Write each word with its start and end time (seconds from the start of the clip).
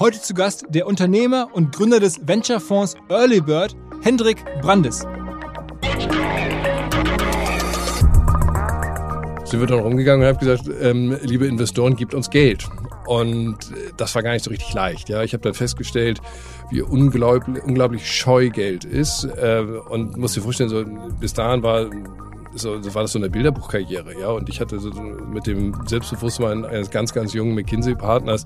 Heute 0.00 0.20
zu 0.20 0.34
Gast 0.34 0.66
der 0.70 0.88
Unternehmer 0.88 1.50
und 1.52 1.72
Gründer 1.72 2.00
des 2.00 2.26
Venture-Fonds 2.26 2.96
Early 3.08 3.40
Bird, 3.40 3.76
Hendrik 4.02 4.44
Brandes. 4.60 5.06
Sind 9.44 9.60
wir 9.60 9.66
dann 9.68 9.78
rumgegangen 9.78 10.26
und 10.26 10.34
haben 10.34 10.44
gesagt, 10.44 10.68
ähm, 10.82 11.16
liebe 11.22 11.46
Investoren, 11.46 11.94
gebt 11.94 12.12
uns 12.12 12.28
Geld. 12.28 12.66
Und 13.06 13.54
äh, 13.70 13.92
das 13.96 14.12
war 14.16 14.24
gar 14.24 14.32
nicht 14.32 14.44
so 14.44 14.50
richtig 14.50 14.74
leicht. 14.74 15.08
Ja, 15.08 15.22
ich 15.22 15.32
habe 15.32 15.44
dann 15.44 15.54
festgestellt, 15.54 16.20
wie 16.72 16.82
unglaublich, 16.82 17.62
unglaublich 17.62 18.10
scheu 18.10 18.50
Geld 18.50 18.84
ist. 18.84 19.22
Äh, 19.24 19.60
und 19.60 20.16
muss 20.16 20.34
dir 20.34 20.40
vorstellen, 20.40 20.70
so 20.70 20.84
bis 21.20 21.34
dahin 21.34 21.62
war 21.62 21.88
so, 22.54 22.80
so 22.80 22.94
war 22.94 23.02
das 23.02 23.12
so 23.12 23.18
eine 23.18 23.28
Bilderbuchkarriere, 23.28 24.18
ja. 24.18 24.28
Und 24.28 24.48
ich 24.48 24.60
hatte 24.60 24.78
so 24.78 24.90
mit 24.90 25.46
dem 25.46 25.74
Selbstbewusstsein 25.86 26.64
eines 26.64 26.90
ganz, 26.90 27.12
ganz 27.12 27.32
jungen 27.32 27.54
McKinsey-Partners 27.54 28.44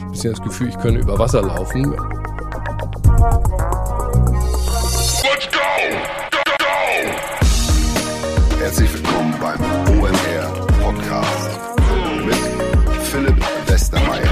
ein 0.00 0.10
bisschen 0.10 0.32
das 0.32 0.42
Gefühl, 0.42 0.68
ich 0.68 0.78
könne 0.78 0.98
über 0.98 1.18
Wasser 1.18 1.42
laufen. 1.42 1.92
Let's 1.92 1.98
go! 5.50 5.58
Go, 6.30 6.38
go! 6.58 6.64
Herzlich 8.58 8.92
willkommen 8.94 9.34
beim 9.40 9.60
OMR 9.98 10.66
Podcast 10.82 11.50
mit 12.24 12.36
Philipp 13.02 13.36
Westermeier. 13.66 14.28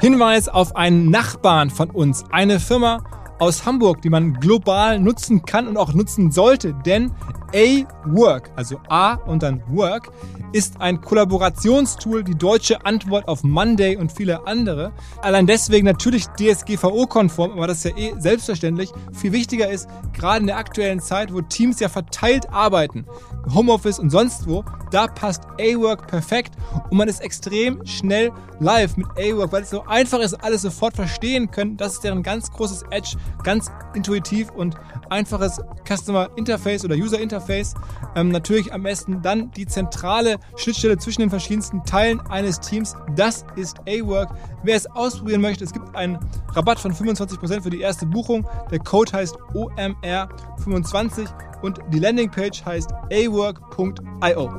Hinweis 0.00 0.48
auf 0.48 0.74
einen 0.74 1.10
Nachbarn 1.10 1.70
von 1.70 1.90
uns, 1.90 2.24
eine 2.32 2.58
Firma 2.58 3.04
aus 3.42 3.66
Hamburg, 3.66 4.02
die 4.02 4.08
man 4.08 4.34
global 4.34 5.00
nutzen 5.00 5.42
kann 5.42 5.66
und 5.66 5.76
auch 5.76 5.94
nutzen 5.94 6.30
sollte, 6.30 6.76
denn 6.86 7.10
A-Work, 7.52 8.52
also 8.54 8.78
A 8.88 9.14
und 9.14 9.42
dann 9.42 9.64
Work, 9.68 10.12
ist 10.52 10.80
ein 10.80 11.00
Kollaborationstool, 11.00 12.22
die 12.22 12.36
deutsche 12.36 12.86
Antwort 12.86 13.26
auf 13.26 13.42
Monday 13.42 13.96
und 13.96 14.12
viele 14.12 14.46
andere. 14.46 14.92
Allein 15.22 15.48
deswegen 15.48 15.86
natürlich 15.86 16.26
DSGVO-konform, 16.28 17.50
aber 17.50 17.66
das 17.66 17.78
ist 17.78 17.84
ja 17.84 17.96
eh 17.96 18.14
selbstverständlich. 18.16 18.92
Viel 19.12 19.32
wichtiger 19.32 19.68
ist, 19.68 19.88
gerade 20.12 20.42
in 20.42 20.46
der 20.46 20.56
aktuellen 20.56 21.00
Zeit, 21.00 21.34
wo 21.34 21.40
Teams 21.40 21.80
ja 21.80 21.88
verteilt 21.88 22.48
arbeiten, 22.50 23.06
Homeoffice 23.52 23.98
und 23.98 24.10
sonst 24.10 24.46
wo, 24.46 24.64
da 24.90 25.06
passt 25.06 25.44
A-Work 25.58 26.06
perfekt 26.06 26.54
und 26.90 26.96
man 26.96 27.08
ist 27.08 27.20
extrem 27.20 27.84
schnell 27.86 28.32
live 28.60 28.96
mit 28.96 29.06
A-Work, 29.18 29.52
weil 29.52 29.62
es 29.62 29.70
so 29.70 29.84
einfach 29.84 30.20
ist, 30.20 30.34
alles 30.34 30.62
sofort 30.62 30.94
verstehen 30.94 31.50
können. 31.50 31.76
Das 31.76 31.94
ist 31.94 32.04
deren 32.04 32.22
ganz 32.22 32.50
großes 32.50 32.84
Edge, 32.90 33.16
ganz 33.42 33.70
intuitiv 33.94 34.50
und 34.50 34.76
einfaches 35.10 35.60
Customer 35.86 36.30
Interface 36.36 36.84
oder 36.84 36.94
User 36.94 37.20
Interface. 37.20 37.74
Ähm, 38.14 38.28
natürlich 38.28 38.72
am 38.72 38.82
besten 38.82 39.22
dann 39.22 39.50
die 39.52 39.66
zentrale 39.66 40.38
Schnittstelle 40.56 40.98
zwischen 40.98 41.22
den 41.22 41.30
verschiedensten 41.30 41.84
Teilen 41.84 42.20
eines 42.20 42.60
Teams. 42.60 42.94
Das 43.16 43.44
ist 43.56 43.80
A-Work. 43.80 44.30
Wer 44.64 44.76
es 44.76 44.86
ausprobieren 44.86 45.40
möchte, 45.40 45.64
es 45.64 45.72
gibt 45.72 45.94
einen 45.96 46.18
Rabatt 46.52 46.78
von 46.78 46.92
25% 46.92 47.62
für 47.62 47.70
die 47.70 47.80
erste 47.80 48.06
Buchung. 48.06 48.46
Der 48.70 48.78
Code 48.78 49.12
heißt 49.12 49.36
OMR25 49.54 51.28
und 51.62 51.80
die 51.92 51.98
Landingpage 51.98 52.64
heißt 52.64 52.92
awork.io. 53.12 54.50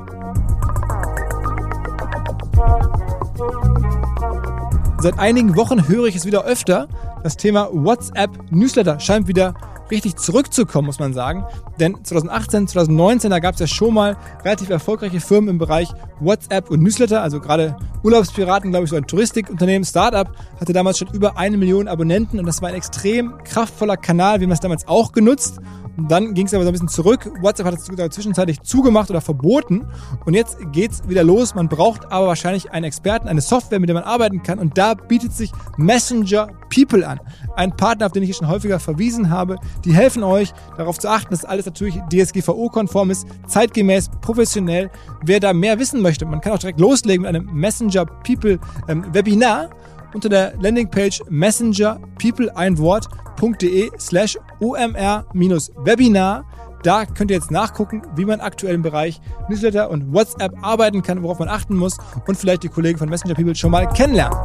Seit 4.99 5.19
einigen 5.19 5.55
Wochen 5.55 5.87
höre 5.87 6.05
ich 6.05 6.15
es 6.15 6.25
wieder 6.25 6.43
öfter. 6.43 6.88
Das 7.23 7.38
Thema 7.38 7.69
WhatsApp 7.71 8.31
Newsletter 8.51 8.99
scheint 8.99 9.27
wieder 9.27 9.53
richtig 9.91 10.17
zurückzukommen, 10.17 10.85
muss 10.85 10.99
man 10.99 11.13
sagen. 11.13 11.45
Denn 11.79 11.97
2018, 12.03 12.67
2019, 12.67 13.29
da 13.29 13.39
gab 13.39 13.53
es 13.55 13.59
ja 13.59 13.67
schon 13.67 13.93
mal 13.93 14.17
relativ 14.43 14.69
erfolgreiche 14.69 15.19
Firmen 15.19 15.49
im 15.49 15.57
Bereich 15.57 15.89
WhatsApp 16.19 16.69
und 16.69 16.81
Newsletter. 16.81 17.21
Also 17.21 17.39
gerade 17.39 17.77
Urlaubspiraten, 18.03 18.71
glaube 18.71 18.85
ich, 18.85 18.89
so 18.89 18.95
ein 18.95 19.07
Touristikunternehmen, 19.07 19.85
Startup, 19.85 20.29
hatte 20.59 20.73
damals 20.73 20.97
schon 20.97 21.09
über 21.13 21.37
eine 21.37 21.57
Million 21.57 21.87
Abonnenten 21.87 22.39
und 22.39 22.45
das 22.45 22.61
war 22.61 22.69
ein 22.69 22.75
extrem 22.75 23.33
kraftvoller 23.43 23.97
Kanal. 23.97 24.39
Wir 24.39 24.45
haben 24.45 24.51
das 24.51 24.59
damals 24.59 24.87
auch 24.87 25.11
genutzt. 25.11 25.59
Dann 25.97 26.33
ging 26.33 26.47
es 26.47 26.53
aber 26.53 26.63
so 26.63 26.69
ein 26.69 26.73
bisschen 26.73 26.87
zurück. 26.87 27.31
WhatsApp 27.41 27.67
hat 27.67 27.75
es 27.75 27.85
zwischenzeitlich 27.85 28.61
zugemacht 28.61 29.09
oder 29.09 29.21
verboten. 29.21 29.85
Und 30.25 30.33
jetzt 30.33 30.57
geht's 30.71 31.07
wieder 31.07 31.23
los. 31.23 31.53
Man 31.53 31.69
braucht 31.69 32.11
aber 32.11 32.27
wahrscheinlich 32.27 32.71
einen 32.71 32.85
Experten, 32.85 33.27
eine 33.27 33.41
Software, 33.41 33.79
mit 33.79 33.89
der 33.89 33.95
man 33.95 34.03
arbeiten 34.03 34.41
kann. 34.41 34.57
Und 34.57 34.77
da 34.77 34.95
bietet 34.95 35.33
sich 35.33 35.51
Messenger 35.77 36.47
People 36.73 37.07
an. 37.07 37.19
Ein 37.55 37.75
Partner, 37.75 38.07
auf 38.07 38.11
den 38.11 38.23
ich 38.23 38.29
hier 38.29 38.35
schon 38.35 38.47
häufiger 38.47 38.79
verwiesen 38.79 39.29
habe. 39.29 39.57
Die 39.85 39.93
helfen 39.93 40.23
euch, 40.23 40.53
darauf 40.77 40.97
zu 40.97 41.09
achten, 41.09 41.29
dass 41.29 41.45
alles 41.45 41.65
natürlich 41.65 41.99
DSGVO-konform 42.11 43.11
ist, 43.11 43.27
zeitgemäß, 43.47 44.09
professionell. 44.21 44.89
Wer 45.23 45.39
da 45.39 45.53
mehr 45.53 45.77
wissen 45.77 46.01
möchte, 46.01 46.25
man 46.25 46.41
kann 46.41 46.53
auch 46.53 46.59
direkt 46.59 46.79
loslegen 46.79 47.21
mit 47.21 47.29
einem 47.29 47.53
Messenger 47.53 48.05
People 48.05 48.59
ähm, 48.87 49.05
Webinar 49.13 49.69
unter 50.13 50.29
der 50.29 50.53
Landingpage 50.59 51.22
messengerpeopleeinwort.de 51.29 53.91
slash 54.00 54.38
omr-webinar. 54.59 56.46
Da 56.84 57.06
könnt 57.06 57.31
ihr 57.31 57.38
jetzt 57.38 57.51
nachgucken, 57.51 58.01
wie 58.16 58.25
man 58.25 58.41
aktuell 58.41 58.75
im 58.75 58.81
Bereich 58.81 59.22
Newsletter 59.50 59.90
und 59.90 60.13
WhatsApp 60.13 60.52
arbeiten 60.62 61.02
kann, 61.02 61.23
worauf 61.23 61.40
man 61.40 61.47
achten 61.47 61.78
muss 61.78 61.97
und 62.28 62.38
vielleicht 62.38 62.63
die 62.63 62.69
Kollegen 62.69 63.00
von 63.00 63.07
Messenger 63.09 63.35
People 63.35 63.56
schon 63.56 63.72
mal 63.72 63.88
kennenlernen. 63.88 64.38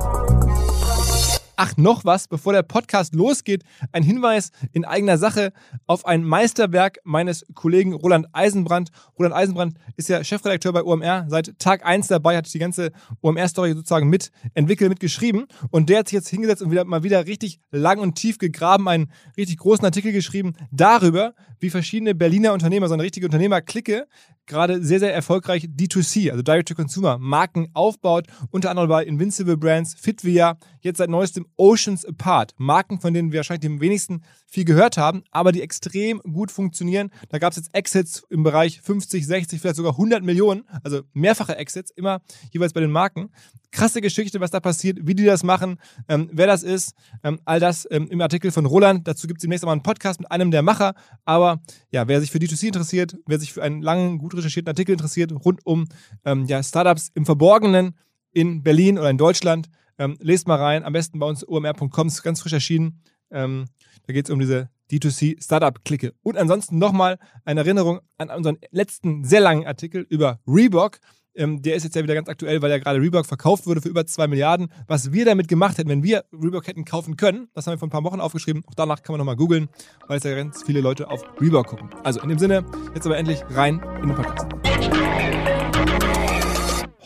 Ach, 1.61 1.77
noch 1.77 2.05
was, 2.05 2.29
bevor 2.29 2.53
der 2.53 2.63
Podcast 2.63 3.17
losgeht, 3.17 3.65
ein 3.91 4.05
Hinweis 4.05 4.53
in 4.71 4.85
eigener 4.85 5.19
Sache 5.19 5.53
auf 5.89 6.07
ein 6.07 6.23
Meisterwerk 6.23 6.99
meines 7.03 7.45
Kollegen 7.53 7.95
Roland 7.95 8.29
Eisenbrand. 8.33 8.91
Roland 9.19 9.35
Eisenbrand 9.35 9.75
ist 9.97 10.09
ja 10.09 10.23
Chefredakteur 10.23 10.73
bei 10.73 10.85
OMR, 10.85 11.27
seit 11.29 11.59
Tag 11.59 11.85
1 11.85 12.07
dabei, 12.07 12.37
hat 12.37 12.55
die 12.55 12.61
ganze 12.61 12.93
OMR-Story 13.23 13.73
sozusagen 13.73 14.09
mitentwickelt, 14.09 14.89
mitgeschrieben. 14.89 15.47
Und 15.73 15.89
der 15.89 15.99
hat 15.99 16.07
sich 16.07 16.15
jetzt 16.15 16.29
hingesetzt 16.29 16.63
und 16.63 16.71
wieder, 16.71 16.85
mal 16.85 17.03
wieder 17.03 17.27
richtig 17.27 17.59
lang 17.73 17.99
und 17.99 18.15
tief 18.15 18.39
gegraben, 18.39 18.87
einen 18.87 19.11
richtig 19.37 19.57
großen 19.57 19.85
Artikel 19.85 20.13
geschrieben 20.13 20.55
darüber, 20.71 21.35
wie 21.59 21.71
verschiedene 21.71 22.15
Berliner 22.15 22.53
Unternehmer, 22.53 22.87
so 22.87 22.95
eine 22.95 23.03
richtige 23.03 23.27
Unternehmerklicke, 23.27 24.07
gerade 24.49 24.83
sehr, 24.83 24.99
sehr 24.99 25.15
erfolgreich 25.15 25.65
D2C, 25.65 26.31
also 26.31 26.43
Direct-to-Consumer, 26.43 27.19
Marken 27.19 27.69
aufbaut, 27.75 28.27
unter 28.51 28.71
anderem 28.71 28.89
bei 28.89 29.05
Invincible 29.05 29.57
Brands, 29.57 29.95
Fitvia, 29.95 30.59
jetzt 30.89 30.99
seit 30.99 31.11
neuestem 31.11 31.47
Oceans 31.57 32.05
Apart. 32.05 32.55
Marken, 32.59 33.01
von 33.01 33.15
denen 33.15 33.33
wir 33.33 33.39
wahrscheinlich 33.39 33.71
am 33.71 33.81
wenigsten 33.81 34.23
viel 34.51 34.65
gehört 34.65 34.97
haben, 34.97 35.23
aber 35.31 35.53
die 35.53 35.63
extrem 35.63 36.21
gut 36.21 36.51
funktionieren. 36.51 37.11
Da 37.29 37.39
gab 37.39 37.53
es 37.53 37.57
jetzt 37.57 37.75
Exits 37.75 38.25
im 38.31 38.43
Bereich 38.43 38.81
50, 38.81 39.27
60, 39.27 39.61
vielleicht 39.61 39.77
sogar 39.77 39.93
100 39.93 40.23
Millionen, 40.23 40.65
also 40.83 41.03
mehrfache 41.13 41.57
Exits, 41.57 41.91
immer 41.91 42.21
jeweils 42.51 42.73
bei 42.73 42.81
den 42.81 42.91
Marken. 42.91 43.31
Krasse 43.71 44.01
Geschichte, 44.01 44.41
was 44.41 44.51
da 44.51 44.61
passiert, 44.61 44.99
wie 45.03 45.15
die 45.15 45.25
das 45.25 45.45
machen, 45.45 45.79
ähm, 46.09 46.31
wer 46.33 46.47
das 46.47 46.63
ist, 46.63 46.95
ähm, 47.23 47.39
all 47.45 47.61
das 47.61 47.87
ähm, 47.91 48.09
im 48.09 48.21
Artikel 48.21 48.51
von 48.51 48.65
Roland. 48.67 49.07
Dazu 49.07 49.27
gibt 49.27 49.39
es 49.39 49.43
demnächst 49.43 49.65
mal 49.65 49.73
einen 49.73 49.83
Podcast 49.83 50.21
mit 50.21 50.31
einem 50.33 50.51
der 50.51 50.63
Macher. 50.63 50.95
Aber 51.25 51.61
ja, 51.91 52.09
wer 52.09 52.21
sich 52.21 52.31
für 52.31 52.39
D2C 52.39 52.69
interessiert, 52.69 53.17
wer 53.27 53.39
sich 53.39 53.53
für 53.53 53.63
einen 53.63 53.83
langen, 53.83 54.19
gut 54.19 54.35
recherchierten 54.35 54.71
Artikel 54.71 54.93
interessiert, 54.93 55.33
rund 55.33 55.65
um 55.67 55.87
ähm, 56.25 56.47
ja, 56.47 56.63
Startups 56.63 57.11
im 57.15 57.27
Verborgenen 57.27 57.95
in 58.33 58.63
Berlin 58.63 58.99
oder 58.99 59.11
in 59.11 59.19
Deutschland, 59.19 59.69
ähm, 59.99 60.17
lest 60.21 60.47
mal 60.49 60.57
rein. 60.57 60.85
Am 60.85 60.93
besten 60.93 61.19
bei 61.19 61.27
uns 61.27 61.47
omr.com, 61.47 62.07
ist 62.09 62.23
ganz 62.23 62.41
frisch 62.41 62.53
erschienen. 62.53 63.03
Ähm, 63.31 63.67
da 64.07 64.13
geht 64.13 64.27
es 64.27 64.31
um 64.31 64.39
diese 64.39 64.71
D2C 64.91 65.43
Startup-Clique. 65.43 66.15
Und 66.23 66.39
ansonsten 66.39 66.79
nochmal 66.79 67.19
eine 67.45 67.61
Erinnerung 67.61 68.01
an 68.17 68.31
unseren 68.31 68.59
letzten 68.71 69.25
sehr 69.25 69.41
langen 69.41 69.67
Artikel 69.67 70.07
über 70.09 70.41
Reebok. 70.47 70.99
Ähm, 71.35 71.63
der 71.63 71.77
ist 71.77 71.85
jetzt 71.85 71.95
ja 71.95 72.03
wieder 72.03 72.15
ganz 72.15 72.29
aktuell, 72.29 72.63
weil 72.63 72.71
ja 72.71 72.79
gerade 72.79 73.01
Reebok 73.01 73.27
verkauft 73.27 73.67
wurde 73.67 73.81
für 73.81 73.89
über 73.89 74.07
2 74.07 74.27
Milliarden. 74.27 74.73
Was 74.87 75.13
wir 75.13 75.25
damit 75.25 75.47
gemacht 75.47 75.79
hätten, 75.79 75.89
wenn 75.89 76.03
wir 76.03 76.25
Reebok 76.33 76.67
hätten 76.67 76.85
kaufen 76.85 77.17
können, 77.17 77.49
das 77.55 77.67
haben 77.67 77.75
wir 77.75 77.79
vor 77.79 77.89
ein 77.89 77.93
paar 77.93 78.05
Wochen 78.05 78.21
aufgeschrieben. 78.21 78.65
Auch 78.67 78.75
danach 78.75 79.03
kann 79.03 79.13
man 79.13 79.19
nochmal 79.19 79.37
googeln, 79.37 79.69
weil 80.09 80.19
es 80.19 80.25
ja 80.25 80.35
ganz 80.35 80.63
viele 80.65 80.81
Leute 80.81 81.09
auf 81.11 81.23
Reebok 81.41 81.67
gucken. 81.67 81.91
Also 82.03 82.21
in 82.23 82.29
dem 82.29 82.39
Sinne, 82.39 82.65
jetzt 82.95 83.07
aber 83.07 83.19
endlich 83.19 83.43
rein 83.51 83.81
in 84.03 84.09
den 84.09 84.17
Podcast. 84.17 84.49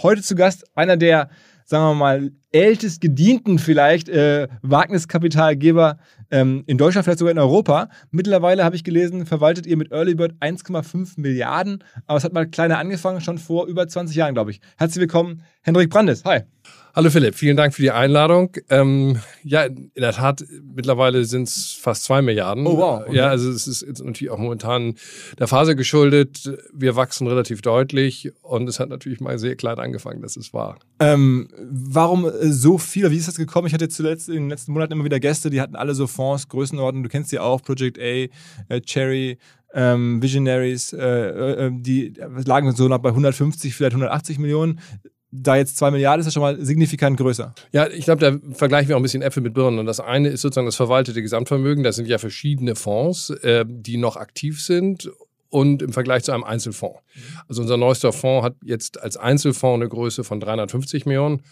Heute 0.02 0.22
zu 0.22 0.34
Gast 0.34 0.64
einer 0.76 0.96
der, 0.96 1.28
sagen 1.64 1.84
wir 1.84 1.94
mal, 1.94 2.32
ältest 2.52 3.00
gedienten 3.00 3.58
vielleicht 3.58 4.08
äh, 4.08 4.48
Wagniskapitalgeber 4.62 5.98
ähm, 6.30 6.64
in 6.66 6.78
Deutschland, 6.78 7.04
vielleicht 7.04 7.18
sogar 7.18 7.32
in 7.32 7.38
Europa. 7.38 7.88
Mittlerweile 8.10 8.64
habe 8.64 8.76
ich 8.76 8.84
gelesen, 8.84 9.26
verwaltet 9.26 9.66
ihr 9.66 9.76
mit 9.76 9.90
Earlybird 9.90 10.34
1,5 10.40 11.14
Milliarden. 11.16 11.82
Aber 12.06 12.18
es 12.18 12.24
hat 12.24 12.32
mal 12.32 12.46
kleiner 12.46 12.78
angefangen, 12.78 13.20
schon 13.20 13.38
vor 13.38 13.66
über 13.66 13.88
20 13.88 14.16
Jahren, 14.16 14.34
glaube 14.34 14.50
ich. 14.50 14.60
Herzlich 14.76 15.00
willkommen, 15.00 15.42
Hendrik 15.62 15.90
Brandes. 15.90 16.24
Hi. 16.24 16.42
Hallo 16.94 17.08
Philipp, 17.08 17.34
vielen 17.36 17.56
Dank 17.56 17.72
für 17.72 17.80
die 17.80 17.90
Einladung. 17.90 18.54
Ähm, 18.68 19.18
ja, 19.42 19.62
in 19.62 19.90
der 19.96 20.12
Tat, 20.12 20.44
mittlerweile 20.74 21.24
sind 21.24 21.44
es 21.44 21.78
fast 21.80 22.04
zwei 22.04 22.20
Milliarden. 22.20 22.66
Oh 22.66 22.76
wow. 22.76 23.02
Okay. 23.06 23.16
Ja, 23.16 23.28
also 23.28 23.50
es 23.50 23.66
ist 23.66 23.80
jetzt 23.80 24.04
natürlich 24.04 24.30
auch 24.30 24.36
momentan 24.36 24.96
der 25.38 25.48
Phase 25.48 25.74
geschuldet. 25.74 26.52
Wir 26.74 26.94
wachsen 26.94 27.26
relativ 27.26 27.62
deutlich 27.62 28.30
und 28.42 28.68
es 28.68 28.78
hat 28.78 28.90
natürlich 28.90 29.20
mal 29.20 29.38
sehr 29.38 29.56
klein 29.56 29.78
angefangen, 29.78 30.20
das 30.20 30.36
ist 30.36 30.52
wahr. 30.52 30.78
Ähm, 31.00 31.48
warum 31.58 32.30
so 32.42 32.78
viel? 32.78 33.10
Wie 33.10 33.16
ist 33.16 33.28
das 33.28 33.36
gekommen? 33.36 33.66
Ich 33.66 33.74
hatte 33.74 33.88
zuletzt 33.88 34.28
in 34.28 34.34
den 34.34 34.50
letzten 34.50 34.72
Monaten 34.72 34.92
immer 34.92 35.04
wieder 35.04 35.20
Gäste, 35.20 35.50
die 35.50 35.60
hatten 35.60 35.76
alle 35.76 35.94
so 35.94 36.06
Fonds, 36.06 36.48
Größenordnung, 36.48 37.02
du 37.02 37.08
kennst 37.08 37.30
sie 37.30 37.38
auch, 37.38 37.62
Project 37.62 37.98
A, 37.98 38.02
äh, 38.02 38.80
Cherry, 38.84 39.38
ähm, 39.74 40.22
Visionaries, 40.22 40.92
äh, 40.92 41.66
äh, 41.66 41.70
die 41.72 42.14
lagen 42.44 42.72
so 42.72 42.88
noch 42.88 42.98
bei 42.98 43.10
150, 43.10 43.74
vielleicht 43.74 43.94
180 43.94 44.38
Millionen 44.38 44.80
da 45.32 45.56
jetzt 45.56 45.78
zwei 45.78 45.90
Milliarden 45.90 46.20
ist 46.20 46.26
ja 46.26 46.32
schon 46.32 46.42
mal 46.42 46.62
signifikant 46.62 47.16
größer. 47.16 47.54
Ja, 47.72 47.88
ich 47.88 48.04
glaube, 48.04 48.20
da 48.20 48.54
vergleichen 48.54 48.90
wir 48.90 48.96
auch 48.96 49.00
ein 49.00 49.02
bisschen 49.02 49.22
Äpfel 49.22 49.42
mit 49.42 49.54
Birnen. 49.54 49.78
Und 49.78 49.86
das 49.86 49.98
eine 49.98 50.28
ist 50.28 50.42
sozusagen 50.42 50.66
das 50.66 50.76
verwaltete 50.76 51.22
Gesamtvermögen. 51.22 51.82
Das 51.82 51.96
sind 51.96 52.06
ja 52.06 52.18
verschiedene 52.18 52.74
Fonds, 52.76 53.30
äh, 53.30 53.64
die 53.66 53.96
noch 53.96 54.16
aktiv 54.16 54.62
sind 54.62 55.10
und 55.48 55.80
im 55.80 55.94
Vergleich 55.94 56.24
zu 56.24 56.32
einem 56.32 56.44
Einzelfonds. 56.44 57.00
Also 57.48 57.62
unser 57.62 57.78
neuester 57.78 58.12
Fonds 58.12 58.44
hat 58.44 58.56
jetzt 58.62 59.00
als 59.00 59.16
Einzelfonds 59.16 59.80
eine 59.80 59.88
Größe 59.88 60.22
von 60.22 60.38
350 60.38 61.06
Millionen. 61.06 61.42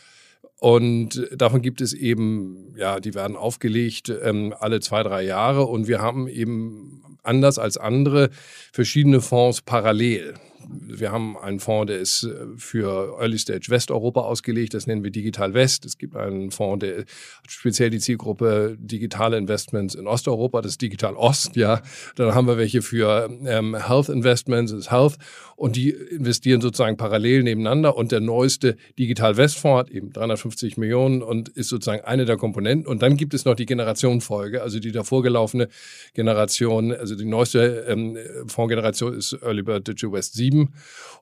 Und 0.60 1.26
davon 1.34 1.62
gibt 1.62 1.80
es 1.80 1.94
eben, 1.94 2.74
ja, 2.76 3.00
die 3.00 3.14
werden 3.14 3.34
aufgelegt 3.36 4.12
ähm, 4.22 4.54
alle 4.58 4.80
zwei, 4.80 5.02
drei 5.02 5.22
Jahre. 5.22 5.64
Und 5.64 5.88
wir 5.88 6.00
haben 6.00 6.28
eben 6.28 7.02
anders 7.22 7.58
als 7.58 7.78
andere 7.78 8.30
verschiedene 8.72 9.20
Fonds 9.20 9.62
parallel 9.62 10.34
wir 10.68 11.12
haben 11.12 11.36
einen 11.36 11.60
Fonds, 11.60 11.90
der 11.90 11.98
ist 11.98 12.24
äh, 12.24 12.46
für 12.56 13.16
Early 13.20 13.38
Stage 13.38 13.66
Westeuropa 13.68 14.20
ausgelegt, 14.20 14.74
das 14.74 14.86
nennen 14.86 15.02
wir 15.02 15.10
Digital 15.10 15.54
West. 15.54 15.84
Es 15.84 15.98
gibt 15.98 16.16
einen 16.16 16.50
Fonds, 16.50 16.84
der 16.84 17.04
speziell 17.48 17.90
die 17.90 17.98
Zielgruppe 17.98 18.76
digitale 18.78 19.36
Investments 19.36 19.94
in 19.94 20.06
Osteuropa, 20.06 20.62
das 20.62 20.72
ist 20.72 20.82
Digital 20.82 21.16
Ost, 21.16 21.56
ja. 21.56 21.80
Dann 22.16 22.34
haben 22.34 22.46
wir 22.46 22.58
welche 22.58 22.82
für 22.82 23.30
ähm, 23.46 23.74
Health 23.74 24.08
Investments, 24.08 24.72
das 24.72 24.82
ist 24.82 24.90
Health. 24.90 25.16
Und 25.56 25.76
die 25.76 25.90
investieren 25.90 26.60
sozusagen 26.60 26.96
parallel 26.96 27.42
nebeneinander. 27.42 27.96
Und 27.96 28.12
der 28.12 28.20
neueste 28.20 28.76
Digital 28.98 29.36
West 29.36 29.58
Fonds 29.58 29.80
hat 29.80 29.90
eben 29.90 30.12
350 30.12 30.78
Millionen 30.78 31.22
und 31.22 31.50
ist 31.50 31.68
sozusagen 31.68 32.02
eine 32.04 32.24
der 32.24 32.36
Komponenten. 32.36 32.86
Und 32.86 33.02
dann 33.02 33.16
gibt 33.16 33.34
es 33.34 33.44
noch 33.44 33.54
die 33.54 33.66
Generationenfolge, 33.66 34.62
also 34.62 34.78
die 34.80 34.92
davor 34.92 35.22
gelaufene 35.22 35.68
Generation, 36.14 36.92
also 36.92 37.14
die 37.14 37.26
neueste 37.26 37.84
ähm, 37.88 38.16
Fondsgeneration 38.46 39.14
ist 39.14 39.36
Early 39.42 39.62
Bird 39.62 39.86
Digital 39.86 40.12
West 40.12 40.34
7 40.34 40.49
sieben 40.50 40.72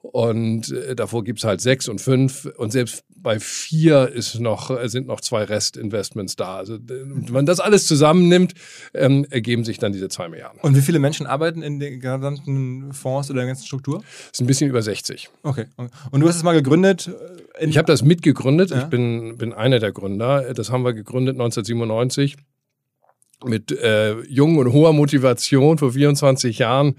und 0.02 0.70
äh, 0.70 0.94
davor 0.94 1.24
gibt's 1.24 1.44
halt 1.44 1.60
sechs 1.60 1.88
und 1.88 2.00
fünf 2.00 2.48
und 2.56 2.72
selbst 2.72 3.04
bei 3.16 3.40
vier 3.40 4.08
ist 4.08 4.38
noch, 4.38 4.70
äh, 4.70 4.88
sind 4.88 5.08
noch 5.08 5.20
zwei 5.20 5.42
Restinvestments 5.42 6.36
da. 6.36 6.56
Also 6.56 6.78
wenn 6.80 7.26
man 7.30 7.46
das 7.46 7.58
alles 7.58 7.86
zusammennimmt, 7.86 8.54
ähm, 8.94 9.26
ergeben 9.28 9.64
sich 9.64 9.78
dann 9.78 9.92
diese 9.92 10.08
zwei 10.08 10.28
Milliarden. 10.28 10.60
Und 10.60 10.76
wie 10.76 10.80
viele 10.80 11.00
Menschen 11.00 11.26
arbeiten 11.26 11.62
in 11.62 11.80
den 11.80 12.00
gesamten 12.00 12.92
Fonds 12.92 13.28
oder 13.30 13.40
der 13.40 13.48
ganzen 13.48 13.66
Struktur? 13.66 13.98
Das 13.98 14.32
ist 14.34 14.40
ein 14.40 14.46
bisschen 14.46 14.70
über 14.70 14.82
60. 14.82 15.30
Okay. 15.42 15.66
Und 16.10 16.20
du 16.20 16.28
hast 16.28 16.36
es 16.36 16.42
mal 16.44 16.54
gegründet? 16.54 17.10
Äh, 17.58 17.66
ich 17.66 17.76
habe 17.76 17.86
das 17.86 18.02
mitgegründet. 18.02 18.70
Ja. 18.70 18.82
Ich 18.82 18.84
bin, 18.84 19.36
bin 19.36 19.52
einer 19.52 19.80
der 19.80 19.90
Gründer. 19.90 20.54
Das 20.54 20.70
haben 20.70 20.84
wir 20.84 20.92
gegründet 20.92 21.34
1997 21.34 22.36
mit 23.44 23.72
äh, 23.72 24.20
jungen 24.22 24.58
und 24.58 24.72
hoher 24.72 24.92
Motivation 24.92 25.78
vor 25.78 25.92
24 25.92 26.58
Jahren 26.58 26.96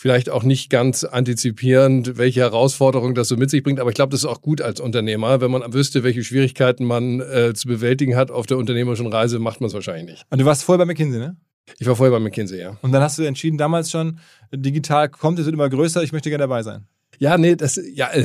vielleicht 0.00 0.30
auch 0.30 0.44
nicht 0.44 0.70
ganz 0.70 1.04
antizipierend, 1.04 2.16
welche 2.16 2.40
Herausforderungen 2.40 3.14
das 3.14 3.28
so 3.28 3.36
mit 3.36 3.50
sich 3.50 3.62
bringt. 3.62 3.80
Aber 3.80 3.90
ich 3.90 3.94
glaube, 3.94 4.12
das 4.12 4.20
ist 4.20 4.24
auch 4.24 4.40
gut 4.40 4.62
als 4.62 4.80
Unternehmer. 4.80 5.42
Wenn 5.42 5.50
man 5.50 5.74
wüsste, 5.74 6.02
welche 6.02 6.24
Schwierigkeiten 6.24 6.86
man 6.86 7.20
äh, 7.20 7.52
zu 7.52 7.68
bewältigen 7.68 8.16
hat 8.16 8.30
auf 8.30 8.46
der 8.46 8.56
unternehmerischen 8.56 9.08
Reise, 9.08 9.38
macht 9.38 9.60
man 9.60 9.68
es 9.68 9.74
wahrscheinlich 9.74 10.06
nicht. 10.06 10.26
Und 10.30 10.40
du 10.40 10.46
warst 10.46 10.64
vorher 10.64 10.78
bei 10.78 10.90
McKinsey, 10.90 11.18
ne? 11.18 11.36
Ich 11.78 11.86
war 11.86 11.96
vorher 11.96 12.12
bei 12.12 12.18
McKinsey, 12.18 12.58
ja. 12.58 12.78
Und 12.80 12.92
dann 12.92 13.02
hast 13.02 13.18
du 13.18 13.24
entschieden, 13.24 13.58
damals 13.58 13.90
schon, 13.90 14.20
digital 14.50 15.10
kommt, 15.10 15.38
es 15.38 15.44
wird 15.44 15.52
immer 15.52 15.68
größer, 15.68 16.02
ich 16.02 16.12
möchte 16.12 16.30
gerne 16.30 16.44
dabei 16.44 16.62
sein. 16.62 16.86
Ja, 17.18 17.36
nee, 17.36 17.54
das, 17.54 17.78
ja, 17.92 18.10
äh, 18.10 18.24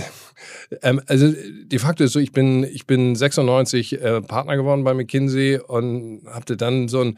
ähm, 0.82 1.02
also 1.08 1.30
de 1.30 1.80
facto 1.80 2.06
ist 2.06 2.14
so, 2.14 2.20
ich 2.20 2.32
bin, 2.32 2.64
ich 2.64 2.88
bin 2.88 3.18
96 3.18 4.02
äh, 4.02 4.22
Partner 4.22 4.56
geworden 4.56 4.86
bei 4.86 4.94
McKinsey 4.94 5.60
und 5.60 6.22
hatte 6.26 6.56
dann 6.56 6.88
so 6.88 7.02
ein 7.02 7.18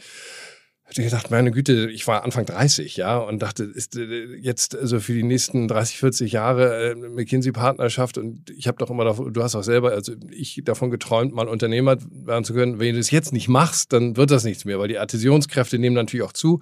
hatte 0.88 1.04
gedacht, 1.04 1.31
meine 1.31 1.51
Güte, 1.51 1.89
ich 1.92 2.07
war 2.07 2.24
Anfang 2.24 2.45
30, 2.45 2.95
ja, 2.95 3.18
und 3.18 3.42
dachte, 3.42 3.63
ist 3.63 3.98
äh, 3.98 4.36
jetzt 4.38 4.75
also 4.75 5.00
für 5.00 5.13
die 5.13 5.24
nächsten 5.24 5.68
30, 5.68 5.98
40 5.98 6.31
Jahre 6.31 6.92
äh, 6.92 6.95
McKinsey-Partnerschaft 6.95 8.18
und 8.18 8.50
ich 8.51 8.68
habe 8.68 8.78
doch 8.78 8.89
immer 8.89 9.04
davon, 9.04 9.34
du 9.34 9.44
hast 9.44 9.56
auch 9.56 9.63
selber, 9.63 9.92
also 9.92 10.13
ich 10.31 10.62
davon 10.63 10.89
geträumt, 10.89 11.34
mal 11.34 11.48
Unternehmer 11.48 11.98
werden 12.25 12.45
zu 12.45 12.54
können. 12.54 12.80
Wenn 12.80 12.94
du 12.94 13.00
das 13.00 13.12
jetzt 13.12 13.34
nicht 13.34 13.50
machst, 13.50 13.92
dann 13.92 14.16
wird 14.16 14.31
das 14.31 14.45
nichts 14.45 14.63
mehr, 14.63 14.80
weil 14.80 14.88
die 14.88 14.98
Adhäsionskräfte 14.98 15.78
nehmen 15.78 15.95
natürlich 15.95 16.25
auch 16.25 16.34
zu. 16.34 16.62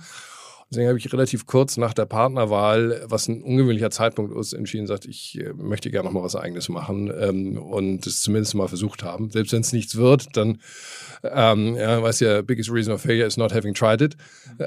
Deswegen 0.75 0.89
habe 0.89 0.99
ich 0.99 1.13
relativ 1.13 1.45
kurz 1.45 1.77
nach 1.77 1.93
der 1.93 2.05
Partnerwahl, 2.05 3.05
was 3.05 3.29
ein 3.29 3.41
ungewöhnlicher 3.41 3.91
Zeitpunkt 3.91 4.35
ist, 4.35 4.51
entschieden, 4.51 4.87
sagt, 4.87 5.05
ich 5.05 5.39
äh, 5.39 5.53
möchte 5.53 5.89
gerne 5.89 6.09
noch 6.09 6.13
mal 6.13 6.23
was 6.23 6.35
Eigenes 6.35 6.67
machen 6.67 7.09
ähm, 7.17 7.57
und 7.57 8.05
es 8.05 8.21
zumindest 8.21 8.55
mal 8.55 8.67
versucht 8.67 9.01
haben. 9.01 9.31
Selbst 9.31 9.53
wenn 9.53 9.61
es 9.61 9.71
nichts 9.71 9.95
wird, 9.95 10.35
dann, 10.35 10.57
ähm, 11.23 11.77
ja, 11.77 12.03
weiß 12.03 12.19
ja, 12.19 12.41
biggest 12.41 12.69
reason 12.69 12.93
of 12.93 13.01
failure 13.01 13.25
is 13.25 13.37
not 13.37 13.53
having 13.53 13.73
tried 13.73 14.01
it. 14.01 14.17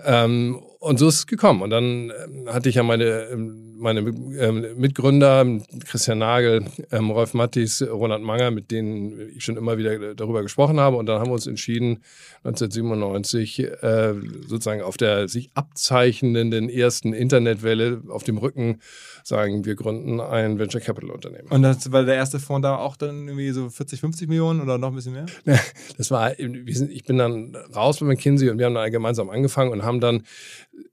Ähm, 0.06 0.62
und 0.80 0.98
so 0.98 1.08
ist 1.08 1.14
es 1.16 1.26
gekommen. 1.26 1.62
Und 1.62 1.70
dann 1.70 2.12
ähm, 2.24 2.48
hatte 2.48 2.68
ich 2.68 2.76
ja 2.76 2.82
meine, 2.82 3.04
ähm, 3.32 3.74
meine 3.78 4.00
ähm, 4.00 4.64
Mitgründer, 4.76 5.44
Christian 5.84 6.18
Nagel, 6.18 6.64
Rolf 6.92 7.34
Mattis, 7.34 7.82
Ronald 7.82 8.22
Manger, 8.22 8.50
mit 8.50 8.70
denen 8.70 9.30
ich 9.36 9.44
schon 9.44 9.56
immer 9.56 9.78
wieder 9.78 10.14
darüber 10.14 10.42
gesprochen 10.42 10.78
habe. 10.78 10.96
Und 10.96 11.06
dann 11.06 11.20
haben 11.20 11.28
wir 11.28 11.34
uns 11.34 11.46
entschieden, 11.46 12.02
1997 12.44 13.60
äh, 13.60 14.14
sozusagen 14.46 14.82
auf 14.82 14.96
der 14.96 15.28
sich 15.28 15.50
abzeichnenden 15.54 16.68
ersten 16.68 17.12
Internetwelle 17.12 18.02
auf 18.08 18.22
dem 18.22 18.38
Rücken 18.38 18.80
sagen, 19.24 19.64
wir 19.64 19.74
gründen 19.74 20.20
ein 20.20 20.58
Venture 20.58 20.80
Capital 20.80 21.10
Unternehmen. 21.10 21.48
Und 21.48 21.62
das 21.62 21.90
war 21.92 22.04
der 22.04 22.14
erste 22.14 22.38
Fonds 22.38 22.62
da 22.62 22.76
auch 22.76 22.96
dann 22.96 23.28
irgendwie 23.28 23.50
so 23.50 23.68
40, 23.68 24.00
50 24.00 24.28
Millionen 24.28 24.60
oder 24.60 24.78
noch 24.78 24.88
ein 24.88 24.94
bisschen 24.94 25.12
mehr? 25.12 25.26
Das 25.96 26.10
war, 26.10 26.38
ich 26.38 27.04
bin 27.04 27.18
dann 27.18 27.56
raus 27.74 27.98
bei 27.98 28.06
McKinsey 28.06 28.50
und 28.50 28.58
wir 28.58 28.66
haben 28.66 28.74
dann 28.74 28.90
gemeinsam 28.90 29.30
angefangen 29.30 29.72
und 29.72 29.82
haben 29.82 30.00
dann 30.00 30.22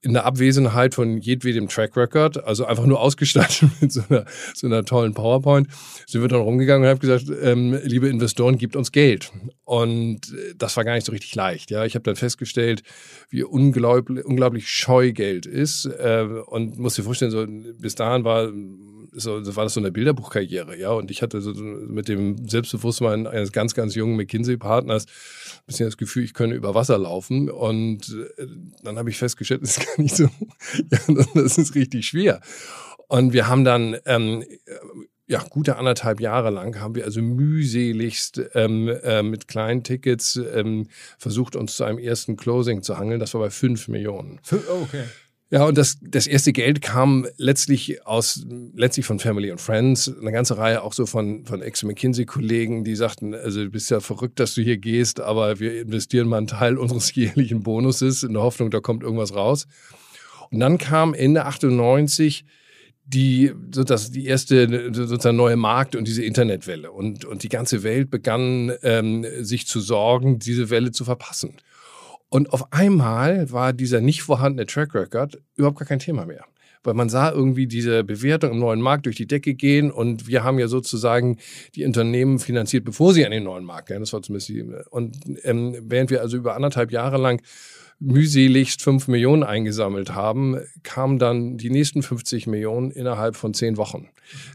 in 0.02 0.14
der 0.14 0.26
Abwesenheit 0.26 0.94
von 0.94 1.18
jedwedem 1.18 1.68
Track 1.68 1.98
Record, 1.98 2.44
also 2.44 2.66
einfach 2.66 2.86
nur 2.86 3.00
ausgestattet 3.00 3.70
mit 3.82 3.92
so 3.92 4.02
einer, 4.08 4.26
so 4.54 4.68
einer 4.68 4.86
tollen 4.86 5.14
PowerPoint, 5.14 5.68
sind 6.06 6.22
wir 6.22 6.28
dann 6.28 6.42
rumgegangen 6.42 6.84
und 6.84 6.90
haben 6.90 7.00
gesagt, 7.00 7.26
ähm, 7.42 7.78
liebe 7.84 8.08
Investoren, 8.08 8.58
gebt 8.58 8.76
uns 8.76 8.92
Geld. 8.92 9.32
Und 9.64 10.32
äh, 10.32 10.54
das 10.58 10.78
war 10.78 10.84
gar 10.84 10.94
nicht 10.94 11.06
so 11.06 11.12
richtig 11.12 11.34
leicht. 11.36 11.72
Ja, 11.72 11.86
ich 11.86 11.96
habe 11.96 12.04
dann 12.04 12.16
festgestellt, 12.16 12.84
wie 13.30 13.44
unglaublich, 13.44 14.24
unglaublich 14.26 14.70
scheu 14.70 15.12
Geld 15.12 15.46
ist 15.46 15.86
äh, 15.86 16.28
und 16.46 16.78
muss 16.78 16.96
dir 16.96 17.04
vorstellen, 17.04 17.31
so 17.31 17.46
bis 17.48 17.96
dahin 17.96 18.24
war 18.24 18.52
so, 19.16 19.56
war 19.56 19.64
das 19.64 19.74
so 19.74 19.80
eine 19.80 19.92
Bilderbuchkarriere, 19.92 20.78
ja. 20.78 20.92
Und 20.92 21.12
ich 21.12 21.22
hatte 21.22 21.42
so 21.42 21.54
mit 21.54 22.08
dem 22.08 22.48
Selbstbewusstsein 22.48 23.28
eines 23.28 23.52
ganz, 23.52 23.74
ganz 23.74 23.96
jungen 23.96 24.16
McKinsey-Partners 24.18 25.06
ein 25.06 25.64
bisschen 25.68 25.88
das 25.88 25.98
Gefühl, 25.98 26.24
ich 26.24 26.34
könne 26.34 26.56
über 26.56 26.76
Wasser 26.76 26.98
laufen. 26.98 27.50
Und 27.50 28.16
äh, 28.38 28.48
dann 28.84 28.98
habe 28.98 29.10
ich 29.10 29.18
festgestellt, 29.18 29.62
das 29.64 29.78
ist 29.78 29.86
gar 29.86 30.02
nicht 30.02 30.16
so, 30.16 30.24
ja, 30.26 31.26
das 31.34 31.58
ist 31.58 31.76
richtig 31.76 32.06
schwer. 32.06 32.42
Und 33.08 33.34
wir 33.34 33.48
haben 33.48 33.64
dann 33.64 33.98
ähm, 34.06 34.44
ja, 35.28 35.44
gute 35.50 35.78
anderthalb 35.78 36.20
Jahre 36.20 36.52
lang 36.52 36.80
haben 36.80 36.96
wir 36.96 37.06
also 37.06 37.22
mühseligst 37.22 38.42
ähm, 38.54 38.88
äh, 38.88 39.24
mit 39.24 39.48
kleinen 39.48 39.84
Tickets 39.84 40.40
ähm, 40.54 40.88
versucht, 41.18 41.56
uns 41.56 41.76
zu 41.76 41.84
einem 41.84 41.98
ersten 41.98 42.36
Closing 42.36 42.84
zu 42.84 42.98
hangeln. 42.98 43.19
Das 43.19 43.34
war 43.34 43.42
bei 43.42 43.50
fünf 43.50 43.88
Millionen. 43.88 44.40
Oh, 44.52 44.84
okay. 44.84 45.04
Ja, 45.56 45.64
und 45.64 45.78
das, 45.78 46.00
das 46.02 46.28
erste 46.28 46.52
Geld 46.52 46.81
kam 46.81 47.26
letztlich 47.38 48.06
aus, 48.06 48.45
letztlich 48.76 49.06
von 49.06 49.19
Family 49.19 49.50
and 49.50 49.62
Friends, 49.62 50.14
eine 50.19 50.33
ganze 50.33 50.57
Reihe 50.57 50.83
auch 50.83 50.92
so 50.92 51.06
von, 51.06 51.45
von 51.45 51.62
Ex-McKinsey-Kollegen, 51.62 52.83
die 52.83 52.94
sagten, 52.94 53.33
also 53.33 53.64
du 53.64 53.69
bist 53.69 53.90
ja 53.90 54.02
verrückt, 54.02 54.42
dass 54.42 54.54
du 54.54 54.62
hier 54.62 54.76
gehst, 54.76 55.21
aber 55.21 55.62
wir 55.62 55.80
investieren 55.80 56.28
mal 56.28 56.40
einen 56.40 56.47
Teil 56.47 56.78
unseres 56.78 57.16
jährlichen 57.16 57.64
Bonuses 57.64 58.24
in 58.24 58.33
der 58.33 58.42
Hoffnung, 58.42 58.69
da 58.69 58.81
kommt 58.81 59.02
irgendwas 59.02 59.33
raus. 59.33 59.66
Und 60.52 60.59
dann 60.59 60.78
kam 60.78 61.14
Ende 61.14 61.45
98 61.45 62.44
die, 63.06 63.54
sozusagen 63.74 64.12
die 64.12 64.26
erste 64.26 64.94
sozusagen 64.94 65.38
neue 65.38 65.56
Markt 65.56 65.95
und 65.95 66.06
diese 66.06 66.26
Internetwelle. 66.26 66.92
Und, 66.92 67.24
und 67.24 67.44
die 67.44 67.50
ganze 67.50 67.81
Welt 67.83 68.09
begann 68.09 68.74
ähm, 68.83 69.26
sich 69.40 69.68
zu 69.68 69.80
sorgen, 69.80 70.38
diese 70.38 70.69
Welle 70.69 70.92
zu 70.92 71.06
verpassen. 71.06 71.56
Und 72.30 72.52
auf 72.54 72.74
einmal 72.74 73.52
war 73.52 73.74
dieser 73.74 74.02
nicht 74.02 74.22
vorhandene 74.22 74.66
Track 74.66 74.94
Record 74.96 75.42
überhaupt 75.56 75.80
gar 75.80 75.88
kein 75.88 76.00
Thema 76.00 76.26
mehr. 76.26 76.46
Weil 76.84 76.94
man 76.94 77.10
sah 77.10 77.32
irgendwie 77.32 77.66
diese 77.66 78.04
Bewertung 78.04 78.52
im 78.52 78.60
neuen 78.60 78.82
Markt 78.82 79.08
durch 79.08 79.16
die 79.16 79.26
Decke 79.26 79.56
gehen 79.56 79.92
und 79.92 80.28
wir 80.28 80.44
haben 80.44 80.60
ja 80.60 80.68
sozusagen 80.68 81.38
die 81.74 81.84
Unternehmen 81.84 82.38
finanziert, 82.38 82.86
bevor 82.86 83.14
sie 83.14 83.26
an 83.26 83.32
den 83.32 83.44
neuen 83.44 83.66
Markt 83.66 83.88
gehen. 83.88 84.02
Das 84.02 84.14
war 84.14 84.22
zumindest 84.22 84.50
die, 84.50 84.64
und 84.92 85.18
ähm, 85.44 85.76
während 85.82 86.12
wir 86.12 86.22
also 86.22 86.38
über 86.38 86.56
anderthalb 86.56 86.92
Jahre 86.92 87.18
lang 87.18 87.42
mühseligst 88.06 88.81
fünf 88.81 89.07
Millionen 89.07 89.44
eingesammelt 89.44 90.14
haben, 90.14 90.57
kamen 90.83 91.18
dann 91.18 91.57
die 91.57 91.69
nächsten 91.69 92.04
50 92.04 92.47
Millionen 92.47 92.92
innerhalb 92.92 93.35
von 93.35 93.54
zehn 93.54 93.78
Wochen. 93.78 94.09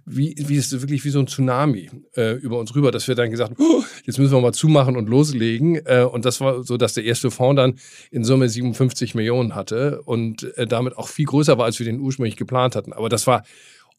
Wie, 0.05 0.35
wie 0.39 0.57
ist 0.57 0.73
es 0.73 0.81
wirklich 0.83 1.05
wie 1.05 1.11
so 1.11 1.19
ein 1.19 1.27
Tsunami 1.27 1.91
äh, 2.17 2.35
über 2.35 2.59
uns 2.59 2.75
rüber, 2.75 2.91
dass 2.91 3.09
wir 3.09 3.15
dann 3.15 3.31
gesagt 3.31 3.51
haben, 3.51 3.63
oh, 3.63 3.83
jetzt 4.05 4.19
müssen 4.19 4.33
wir 4.33 4.41
mal 4.41 4.53
zumachen 4.53 4.97
und 4.97 5.09
loslegen. 5.09 5.85
Äh, 5.85 6.03
und 6.03 6.25
das 6.25 6.41
war 6.41 6.63
so, 6.63 6.77
dass 6.77 6.95
der 6.95 7.05
erste 7.05 7.31
Fonds 7.31 7.61
dann 7.61 7.79
in 8.11 8.25
Summe 8.25 8.49
57 8.49 9.15
Millionen 9.15 9.55
hatte 9.55 10.03
und 10.03 10.57
äh, 10.57 10.67
damit 10.67 10.97
auch 10.97 11.09
viel 11.09 11.27
größer 11.27 11.59
war, 11.59 11.65
als 11.65 11.79
wir 11.79 11.87
den 11.87 12.01
ursprünglich 12.01 12.37
geplant 12.37 12.77
hatten. 12.77 12.93
Aber 12.93 13.09
das 13.09 13.27
war 13.27 13.43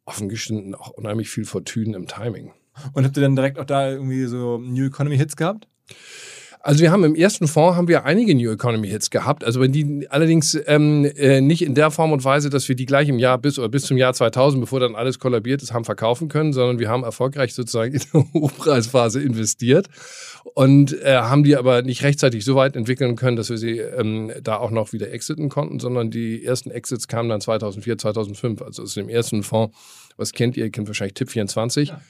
offen 0.05 0.29
gestanden 0.29 0.75
auch 0.75 0.89
unheimlich 0.89 1.29
viel 1.29 1.45
Fortune 1.45 1.95
im 1.95 2.07
Timing. 2.07 2.51
Und 2.93 3.05
habt 3.05 3.17
ihr 3.17 3.21
dann 3.21 3.35
direkt 3.35 3.59
auch 3.59 3.65
da 3.65 3.91
irgendwie 3.91 4.25
so 4.25 4.57
New 4.57 4.85
Economy 4.85 5.17
Hits 5.17 5.35
gehabt? 5.35 5.67
Also 6.63 6.81
wir 6.81 6.91
haben 6.91 7.03
im 7.03 7.15
ersten 7.15 7.47
Fonds 7.47 7.75
haben 7.75 7.87
wir 7.87 8.05
einige 8.05 8.35
New 8.35 8.51
Economy 8.51 8.87
Hits 8.87 9.09
gehabt, 9.09 9.43
also 9.43 9.65
die 9.65 10.07
allerdings 10.09 10.57
ähm, 10.67 11.05
äh, 11.15 11.41
nicht 11.41 11.63
in 11.63 11.73
der 11.73 11.89
Form 11.89 12.11
und 12.11 12.23
Weise, 12.23 12.49
dass 12.49 12.67
wir 12.69 12.75
die 12.75 12.85
gleich 12.85 13.09
im 13.09 13.17
Jahr 13.17 13.39
bis 13.39 13.57
oder 13.57 13.69
bis 13.69 13.83
zum 13.83 13.97
Jahr 13.97 14.13
2000, 14.13 14.61
bevor 14.61 14.79
dann 14.79 14.95
alles 14.95 15.17
kollabiert 15.17 15.63
ist, 15.63 15.73
haben 15.73 15.85
verkaufen 15.85 16.27
können, 16.27 16.53
sondern 16.53 16.77
wir 16.77 16.89
haben 16.89 17.03
erfolgreich 17.03 17.55
sozusagen 17.55 17.93
in 17.93 18.01
der 18.13 18.25
Hochpreisphase 18.33 19.21
investiert 19.21 19.87
und 20.53 20.93
äh, 21.01 21.15
haben 21.15 21.43
die 21.43 21.55
aber 21.55 21.81
nicht 21.81 22.03
rechtzeitig 22.03 22.45
so 22.45 22.55
weit 22.55 22.75
entwickeln 22.75 23.15
können, 23.15 23.37
dass 23.37 23.49
wir 23.49 23.57
sie 23.57 23.79
ähm, 23.79 24.31
da 24.43 24.57
auch 24.57 24.71
noch 24.71 24.93
wieder 24.93 25.11
exiten 25.11 25.49
konnten, 25.49 25.79
sondern 25.79 26.11
die 26.11 26.45
ersten 26.45 26.69
Exits 26.69 27.07
kamen 27.07 27.29
dann 27.29 27.41
2004, 27.41 27.97
2005, 27.97 28.61
also 28.61 28.83
aus 28.83 28.93
dem 28.93 29.09
ersten 29.09 29.41
Fonds 29.41 29.75
was 30.17 30.33
kennt 30.33 30.57
ihr? 30.57 30.65
Ihr 30.65 30.71
kennt 30.71 30.87
wahrscheinlich 30.87 31.13
Tipp 31.13 31.29
24. 31.29 31.89
Ja. 31.89 32.01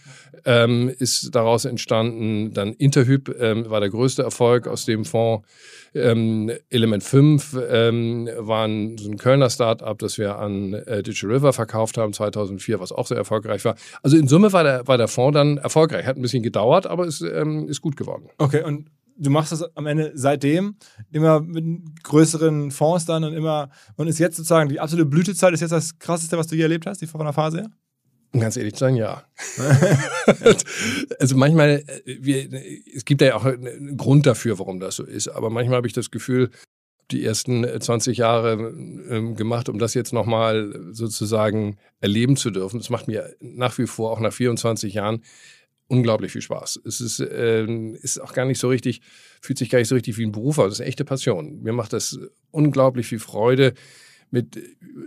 Ähm, 0.45 0.89
ist 0.89 1.35
daraus 1.35 1.65
entstanden. 1.65 2.53
Dann 2.53 2.73
Interhyp 2.73 3.35
ähm, 3.39 3.69
war 3.69 3.79
der 3.79 3.89
größte 3.89 4.23
Erfolg 4.23 4.67
aus 4.67 4.85
dem 4.85 5.05
Fonds. 5.05 5.47
Ähm, 5.93 6.51
Element 6.69 7.03
5 7.03 7.57
ähm, 7.69 8.29
war 8.37 8.65
ein, 8.65 8.97
so 8.97 9.09
ein 9.09 9.17
Kölner 9.17 9.49
Start-up, 9.49 9.99
das 9.99 10.17
wir 10.17 10.37
an 10.39 10.73
äh, 10.73 11.03
Digital 11.03 11.31
River 11.31 11.53
verkauft 11.53 11.97
haben 11.97 12.13
2004, 12.13 12.79
was 12.79 12.91
auch 12.91 13.07
sehr 13.07 13.17
erfolgreich 13.17 13.65
war. 13.65 13.75
Also 14.01 14.17
in 14.17 14.27
Summe 14.27 14.53
war 14.53 14.63
der, 14.63 14.87
war 14.87 14.97
der 14.97 15.09
Fonds 15.09 15.35
dann 15.35 15.57
erfolgreich. 15.57 16.05
Hat 16.05 16.15
ein 16.15 16.21
bisschen 16.21 16.43
gedauert, 16.43 16.87
aber 16.87 17.05
ist, 17.05 17.21
ähm, 17.21 17.67
ist 17.67 17.81
gut 17.81 17.97
geworden. 17.97 18.29
Okay, 18.37 18.63
und 18.63 18.89
du 19.21 19.29
machst 19.29 19.51
das 19.51 19.63
am 19.75 19.85
Ende 19.85 20.11
seitdem 20.15 20.75
immer 21.11 21.41
mit 21.41 22.03
größeren 22.03 22.71
Fonds 22.71 23.05
dann 23.05 23.23
und 23.23 23.33
immer 23.33 23.69
und 23.95 24.07
ist 24.07 24.19
jetzt 24.19 24.37
sozusagen 24.37 24.69
die 24.69 24.79
absolute 24.79 25.07
Blütezeit 25.07 25.53
ist 25.53 25.61
jetzt 25.61 25.71
das 25.71 25.97
krasseste, 25.99 26.37
was 26.37 26.47
du 26.47 26.55
je 26.55 26.63
erlebt 26.63 26.85
hast, 26.85 27.01
die 27.01 27.07
von 27.07 27.23
der 27.23 27.33
Phase 27.33 27.59
her? 27.59 27.69
Um 28.33 28.39
ganz 28.39 28.55
ehrlich 28.55 28.73
zu 28.73 28.79
sein, 28.79 28.95
ja. 28.95 29.25
also 31.19 31.35
manchmal, 31.35 31.83
äh, 31.85 32.17
wir, 32.19 32.49
es 32.95 33.03
gibt 33.03 33.21
ja 33.21 33.35
auch 33.35 33.45
einen 33.45 33.97
Grund 33.97 34.25
dafür, 34.25 34.57
warum 34.59 34.79
das 34.79 34.95
so 34.95 35.03
ist. 35.03 35.27
Aber 35.27 35.49
manchmal 35.49 35.77
habe 35.77 35.87
ich 35.87 35.93
das 35.93 36.11
Gefühl, 36.11 36.49
die 37.11 37.25
ersten 37.25 37.65
20 37.65 38.17
Jahre 38.17 38.53
ähm, 39.09 39.35
gemacht, 39.35 39.67
um 39.67 39.79
das 39.79 39.93
jetzt 39.93 40.13
nochmal 40.13 40.73
sozusagen 40.91 41.77
erleben 41.99 42.37
zu 42.37 42.51
dürfen. 42.51 42.79
Das 42.79 42.89
macht 42.89 43.07
mir 43.07 43.35
nach 43.41 43.77
wie 43.77 43.87
vor, 43.87 44.11
auch 44.11 44.19
nach 44.19 44.33
24 44.33 44.93
Jahren, 44.93 45.21
unglaublich 45.87 46.31
viel 46.31 46.41
Spaß. 46.41 46.81
Es 46.85 47.01
ist, 47.01 47.19
äh, 47.19 47.65
ist 47.65 48.21
auch 48.21 48.33
gar 48.33 48.45
nicht 48.45 48.59
so 48.59 48.69
richtig, 48.69 49.01
fühlt 49.41 49.57
sich 49.57 49.69
gar 49.69 49.79
nicht 49.79 49.89
so 49.89 49.95
richtig 49.95 50.17
wie 50.17 50.25
ein 50.25 50.31
Beruf, 50.31 50.57
aber 50.57 50.69
es 50.69 50.75
ist 50.75 50.79
eine 50.79 50.87
echte 50.87 51.03
Passion. 51.03 51.61
Mir 51.61 51.73
macht 51.73 51.91
das 51.91 52.17
unglaublich 52.51 53.07
viel 53.07 53.19
Freude, 53.19 53.73
mit 54.31 54.57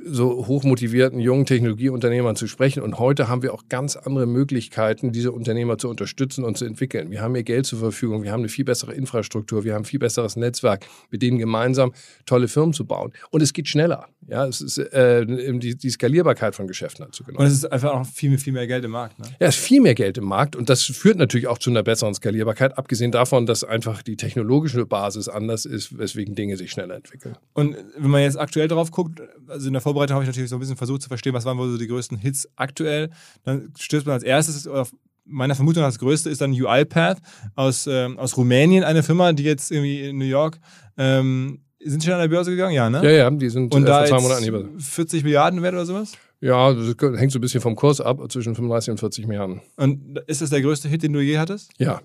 so 0.04 0.47
hochmotivierten 0.47 1.19
jungen 1.19 1.47
Technologieunternehmern 1.47 2.37
zu 2.37 2.47
sprechen. 2.47 2.83
Und 2.83 2.99
heute 2.99 3.28
haben 3.28 3.43
wir 3.43 3.54
auch 3.54 3.64
ganz 3.69 3.97
andere 3.97 4.26
Möglichkeiten, 4.26 5.12
diese 5.12 5.33
Unternehmer 5.33 5.78
zu 5.78 5.88
unterstützen 5.88 6.45
und 6.45 6.57
zu 6.59 6.64
entwickeln. 6.64 7.11
Wir 7.11 7.23
haben 7.23 7.33
mehr 7.33 7.43
Geld 7.43 7.66
zur 7.66 7.78
Verfügung, 7.78 8.23
wir 8.23 8.33
haben 8.33 8.40
eine 8.40 8.49
viel 8.49 8.64
bessere 8.64 8.93
Infrastruktur, 8.95 9.64
wir 9.64 9.75
haben 9.75 9.83
ein 9.83 9.87
viel 9.87 9.99
besseres 9.99 10.37
Netzwerk, 10.37 10.87
mit 11.11 11.23
denen 11.23 11.38
gemeinsam 11.38 11.93
tolle 12.26 12.49
Firmen 12.49 12.75
zu 12.75 12.85
bauen. 12.87 13.12
Und 13.31 13.43
es 13.43 13.52
geht 13.52 13.69
schneller. 13.69 14.07
Ja, 14.26 14.47
es 14.47 14.62
ist 14.62 14.78
äh, 14.78 15.26
die, 15.26 15.76
die 15.76 15.90
Skalierbarkeit 15.90 16.54
von 16.54 16.66
Geschäften 16.66 17.04
dazu 17.04 17.25
genommen. 17.25 17.45
Und 17.45 17.47
es 17.47 17.59
ist 17.59 17.71
einfach 17.71 17.93
auch 17.93 18.07
viel, 18.07 18.38
viel 18.38 18.54
mehr 18.54 18.66
Geld 18.66 18.85
im 18.85 18.93
Markt. 18.93 19.19
Ne? 19.19 19.26
Ja, 19.38 19.49
es 19.49 19.57
ist 19.57 19.64
viel 19.64 19.83
mehr 19.83 19.95
Geld 19.95 20.16
im 20.16 20.25
Markt 20.25 20.57
und 20.57 20.71
das 20.71 20.83
führt 20.83 21.19
natürlich 21.19 21.47
auch 21.47 21.59
zu 21.59 21.71
einer 21.71 21.83
besseren 21.83 22.14
Skalierbarkeit, 22.14 22.78
abgesehen 22.78 23.12
davon, 23.12 23.45
dass 23.45 23.64
einfach 23.64 24.02
die 24.02 24.16
technologische 24.16 24.87
Basis 24.87 25.28
anders 25.28 25.66
ist, 25.66 25.99
weswegen 25.99 26.35
Dinge 26.35 26.57
sich 26.57 26.71
schneller 26.71 26.95
entwickeln. 26.95 27.37
Und 27.52 27.76
wenn 27.99 28.11
man 28.11 28.23
jetzt 28.23 28.38
aktuell 28.38 28.69
drauf 28.69 28.90
guckt, 28.90 29.13
also 29.49 29.66
in 29.66 29.73
der 29.73 29.83
Vorbereitung 29.83 30.14
habe 30.14 30.25
ich 30.25 30.28
natürlich 30.28 30.50
so 30.50 30.56
ein 30.56 30.61
bisschen 30.61 30.76
versucht 30.76 31.02
zu 31.02 31.09
verstehen, 31.09 31.35
was 31.35 31.44
waren 31.44 31.59
wohl 31.59 31.71
so 31.71 31.78
die 31.78 31.87
größten 31.87 32.18
Hits 32.18 32.49
aktuell. 32.56 33.11
Dann 33.44 33.73
stößt 33.78 34.06
man 34.06 34.14
als 34.14 34.23
erstes 34.23 34.66
auf 34.66 34.92
meiner 35.26 35.54
Vermutung 35.54 35.83
das 35.83 35.99
größte 35.99 36.28
ist 36.28 36.40
dann 36.40 36.52
UiPath 36.52 37.18
aus, 37.54 37.87
ähm, 37.87 38.18
aus 38.18 38.37
Rumänien, 38.37 38.85
eine 38.85 39.02
Firma, 39.02 39.33
die 39.33 39.44
jetzt 39.44 39.71
irgendwie 39.71 40.02
in 40.02 40.18
New 40.18 40.26
York 40.26 40.59
ähm, 40.99 41.61
sind 41.85 42.02
schon 42.02 42.14
an 42.14 42.21
der 42.21 42.28
Börse 42.28 42.50
gegangen, 42.50 42.75
ja, 42.75 42.88
ne? 42.88 43.02
Ja, 43.04 43.11
ja, 43.11 43.30
die 43.30 43.49
sind 43.49 43.75
und 43.75 43.87
äh, 43.87 44.06
vor 44.06 44.06
zwei 44.06 44.21
Monaten 44.21 44.80
40 44.80 45.25
Milliarden 45.25 45.62
wert 45.62 45.75
oder 45.75 45.87
sowas? 45.87 46.12
Ja, 46.40 46.73
das 46.73 46.94
hängt 47.18 47.33
so 47.33 47.38
ein 47.38 47.42
bisschen 47.42 47.61
vom 47.61 47.76
Kurs 47.76 48.00
ab, 48.00 48.21
zwischen 48.30 48.54
35 48.54 48.92
und 48.92 48.99
40 48.99 49.26
Milliarden. 49.26 49.61
Und 49.76 50.18
ist 50.26 50.42
das 50.42 50.50
der 50.50 50.62
größte 50.62 50.88
Hit, 50.88 51.02
den 51.02 51.12
du 51.12 51.21
je 51.21 51.38
hattest? 51.38 51.73
Ja. 51.78 52.00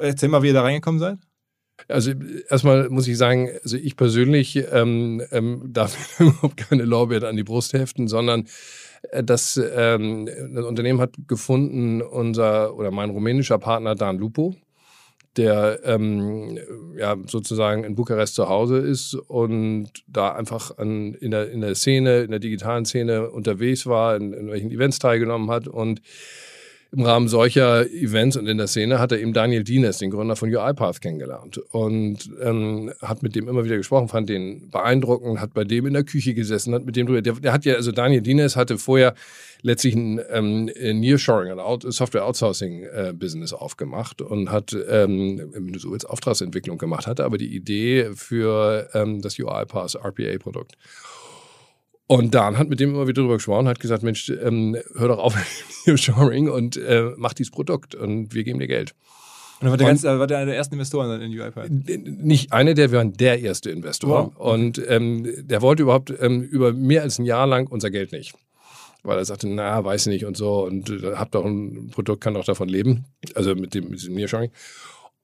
Erzähl 0.00 0.28
mal, 0.28 0.42
wie 0.42 0.48
ihr 0.48 0.52
da 0.52 0.62
reingekommen 0.62 0.98
seid. 0.98 1.18
Also 1.88 2.12
erstmal 2.48 2.88
muss 2.88 3.08
ich 3.08 3.18
sagen, 3.18 3.50
also 3.62 3.76
ich 3.76 3.96
persönlich 3.96 4.64
ähm, 4.72 5.22
ähm, 5.30 5.62
darf 5.72 5.96
überhaupt 6.20 6.56
keine 6.56 6.84
Lorbeeren 6.84 7.28
an 7.28 7.36
die 7.36 7.44
Brust 7.44 7.72
heften, 7.72 8.08
sondern 8.08 8.46
äh, 9.10 9.22
das, 9.22 9.60
ähm, 9.74 10.28
das 10.54 10.64
Unternehmen 10.64 11.00
hat 11.00 11.14
gefunden, 11.26 12.02
unser 12.02 12.76
oder 12.76 12.90
mein 12.90 13.10
rumänischer 13.10 13.58
Partner 13.58 13.94
Dan 13.94 14.18
Lupo, 14.18 14.54
der 15.36 15.80
ähm, 15.84 16.58
ja 16.96 17.16
sozusagen 17.26 17.84
in 17.84 17.94
Bukarest 17.94 18.34
zu 18.34 18.48
Hause 18.48 18.78
ist 18.78 19.14
und 19.14 19.90
da 20.06 20.34
einfach 20.34 20.76
an, 20.78 21.14
in, 21.14 21.30
der, 21.30 21.50
in 21.50 21.62
der 21.62 21.74
Szene, 21.74 22.20
in 22.20 22.30
der 22.30 22.40
digitalen 22.40 22.84
Szene 22.84 23.30
unterwegs 23.30 23.86
war, 23.86 24.16
in, 24.16 24.32
in 24.32 24.50
welchen 24.50 24.70
Events 24.70 24.98
teilgenommen 24.98 25.50
hat 25.50 25.68
und 25.68 26.02
im 26.94 27.02
Rahmen 27.02 27.26
solcher 27.26 27.90
Events 27.90 28.36
und 28.36 28.46
in 28.46 28.58
der 28.58 28.66
Szene 28.66 28.98
hat 28.98 29.12
er 29.12 29.18
eben 29.18 29.32
Daniel 29.32 29.64
Dienes, 29.64 29.96
den 29.96 30.10
Gründer 30.10 30.36
von 30.36 30.54
UiPath, 30.54 31.00
kennengelernt 31.00 31.56
und 31.70 32.30
ähm, 32.42 32.92
hat 33.00 33.22
mit 33.22 33.34
dem 33.34 33.48
immer 33.48 33.64
wieder 33.64 33.78
gesprochen, 33.78 34.08
fand 34.08 34.28
den 34.28 34.68
beeindruckend, 34.70 35.40
hat 35.40 35.54
bei 35.54 35.64
dem 35.64 35.86
in 35.86 35.94
der 35.94 36.04
Küche 36.04 36.34
gesessen, 36.34 36.74
hat 36.74 36.84
mit 36.84 36.94
dem 36.96 37.06
drüber, 37.06 37.22
der, 37.22 37.32
der 37.34 37.52
hat 37.54 37.64
ja, 37.64 37.76
also 37.76 37.92
Daniel 37.92 38.20
Dienes 38.20 38.56
hatte 38.56 38.76
vorher 38.76 39.14
letztlich 39.62 39.94
ein 39.94 40.20
ähm, 40.30 40.66
Nearshoring, 40.66 41.58
ein 41.58 41.92
Software 41.92 42.26
Outsourcing 42.26 42.82
äh, 42.82 43.14
Business 43.14 43.54
aufgemacht 43.54 44.20
und 44.20 44.50
hat, 44.50 44.76
ähm, 44.90 45.50
so 45.78 45.92
willst, 45.92 46.08
Auftragsentwicklung 46.08 46.76
gemacht, 46.76 47.06
hatte 47.06 47.24
aber 47.24 47.38
die 47.38 47.54
Idee 47.54 48.10
für 48.14 48.90
ähm, 48.92 49.22
das 49.22 49.38
UiPath 49.38 49.94
RPA 49.94 50.36
Produkt. 50.38 50.76
Und 52.12 52.34
Dan 52.34 52.58
hat 52.58 52.68
mit 52.68 52.78
dem 52.78 52.90
immer 52.90 53.06
wieder 53.06 53.22
drüber 53.22 53.36
gesprochen, 53.36 53.66
hat 53.66 53.80
gesagt, 53.80 54.02
Mensch, 54.02 54.28
ähm, 54.28 54.76
hör 54.96 55.08
doch 55.08 55.18
auf 55.18 55.34
mit 55.86 55.86
dem 55.86 55.96
Shoring 55.96 56.50
und 56.50 56.76
äh, 56.76 57.10
mach 57.16 57.32
dieses 57.32 57.50
Produkt 57.50 57.94
und 57.94 58.34
wir 58.34 58.44
geben 58.44 58.58
dir 58.58 58.66
Geld. 58.66 58.94
Und 59.62 59.70
war 59.70 59.78
der, 59.78 59.86
ganz, 59.86 60.04
war 60.04 60.26
der 60.26 60.36
einer 60.36 60.46
der 60.46 60.56
ersten 60.56 60.74
Investoren 60.74 61.22
in 61.22 61.40
UiPath? 61.40 61.70
Nicht 61.70 62.52
einer 62.52 62.74
der, 62.74 62.90
wir 62.92 62.98
waren 62.98 63.14
der 63.14 63.40
erste 63.40 63.70
Investor. 63.70 64.34
Wow. 64.36 64.54
Und 64.54 64.82
ähm, 64.88 65.26
der 65.38 65.62
wollte 65.62 65.84
überhaupt 65.84 66.12
ähm, 66.20 66.42
über 66.42 66.74
mehr 66.74 67.00
als 67.00 67.18
ein 67.18 67.24
Jahr 67.24 67.46
lang 67.46 67.66
unser 67.68 67.90
Geld 67.90 68.12
nicht. 68.12 68.34
Weil 69.02 69.16
er 69.16 69.24
sagte, 69.24 69.48
na, 69.48 69.82
weiß 69.82 70.06
nicht 70.06 70.26
und 70.26 70.36
so. 70.36 70.66
Und 70.66 70.90
äh, 70.90 71.14
habt 71.14 71.34
doch 71.34 71.46
ein 71.46 71.88
Produkt, 71.92 72.22
kann 72.22 72.34
doch 72.34 72.44
davon 72.44 72.68
leben. 72.68 73.06
Also 73.34 73.54
mit 73.54 73.72
dem, 73.72 73.88
mit 73.88 74.00
diesem 74.00 74.14
Nearshoring. 74.14 74.50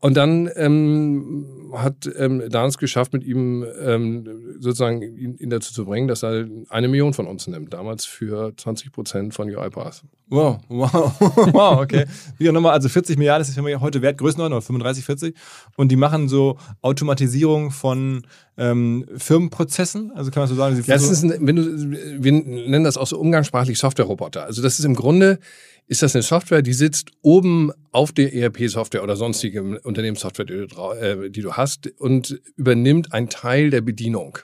Und 0.01 0.17
dann 0.17 0.49
ähm, 0.55 1.45
hat 1.73 2.09
ähm, 2.17 2.45
Dan 2.49 2.69
es 2.69 2.79
geschafft, 2.79 3.13
mit 3.13 3.25
ihm 3.25 3.67
ähm, 3.83 4.57
sozusagen 4.61 5.03
ihn, 5.03 5.37
ihn, 5.39 5.51
dazu 5.51 5.73
zu 5.73 5.87
bringen, 5.87 6.07
dass 6.07 6.23
er 6.23 6.47
eine 6.69 6.87
Million 6.87 7.15
von 7.15 7.27
uns 7.27 7.49
nimmt. 7.49 7.73
Damals 7.73 8.05
für 8.05 8.53
20 8.57 8.93
Prozent 8.93 9.35
von 9.35 9.49
UiPath. 9.49 10.05
Wow, 10.29 10.61
wow, 10.69 11.21
wow, 11.53 11.81
okay. 11.81 12.05
Wieder 12.37 12.53
nochmal, 12.53 12.75
also 12.75 12.89
40 12.89 13.19
Milliarden 13.19 13.43
ist 13.43 13.57
ja 13.57 13.81
heute 13.81 14.01
wert, 14.01 14.19
Größenordnung, 14.19 14.63
35, 14.63 15.05
40. 15.05 15.37
Und 15.77 15.91
die 15.91 15.97
machen 15.97 16.29
so 16.29 16.59
Automatisierung 16.81 17.73
von 17.73 18.25
ähm, 18.57 19.05
Firmenprozessen. 19.17 20.13
Also 20.15 20.31
kann 20.31 20.43
man 20.43 20.49
so 20.49 20.55
sagen, 20.55 20.77
sie 20.77 20.83
ja, 20.83 20.95
das 20.95 21.11
ist 21.11 21.25
ein, 21.25 21.35
wenn 21.41 21.57
du, 21.57 22.23
wir 22.23 22.33
nennen 22.33 22.85
das 22.85 22.97
auch 22.97 23.07
so 23.09 23.19
umgangssprachlich 23.19 23.81
Softwareroboter. 23.81 24.45
Also 24.45 24.63
das 24.63 24.79
ist 24.79 24.85
im 24.85 24.95
Grunde 24.95 25.41
ist 25.89 26.03
das 26.03 26.15
eine 26.15 26.23
Software, 26.23 26.63
die 26.63 26.75
sitzt 26.75 27.11
oben 27.23 27.73
auf 27.93 28.13
der 28.13 28.35
ERP-Software 28.35 29.03
oder 29.03 29.17
sonstigem 29.17 29.79
Unternehmenssoftware, 29.83 30.45
die 30.45 30.67
du, 30.67 30.93
äh, 30.93 31.31
die 31.31 31.41
du 31.41 31.55
hast 31.55 31.89
und 31.99 32.41
übernimmt 32.57 33.13
einen 33.13 33.31
Teil 33.31 33.71
der 33.71 33.81
Bedienung. 33.81 34.39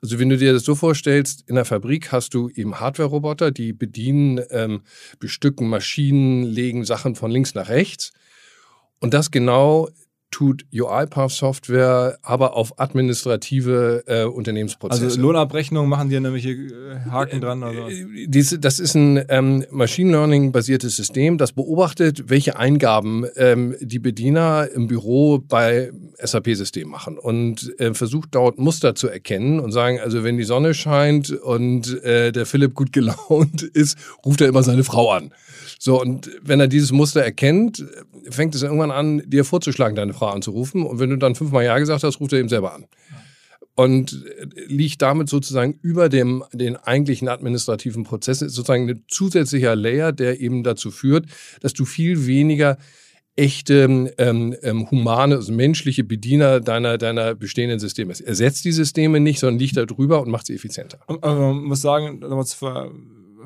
Also 0.00 0.18
wenn 0.18 0.28
du 0.28 0.38
dir 0.38 0.52
das 0.52 0.64
so 0.64 0.74
vorstellst, 0.74 1.44
in 1.48 1.56
der 1.56 1.64
Fabrik 1.64 2.12
hast 2.12 2.32
du 2.34 2.48
eben 2.48 2.78
Hardware-Roboter, 2.78 3.50
die 3.50 3.72
bedienen, 3.72 4.40
ähm, 4.50 4.82
bestücken 5.18 5.68
Maschinen, 5.68 6.44
legen 6.44 6.84
Sachen 6.84 7.16
von 7.16 7.30
links 7.30 7.54
nach 7.54 7.68
rechts. 7.68 8.12
Und 9.00 9.14
das 9.14 9.30
genau 9.30 9.88
tut 10.34 10.66
UiPath-Software, 10.74 12.18
aber 12.22 12.56
auf 12.56 12.80
administrative 12.80 14.02
äh, 14.08 14.24
Unternehmensprozesse. 14.24 15.04
Also 15.04 15.20
Lohnabrechnung 15.20 15.88
machen 15.88 16.08
die 16.08 16.14
ja 16.14 16.20
nämlich 16.20 16.44
äh, 16.44 16.70
Haken 17.08 17.40
dran? 17.40 17.62
Oder? 17.62 17.88
Äh, 17.88 18.26
Dies, 18.26 18.56
das 18.60 18.80
ist 18.80 18.96
ein 18.96 19.24
ähm, 19.28 19.64
Machine 19.70 20.10
Learning-basiertes 20.10 20.96
System, 20.96 21.38
das 21.38 21.52
beobachtet, 21.52 22.24
welche 22.30 22.56
Eingaben 22.56 23.26
ähm, 23.36 23.76
die 23.80 24.00
Bediener 24.00 24.68
im 24.74 24.88
Büro 24.88 25.38
bei 25.38 25.92
SAP-Systemen 26.20 26.90
machen 26.90 27.16
und 27.16 27.72
äh, 27.78 27.94
versucht 27.94 28.30
dort 28.32 28.58
Muster 28.58 28.96
zu 28.96 29.08
erkennen 29.08 29.60
und 29.60 29.70
sagen, 29.70 30.00
also 30.00 30.24
wenn 30.24 30.36
die 30.36 30.42
Sonne 30.44 30.74
scheint 30.74 31.30
und 31.30 32.02
äh, 32.02 32.32
der 32.32 32.44
Philipp 32.44 32.74
gut 32.74 32.92
gelaunt 32.92 33.62
ist, 33.72 33.96
ruft 34.26 34.40
er 34.40 34.48
immer 34.48 34.64
seine 34.64 34.82
Frau 34.82 35.12
an. 35.12 35.32
So, 35.78 36.00
und 36.00 36.30
wenn 36.42 36.60
er 36.60 36.66
dieses 36.66 36.92
Muster 36.92 37.22
erkennt, 37.22 37.84
fängt 38.30 38.54
es 38.54 38.62
irgendwann 38.62 38.90
an, 38.90 39.22
dir 39.26 39.44
vorzuschlagen, 39.44 39.96
deine 39.96 40.14
Frau 40.14 40.23
anzurufen. 40.32 40.84
Und 40.84 40.98
wenn 40.98 41.10
du 41.10 41.16
dann 41.16 41.34
fünfmal 41.34 41.64
Ja 41.64 41.78
gesagt 41.78 42.02
hast, 42.02 42.20
ruft 42.20 42.32
er 42.32 42.38
eben 42.38 42.48
selber 42.48 42.74
an. 42.74 42.86
Und 43.76 44.24
liegt 44.68 45.02
damit 45.02 45.28
sozusagen 45.28 45.78
über 45.82 46.08
dem, 46.08 46.44
den 46.52 46.76
eigentlichen 46.76 47.28
administrativen 47.28 48.04
Prozess, 48.04 48.40
ist 48.40 48.54
sozusagen 48.54 48.88
ein 48.88 49.04
zusätzlicher 49.08 49.74
Layer, 49.74 50.12
der 50.12 50.40
eben 50.40 50.62
dazu 50.62 50.92
führt, 50.92 51.26
dass 51.60 51.72
du 51.72 51.84
viel 51.84 52.26
weniger 52.26 52.78
echte 53.36 54.12
ähm, 54.18 54.54
ähm, 54.62 54.90
humane, 54.90 55.36
also 55.36 55.52
menschliche 55.52 56.04
Bediener 56.04 56.60
deiner, 56.60 56.98
deiner 56.98 57.34
bestehenden 57.34 57.80
Systeme. 57.80 58.12
Es 58.12 58.20
ersetzt 58.20 58.64
die 58.64 58.72
Systeme 58.72 59.18
nicht, 59.18 59.40
sondern 59.40 59.58
liegt 59.58 59.76
da 59.76 59.86
drüber 59.86 60.22
und 60.22 60.30
macht 60.30 60.46
sie 60.46 60.54
effizienter. 60.54 61.00
Aber 61.08 61.52
man 61.52 61.64
muss 61.64 61.80
sagen, 61.80 62.20
für, 62.46 62.92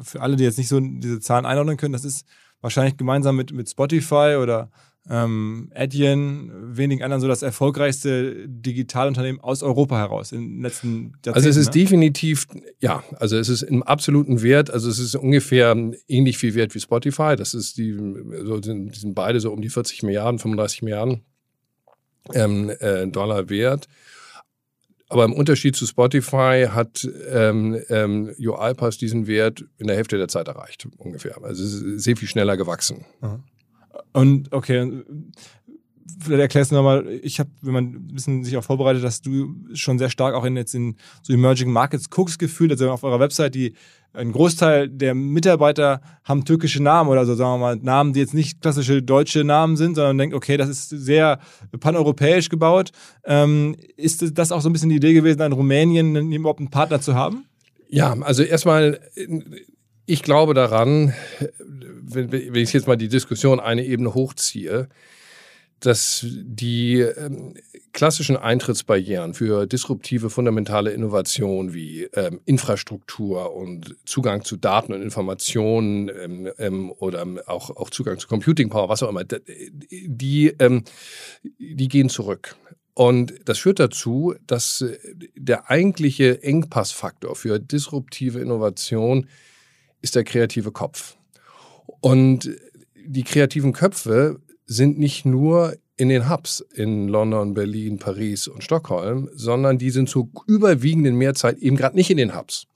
für 0.02 0.20
alle, 0.20 0.36
die 0.36 0.44
jetzt 0.44 0.58
nicht 0.58 0.68
so 0.68 0.78
diese 0.78 1.20
Zahlen 1.20 1.46
einordnen 1.46 1.78
können, 1.78 1.94
das 1.94 2.04
ist 2.04 2.26
wahrscheinlich 2.60 2.96
gemeinsam 2.96 3.36
mit, 3.36 3.52
mit 3.52 3.70
Spotify 3.70 4.36
oder 4.40 4.70
ähm, 5.10 5.70
Adyen, 5.74 6.76
wenigen 6.76 7.02
anderen 7.02 7.20
so 7.20 7.28
das 7.28 7.42
erfolgreichste 7.42 8.46
Digitalunternehmen 8.46 9.40
aus 9.40 9.62
Europa 9.62 9.96
heraus 9.96 10.32
in 10.32 10.56
den 10.56 10.62
letzten 10.62 11.12
Jahrzehnten. 11.24 11.34
Also 11.34 11.48
es 11.48 11.56
ist 11.56 11.74
ne? 11.74 11.82
definitiv, 11.82 12.46
ja, 12.80 13.02
also 13.18 13.36
es 13.38 13.48
ist 13.48 13.62
im 13.62 13.82
absoluten 13.82 14.42
Wert, 14.42 14.70
also 14.70 14.90
es 14.90 14.98
ist 14.98 15.14
ungefähr 15.14 15.74
ähnlich 16.08 16.36
viel 16.38 16.54
wert 16.54 16.74
wie 16.74 16.80
Spotify. 16.80 17.36
Das 17.36 17.54
ist 17.54 17.78
die, 17.78 17.96
so 18.44 18.60
sind, 18.60 18.94
die 18.94 18.98
sind 18.98 19.14
beide 19.14 19.40
so 19.40 19.52
um 19.52 19.62
die 19.62 19.70
40 19.70 20.02
Milliarden, 20.02 20.38
35 20.38 20.82
Milliarden 20.82 21.22
ähm, 22.34 22.70
äh, 22.80 23.06
Dollar 23.06 23.48
wert. 23.48 23.88
Aber 25.10 25.24
im 25.24 25.32
Unterschied 25.32 25.74
zu 25.74 25.86
Spotify 25.86 26.66
hat 26.68 27.08
ähm, 27.30 27.80
ähm, 27.88 28.34
UiPath 28.38 29.00
diesen 29.00 29.26
Wert 29.26 29.64
in 29.78 29.86
der 29.86 29.96
Hälfte 29.96 30.18
der 30.18 30.28
Zeit 30.28 30.48
erreicht, 30.48 30.86
ungefähr. 30.98 31.42
Also 31.42 31.64
es 31.64 31.72
ist 31.72 32.04
sehr 32.04 32.14
viel 32.14 32.28
schneller 32.28 32.58
gewachsen. 32.58 33.06
Aha. 33.22 33.42
Und 34.12 34.52
okay, 34.52 35.04
vielleicht 36.20 36.40
erklärst 36.40 36.70
du 36.70 36.76
nochmal, 36.76 37.06
ich 37.22 37.40
habe, 37.40 37.50
wenn 37.62 37.72
man 37.72 37.84
ein 37.84 38.08
bisschen 38.08 38.44
sich 38.44 38.56
auch 38.56 38.64
vorbereitet, 38.64 39.04
dass 39.04 39.22
du 39.22 39.54
schon 39.74 39.98
sehr 39.98 40.10
stark 40.10 40.34
auch 40.34 40.44
in 40.44 40.56
jetzt 40.56 40.74
in 40.74 40.96
so 41.22 41.32
Emerging 41.32 41.70
Markets 41.70 42.10
guckst 42.10 42.38
gefühlt, 42.38 42.70
also 42.70 42.90
auf 42.90 43.04
eurer 43.04 43.20
Website, 43.20 43.54
die 43.54 43.74
ein 44.14 44.32
Großteil 44.32 44.88
der 44.88 45.14
Mitarbeiter 45.14 46.00
haben 46.24 46.44
türkische 46.44 46.82
Namen 46.82 47.10
oder 47.10 47.26
so, 47.26 47.34
sagen 47.34 47.54
wir 47.54 47.58
mal, 47.58 47.76
Namen, 47.76 48.14
die 48.14 48.20
jetzt 48.20 48.34
nicht 48.34 48.60
klassische 48.60 49.02
deutsche 49.02 49.44
Namen 49.44 49.76
sind, 49.76 49.94
sondern 49.94 50.18
denkt, 50.18 50.34
okay, 50.34 50.56
das 50.56 50.68
ist 50.68 50.88
sehr 50.88 51.38
paneuropäisch 51.78 52.48
gebaut. 52.48 52.90
Ähm, 53.24 53.76
ist 53.96 54.38
das 54.38 54.50
auch 54.50 54.60
so 54.60 54.70
ein 54.70 54.72
bisschen 54.72 54.88
die 54.88 54.96
Idee 54.96 55.12
gewesen, 55.12 55.40
in 55.42 55.52
Rumänien 55.52 56.32
überhaupt 56.32 56.60
einen 56.60 56.70
Partner 56.70 57.00
zu 57.00 57.14
haben? 57.14 57.44
Ja, 57.90 58.16
also 58.20 58.42
erstmal, 58.42 59.00
ich 60.08 60.22
glaube 60.22 60.54
daran, 60.54 61.12
wenn, 61.60 62.32
wenn 62.32 62.54
ich 62.54 62.72
jetzt 62.72 62.86
mal 62.86 62.96
die 62.96 63.08
Diskussion 63.08 63.60
eine 63.60 63.84
Ebene 63.84 64.14
hochziehe, 64.14 64.88
dass 65.80 66.26
die 66.26 67.00
ähm, 67.00 67.54
klassischen 67.92 68.36
Eintrittsbarrieren 68.36 69.34
für 69.34 69.66
disruptive 69.66 70.30
fundamentale 70.30 70.92
Innovation 70.92 71.74
wie 71.74 72.04
ähm, 72.14 72.40
Infrastruktur 72.46 73.54
und 73.54 73.96
Zugang 74.06 74.44
zu 74.44 74.56
Daten 74.56 74.94
und 74.94 75.02
Informationen 75.02 76.08
ähm, 76.08 76.50
ähm, 76.58 76.90
oder 76.90 77.24
auch, 77.46 77.76
auch 77.76 77.90
Zugang 77.90 78.18
zu 78.18 78.28
Computing 78.28 78.70
Power, 78.70 78.88
was 78.88 79.02
auch 79.02 79.10
immer, 79.10 79.24
die, 79.24 80.54
ähm, 80.58 80.84
die 81.58 81.88
gehen 81.88 82.08
zurück. 82.08 82.56
Und 82.94 83.34
das 83.44 83.58
führt 83.58 83.78
dazu, 83.78 84.34
dass 84.46 84.80
äh, 84.80 84.98
der 85.36 85.70
eigentliche 85.70 86.42
Engpassfaktor 86.42 87.36
für 87.36 87.60
disruptive 87.60 88.40
Innovation 88.40 89.28
ist 90.00 90.14
der 90.14 90.24
kreative 90.24 90.72
Kopf. 90.72 91.16
Und 92.00 92.50
die 92.94 93.24
kreativen 93.24 93.72
Köpfe 93.72 94.40
sind 94.66 94.98
nicht 94.98 95.24
nur 95.24 95.76
in 95.96 96.08
den 96.08 96.30
Hubs 96.30 96.60
in 96.74 97.08
London, 97.08 97.54
Berlin, 97.54 97.98
Paris 97.98 98.46
und 98.46 98.62
Stockholm, 98.62 99.28
sondern 99.32 99.78
die 99.78 99.90
sind 99.90 100.08
zur 100.08 100.28
überwiegenden 100.46 101.16
Mehrzeit 101.16 101.58
eben 101.58 101.76
gerade 101.76 101.96
nicht 101.96 102.10
in 102.10 102.18
den 102.18 102.36
Hubs. 102.36 102.66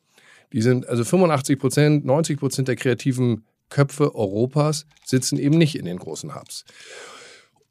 Die 0.52 0.60
sind 0.60 0.88
also 0.88 1.04
85 1.04 1.58
Prozent, 1.58 2.04
90 2.04 2.38
Prozent 2.38 2.68
der 2.68 2.76
kreativen 2.76 3.44
Köpfe 3.68 4.14
Europas 4.14 4.86
sitzen 5.04 5.38
eben 5.38 5.56
nicht 5.56 5.76
in 5.76 5.86
den 5.86 5.98
großen 5.98 6.34
Hubs. 6.34 6.64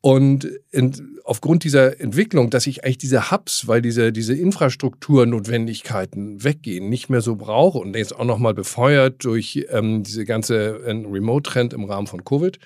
Und 0.02 0.50
in, 0.72 1.20
aufgrund 1.24 1.64
dieser 1.64 2.02
Entwicklung, 2.02 2.50
dass 2.50 2.66
ich 2.66 2.84
eigentlich 2.84 2.98
diese 2.98 3.30
Hubs, 3.30 3.68
weil 3.68 3.84
diese, 3.84 4.12
diese 4.12 4.36
Infrastrukturnotwendigkeiten 4.36 6.44
weggehen, 6.44 6.90
nicht 6.90 7.10
mehr 7.10 7.22
so 7.22 7.36
brauche 7.36 7.78
und 7.78 7.96
jetzt 7.96 8.16
auch 8.16 8.26
nochmal 8.26 8.56
befeuert 8.56 9.24
durch 9.24 9.68
ähm, 9.70 10.02
diese 10.02 10.26
ganze 10.26 10.84
äh, 10.84 10.92
Remote-Trend 10.92 11.74
im 11.74 11.86
Rahmen 11.86 12.08
von 12.08 12.24
Covid, 12.24 12.58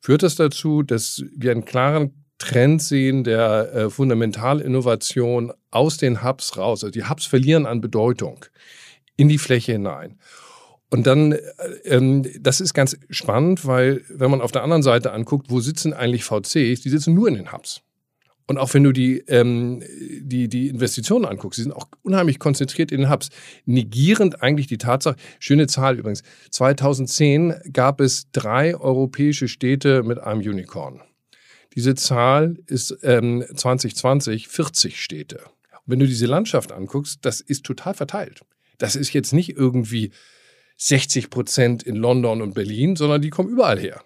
führt 0.00 0.24
das 0.24 0.34
dazu, 0.34 0.82
dass 0.82 1.22
wir 1.36 1.52
einen 1.52 1.64
klaren 1.64 2.24
Trend 2.38 2.82
sehen 2.82 3.22
der 3.22 3.72
äh, 3.72 3.90
Fundamentalinnovation 3.90 5.52
aus 5.70 5.98
den 5.98 6.24
Hubs 6.24 6.56
raus. 6.56 6.82
Also 6.82 6.90
die 6.90 7.08
Hubs 7.08 7.26
verlieren 7.26 7.66
an 7.66 7.80
Bedeutung 7.80 8.44
in 9.16 9.28
die 9.28 9.38
Fläche 9.38 9.72
hinein. 9.72 10.18
Und 10.92 11.06
dann, 11.06 11.32
äh, 11.32 11.38
ähm, 11.84 12.22
das 12.38 12.60
ist 12.60 12.74
ganz 12.74 12.98
spannend, 13.08 13.66
weil 13.66 14.02
wenn 14.10 14.30
man 14.30 14.42
auf 14.42 14.52
der 14.52 14.62
anderen 14.62 14.82
Seite 14.82 15.12
anguckt, 15.12 15.46
wo 15.48 15.58
sitzen 15.58 15.94
eigentlich 15.94 16.22
VCs, 16.22 16.82
die 16.82 16.90
sitzen 16.90 17.14
nur 17.14 17.28
in 17.28 17.34
den 17.34 17.50
Hubs. 17.50 17.80
Und 18.46 18.58
auch 18.58 18.74
wenn 18.74 18.84
du 18.84 18.92
die, 18.92 19.20
ähm, 19.20 19.82
die, 20.20 20.48
die 20.48 20.68
Investitionen 20.68 21.24
anguckst, 21.24 21.56
die 21.56 21.62
sind 21.62 21.72
auch 21.72 21.88
unheimlich 22.02 22.38
konzentriert 22.38 22.92
in 22.92 23.00
den 23.00 23.10
Hubs, 23.10 23.30
negierend 23.64 24.42
eigentlich 24.42 24.66
die 24.66 24.76
Tatsache, 24.76 25.16
schöne 25.38 25.66
Zahl 25.66 25.98
übrigens, 25.98 26.24
2010 26.50 27.54
gab 27.72 28.02
es 28.02 28.30
drei 28.32 28.76
europäische 28.76 29.48
Städte 29.48 30.02
mit 30.02 30.18
einem 30.18 30.42
Unicorn. 30.42 31.00
Diese 31.74 31.94
Zahl 31.94 32.58
ist 32.66 32.98
ähm, 33.02 33.42
2020 33.54 34.46
40 34.46 35.02
Städte. 35.02 35.38
Und 35.38 35.92
wenn 35.92 36.00
du 36.00 36.06
diese 36.06 36.26
Landschaft 36.26 36.70
anguckst, 36.70 37.20
das 37.22 37.40
ist 37.40 37.64
total 37.64 37.94
verteilt. 37.94 38.42
Das 38.76 38.94
ist 38.94 39.14
jetzt 39.14 39.32
nicht 39.32 39.56
irgendwie 39.56 40.12
60 40.84 41.30
Prozent 41.30 41.82
in 41.84 41.94
London 41.94 42.42
und 42.42 42.54
Berlin, 42.54 42.96
sondern 42.96 43.22
die 43.22 43.30
kommen 43.30 43.48
überall 43.48 43.78
her. 43.78 44.02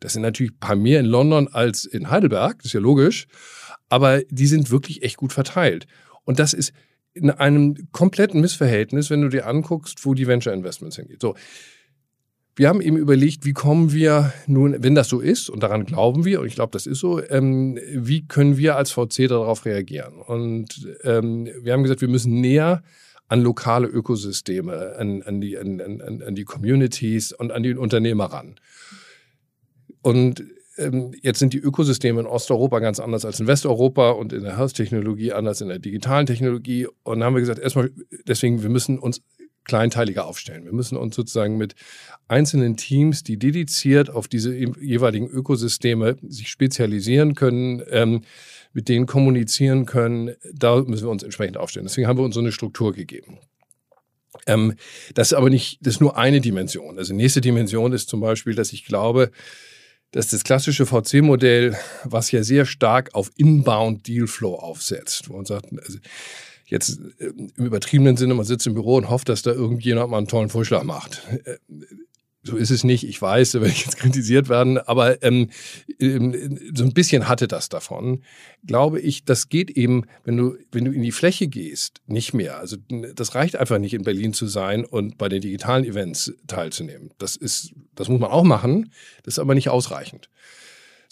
Das 0.00 0.14
sind 0.14 0.22
natürlich 0.22 0.52
ein 0.52 0.58
paar 0.58 0.74
mehr 0.74 0.98
in 0.98 1.06
London 1.06 1.46
als 1.46 1.84
in 1.84 2.10
Heidelberg, 2.10 2.58
das 2.58 2.66
ist 2.66 2.72
ja 2.72 2.80
logisch, 2.80 3.28
aber 3.88 4.22
die 4.28 4.48
sind 4.48 4.72
wirklich 4.72 5.04
echt 5.04 5.16
gut 5.16 5.32
verteilt. 5.32 5.86
Und 6.24 6.40
das 6.40 6.54
ist 6.54 6.72
in 7.14 7.30
einem 7.30 7.88
kompletten 7.92 8.40
Missverhältnis, 8.40 9.10
wenn 9.10 9.22
du 9.22 9.28
dir 9.28 9.46
anguckst, 9.46 10.04
wo 10.04 10.14
die 10.14 10.26
Venture 10.26 10.52
Investments 10.52 10.96
hingehen. 10.96 11.18
So. 11.20 11.36
Wir 12.56 12.68
haben 12.68 12.80
eben 12.80 12.96
überlegt, 12.96 13.44
wie 13.44 13.52
kommen 13.52 13.92
wir 13.92 14.32
nun, 14.46 14.82
wenn 14.82 14.94
das 14.94 15.08
so 15.08 15.20
ist, 15.20 15.48
und 15.48 15.62
daran 15.62 15.84
glauben 15.84 16.24
wir, 16.24 16.40
und 16.40 16.48
ich 16.48 16.54
glaube, 16.56 16.72
das 16.72 16.86
ist 16.86 16.98
so, 16.98 17.22
ähm, 17.30 17.78
wie 17.94 18.26
können 18.26 18.58
wir 18.58 18.76
als 18.76 18.90
VC 18.90 19.28
darauf 19.28 19.64
reagieren? 19.64 20.14
Und 20.14 20.86
ähm, 21.04 21.48
wir 21.62 21.72
haben 21.72 21.82
gesagt, 21.82 22.00
wir 22.00 22.08
müssen 22.08 22.40
näher 22.40 22.82
an 23.32 23.40
lokale 23.40 23.88
Ökosysteme, 23.88 24.94
an, 24.98 25.22
an, 25.22 25.40
die, 25.40 25.56
an, 25.56 25.80
an, 25.80 26.22
an 26.22 26.34
die 26.34 26.44
Communities 26.44 27.32
und 27.32 27.50
an 27.50 27.62
die 27.62 27.74
Unternehmer 27.74 28.26
ran. 28.26 28.56
Und 30.02 30.44
ähm, 30.76 31.14
jetzt 31.22 31.38
sind 31.38 31.54
die 31.54 31.58
Ökosysteme 31.58 32.20
in 32.20 32.26
Osteuropa 32.26 32.80
ganz 32.80 33.00
anders 33.00 33.24
als 33.24 33.40
in 33.40 33.46
Westeuropa 33.46 34.10
und 34.10 34.34
in 34.34 34.42
der 34.42 34.58
Health-Technologie 34.58 35.32
anders 35.32 35.62
in 35.62 35.68
der 35.68 35.78
digitalen 35.78 36.26
Technologie. 36.26 36.86
Und 37.04 37.20
dann 37.20 37.24
haben 37.24 37.34
wir 37.34 37.40
gesagt, 37.40 37.58
erstmal, 37.58 37.90
deswegen, 38.26 38.62
wir 38.62 38.68
müssen 38.68 38.98
uns 38.98 39.22
kleinteiliger 39.64 40.26
aufstellen. 40.26 40.66
Wir 40.66 40.74
müssen 40.74 40.98
uns 40.98 41.16
sozusagen 41.16 41.56
mit 41.56 41.74
einzelnen 42.28 42.76
Teams, 42.76 43.22
die 43.22 43.38
dediziert 43.38 44.10
auf 44.10 44.28
diese 44.28 44.54
jeweiligen 44.54 45.28
Ökosysteme 45.28 46.16
sich 46.20 46.48
spezialisieren 46.48 47.34
können, 47.34 47.82
ähm, 47.90 48.24
mit 48.72 48.88
denen 48.88 49.06
kommunizieren 49.06 49.86
können, 49.86 50.34
da 50.52 50.76
müssen 50.80 51.04
wir 51.04 51.10
uns 51.10 51.22
entsprechend 51.22 51.56
aufstellen. 51.56 51.86
Deswegen 51.86 52.06
haben 52.06 52.18
wir 52.18 52.24
uns 52.24 52.34
so 52.34 52.40
eine 52.40 52.52
Struktur 52.52 52.92
gegeben. 52.92 53.38
Ähm, 54.46 54.74
das 55.14 55.28
ist 55.28 55.34
aber 55.34 55.50
nicht, 55.50 55.78
das 55.82 55.94
ist 55.94 56.00
nur 56.00 56.16
eine 56.16 56.40
Dimension. 56.40 56.98
Also 56.98 57.14
nächste 57.14 57.40
Dimension 57.40 57.92
ist 57.92 58.08
zum 58.08 58.20
Beispiel, 58.20 58.54
dass 58.54 58.72
ich 58.72 58.84
glaube, 58.84 59.30
dass 60.10 60.28
das 60.28 60.44
klassische 60.44 60.86
VC-Modell, 60.86 61.76
was 62.04 62.30
ja 62.32 62.42
sehr 62.42 62.66
stark 62.66 63.14
auf 63.14 63.30
Inbound 63.36 64.06
Dealflow 64.06 64.54
aufsetzt, 64.54 65.28
wo 65.28 65.36
man 65.36 65.46
sagt, 65.46 65.66
also 65.78 65.98
jetzt 66.66 67.00
äh, 67.18 67.26
im 67.26 67.50
übertriebenen 67.56 68.16
Sinne, 68.16 68.34
man 68.34 68.46
sitzt 68.46 68.66
im 68.66 68.74
Büro 68.74 68.96
und 68.96 69.10
hofft, 69.10 69.28
dass 69.28 69.42
da 69.42 69.52
irgendjemand 69.52 70.10
mal 70.10 70.18
einen 70.18 70.28
tollen 70.28 70.48
Vorschlag 70.48 70.84
macht. 70.84 71.22
So 72.44 72.56
ist 72.56 72.70
es 72.70 72.82
nicht. 72.82 73.06
Ich 73.06 73.22
weiß, 73.22 73.52
da 73.52 73.60
werde 73.60 73.72
ich 73.72 73.84
jetzt 73.84 73.98
kritisiert 73.98 74.48
werden, 74.48 74.78
aber 74.78 75.22
ähm, 75.22 75.50
ähm, 76.00 76.58
so 76.74 76.82
ein 76.82 76.92
bisschen 76.92 77.28
hatte 77.28 77.46
das 77.46 77.68
davon. 77.68 78.24
Glaube 78.66 79.00
ich, 79.00 79.24
das 79.24 79.48
geht 79.48 79.70
eben, 79.70 80.06
wenn 80.24 80.36
du, 80.36 80.56
wenn 80.72 80.84
du 80.84 80.90
in 80.90 81.02
die 81.02 81.12
Fläche 81.12 81.46
gehst, 81.46 82.02
nicht 82.06 82.34
mehr. 82.34 82.58
Also 82.58 82.76
das 83.14 83.36
reicht 83.36 83.54
einfach 83.54 83.78
nicht, 83.78 83.94
in 83.94 84.02
Berlin 84.02 84.32
zu 84.32 84.46
sein 84.46 84.84
und 84.84 85.18
bei 85.18 85.28
den 85.28 85.40
digitalen 85.40 85.84
Events 85.84 86.32
teilzunehmen. 86.48 87.10
Das 87.18 87.36
ist, 87.36 87.74
das 87.94 88.08
muss 88.08 88.20
man 88.20 88.30
auch 88.30 88.44
machen, 88.44 88.92
das 89.22 89.34
ist 89.34 89.38
aber 89.38 89.54
nicht 89.54 89.68
ausreichend 89.68 90.28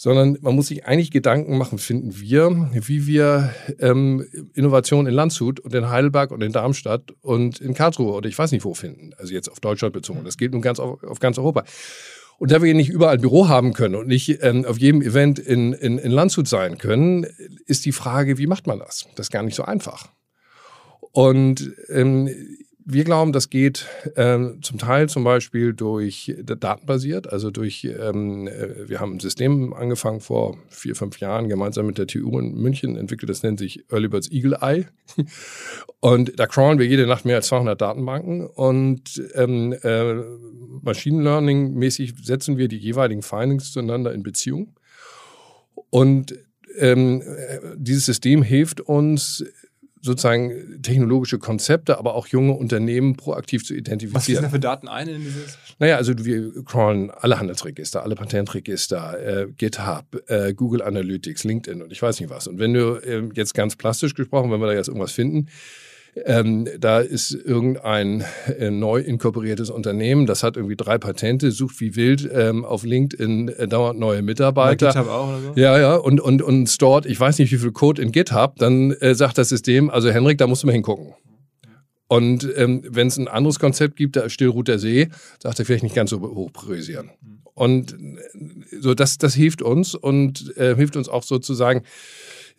sondern 0.01 0.35
man 0.41 0.55
muss 0.55 0.65
sich 0.65 0.87
eigentlich 0.87 1.11
Gedanken 1.11 1.59
machen, 1.59 1.77
finden 1.77 2.19
wir, 2.19 2.71
wie 2.73 3.05
wir 3.05 3.53
ähm, 3.77 4.25
Innovation 4.55 5.05
in 5.05 5.13
Landshut 5.13 5.59
und 5.59 5.75
in 5.75 5.89
Heidelberg 5.91 6.31
und 6.31 6.41
in 6.41 6.51
Darmstadt 6.51 7.13
und 7.21 7.61
in 7.61 7.75
Karlsruhe 7.75 8.11
oder 8.13 8.27
ich 8.27 8.35
weiß 8.35 8.51
nicht 8.51 8.65
wo 8.65 8.73
finden. 8.73 9.11
Also 9.19 9.31
jetzt 9.31 9.47
auf 9.47 9.59
Deutschland 9.59 9.93
bezogen. 9.93 10.23
Das 10.23 10.37
gilt 10.37 10.53
nun 10.53 10.63
ganz 10.63 10.79
auf, 10.79 11.03
auf 11.03 11.19
ganz 11.19 11.37
Europa. 11.37 11.65
Und 12.39 12.49
da 12.49 12.63
wir 12.63 12.73
nicht 12.73 12.89
überall 12.89 13.17
ein 13.17 13.21
Büro 13.21 13.47
haben 13.47 13.73
können 13.73 13.93
und 13.93 14.07
nicht 14.07 14.39
ähm, 14.41 14.65
auf 14.65 14.79
jedem 14.79 15.03
Event 15.03 15.37
in, 15.37 15.73
in, 15.73 15.99
in 15.99 16.11
Landshut 16.11 16.47
sein 16.47 16.79
können, 16.79 17.27
ist 17.67 17.85
die 17.85 17.91
Frage, 17.91 18.39
wie 18.39 18.47
macht 18.47 18.65
man 18.65 18.79
das? 18.79 19.05
Das 19.13 19.27
ist 19.27 19.31
gar 19.31 19.43
nicht 19.43 19.53
so 19.53 19.65
einfach. 19.65 20.07
Und 21.11 21.75
ähm, 21.89 22.27
wir 22.93 23.03
glauben, 23.03 23.31
das 23.31 23.49
geht 23.49 23.87
ähm, 24.15 24.59
zum 24.61 24.77
Teil 24.77 25.07
zum 25.07 25.23
Beispiel 25.23 25.73
durch 25.73 26.35
datenbasiert, 26.43 27.31
also 27.31 27.49
durch, 27.49 27.85
ähm, 27.85 28.47
äh, 28.47 28.89
wir 28.89 28.99
haben 28.99 29.13
ein 29.13 29.19
System 29.19 29.73
angefangen 29.73 30.19
vor 30.19 30.57
vier, 30.69 30.95
fünf 30.95 31.19
Jahren 31.19 31.47
gemeinsam 31.47 31.85
mit 31.85 31.97
der 31.97 32.07
TU 32.07 32.37
in 32.37 32.55
München 32.55 32.97
entwickelt, 32.97 33.29
das 33.29 33.43
nennt 33.43 33.59
sich 33.59 33.85
Early 33.91 34.09
Birds 34.09 34.31
Eagle 34.31 34.57
Eye. 34.61 34.85
Und 35.99 36.37
da 36.39 36.47
crawlen 36.47 36.79
wir 36.79 36.87
jede 36.87 37.07
Nacht 37.07 37.25
mehr 37.25 37.37
als 37.37 37.47
200 37.47 37.79
Datenbanken 37.79 38.47
und 38.47 39.21
ähm, 39.35 39.71
äh, 39.83 40.15
Machine 40.81 41.21
Learning 41.21 41.75
mäßig 41.75 42.15
setzen 42.23 42.57
wir 42.57 42.67
die 42.67 42.77
jeweiligen 42.77 43.21
Findings 43.21 43.71
zueinander 43.71 44.11
in 44.11 44.23
Beziehung. 44.23 44.73
Und 45.91 46.33
ähm, 46.79 47.21
äh, 47.21 47.59
dieses 47.75 48.07
System 48.07 48.41
hilft 48.41 48.81
uns, 48.81 49.45
sozusagen 50.01 50.81
technologische 50.81 51.37
Konzepte, 51.37 51.97
aber 51.97 52.15
auch 52.15 52.27
junge 52.27 52.53
Unternehmen 52.53 53.15
proaktiv 53.15 53.63
zu 53.63 53.73
identifizieren. 53.73 54.15
Was 54.15 54.25
fließen 54.25 54.43
da 54.43 54.49
für 54.49 54.59
Daten 54.59 54.87
ein 54.87 55.07
in 55.07 55.21
dieses? 55.21 55.57
Naja, 55.79 55.97
also 55.97 56.13
wir 56.25 56.63
crawlen 56.63 57.11
alle 57.11 57.39
Handelsregister, 57.39 58.03
alle 58.03 58.15
Patentregister, 58.15 59.43
äh, 59.43 59.47
GitHub, 59.57 60.05
äh, 60.27 60.53
Google 60.53 60.81
Analytics, 60.81 61.43
LinkedIn 61.43 61.81
und 61.81 61.91
ich 61.91 62.01
weiß 62.01 62.19
nicht 62.19 62.29
was. 62.29 62.47
Und 62.47 62.59
wenn 62.59 62.73
du 62.73 62.95
äh, 62.95 63.29
jetzt 63.35 63.53
ganz 63.53 63.75
plastisch 63.75 64.15
gesprochen, 64.15 64.51
wenn 64.51 64.59
wir 64.59 64.67
da 64.67 64.73
jetzt 64.73 64.87
irgendwas 64.87 65.11
finden, 65.11 65.47
ähm, 66.15 66.67
da 66.79 66.99
ist 66.99 67.31
irgendein 67.31 68.23
äh, 68.59 68.69
neu 68.69 68.99
inkorporiertes 68.99 69.69
Unternehmen, 69.69 70.25
das 70.25 70.43
hat 70.43 70.57
irgendwie 70.57 70.75
drei 70.75 70.97
Patente, 70.97 71.51
sucht 71.51 71.79
wie 71.79 71.95
wild 71.95 72.29
ähm, 72.33 72.65
auf 72.65 72.83
LinkedIn 72.83 73.47
äh, 73.49 73.67
dauernd 73.67 73.99
neue 73.99 74.21
Mitarbeiter. 74.21 74.87
GitHub 74.87 75.07
auch 75.07 75.29
oder 75.29 75.41
so? 75.41 75.53
Ja, 75.55 75.79
ja, 75.79 75.95
und, 75.95 76.19
und, 76.19 76.41
und 76.41 76.67
stort, 76.67 77.05
ich 77.05 77.19
weiß 77.19 77.39
nicht 77.39 77.51
wie 77.51 77.57
viel 77.57 77.71
Code 77.71 78.01
in 78.01 78.11
GitHub, 78.11 78.57
dann 78.57 78.91
äh, 78.91 79.15
sagt 79.15 79.37
das 79.37 79.49
System, 79.49 79.89
also 79.89 80.09
Henrik, 80.09 80.37
da 80.37 80.47
musst 80.47 80.63
du 80.63 80.67
mal 80.67 80.73
hingucken. 80.73 81.13
Und 82.07 82.45
ähm, 82.57 82.83
wenn 82.89 83.07
es 83.07 83.17
ein 83.17 83.29
anderes 83.29 83.57
Konzept 83.57 83.95
gibt, 83.95 84.17
da 84.17 84.27
stillruht 84.27 84.67
der 84.67 84.79
See, 84.79 85.07
sagt 85.39 85.59
er 85.59 85.65
vielleicht 85.65 85.83
nicht 85.83 85.95
ganz 85.95 86.09
so 86.09 86.19
hoch 86.19 86.51
priorisieren. 86.51 87.11
Und 87.53 87.93
äh, 87.93 88.77
so 88.81 88.93
das, 88.93 89.17
das 89.17 89.33
hilft 89.33 89.61
uns 89.61 89.95
und 89.95 90.57
äh, 90.57 90.75
hilft 90.75 90.97
uns 90.97 91.07
auch 91.07 91.23
sozusagen, 91.23 91.83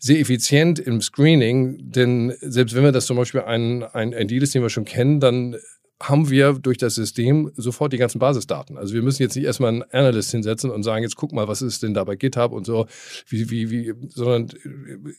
sehr 0.04 0.18
effizient 0.18 0.80
im 0.80 1.00
Screening, 1.00 1.92
denn 1.92 2.34
selbst 2.40 2.74
wenn 2.74 2.82
wir 2.82 2.90
das 2.90 3.06
zum 3.06 3.16
Beispiel 3.16 3.42
ein, 3.42 3.84
ein, 3.84 4.12
ein 4.12 4.26
Deal 4.26 4.42
ist, 4.42 4.52
den 4.52 4.62
wir 4.62 4.68
schon 4.68 4.84
kennen, 4.84 5.20
dann 5.20 5.54
haben 6.02 6.30
wir 6.30 6.54
durch 6.54 6.78
das 6.78 6.94
System 6.94 7.50
sofort 7.54 7.92
die 7.92 7.96
ganzen 7.96 8.18
Basisdaten. 8.18 8.76
Also 8.76 8.94
wir 8.94 9.02
müssen 9.02 9.22
jetzt 9.22 9.36
nicht 9.36 9.44
erstmal 9.44 9.70
einen 9.70 9.82
Analyst 9.92 10.32
hinsetzen 10.32 10.70
und 10.70 10.82
sagen, 10.82 11.02
jetzt 11.02 11.16
guck 11.16 11.32
mal, 11.32 11.48
was 11.48 11.62
ist 11.62 11.82
denn 11.82 11.94
da 11.94 12.04
bei 12.04 12.16
GitHub 12.16 12.52
und 12.52 12.66
so, 12.66 12.86
wie, 13.28 13.50
wie, 13.50 13.70
wie, 13.70 13.94
sondern 14.08 14.48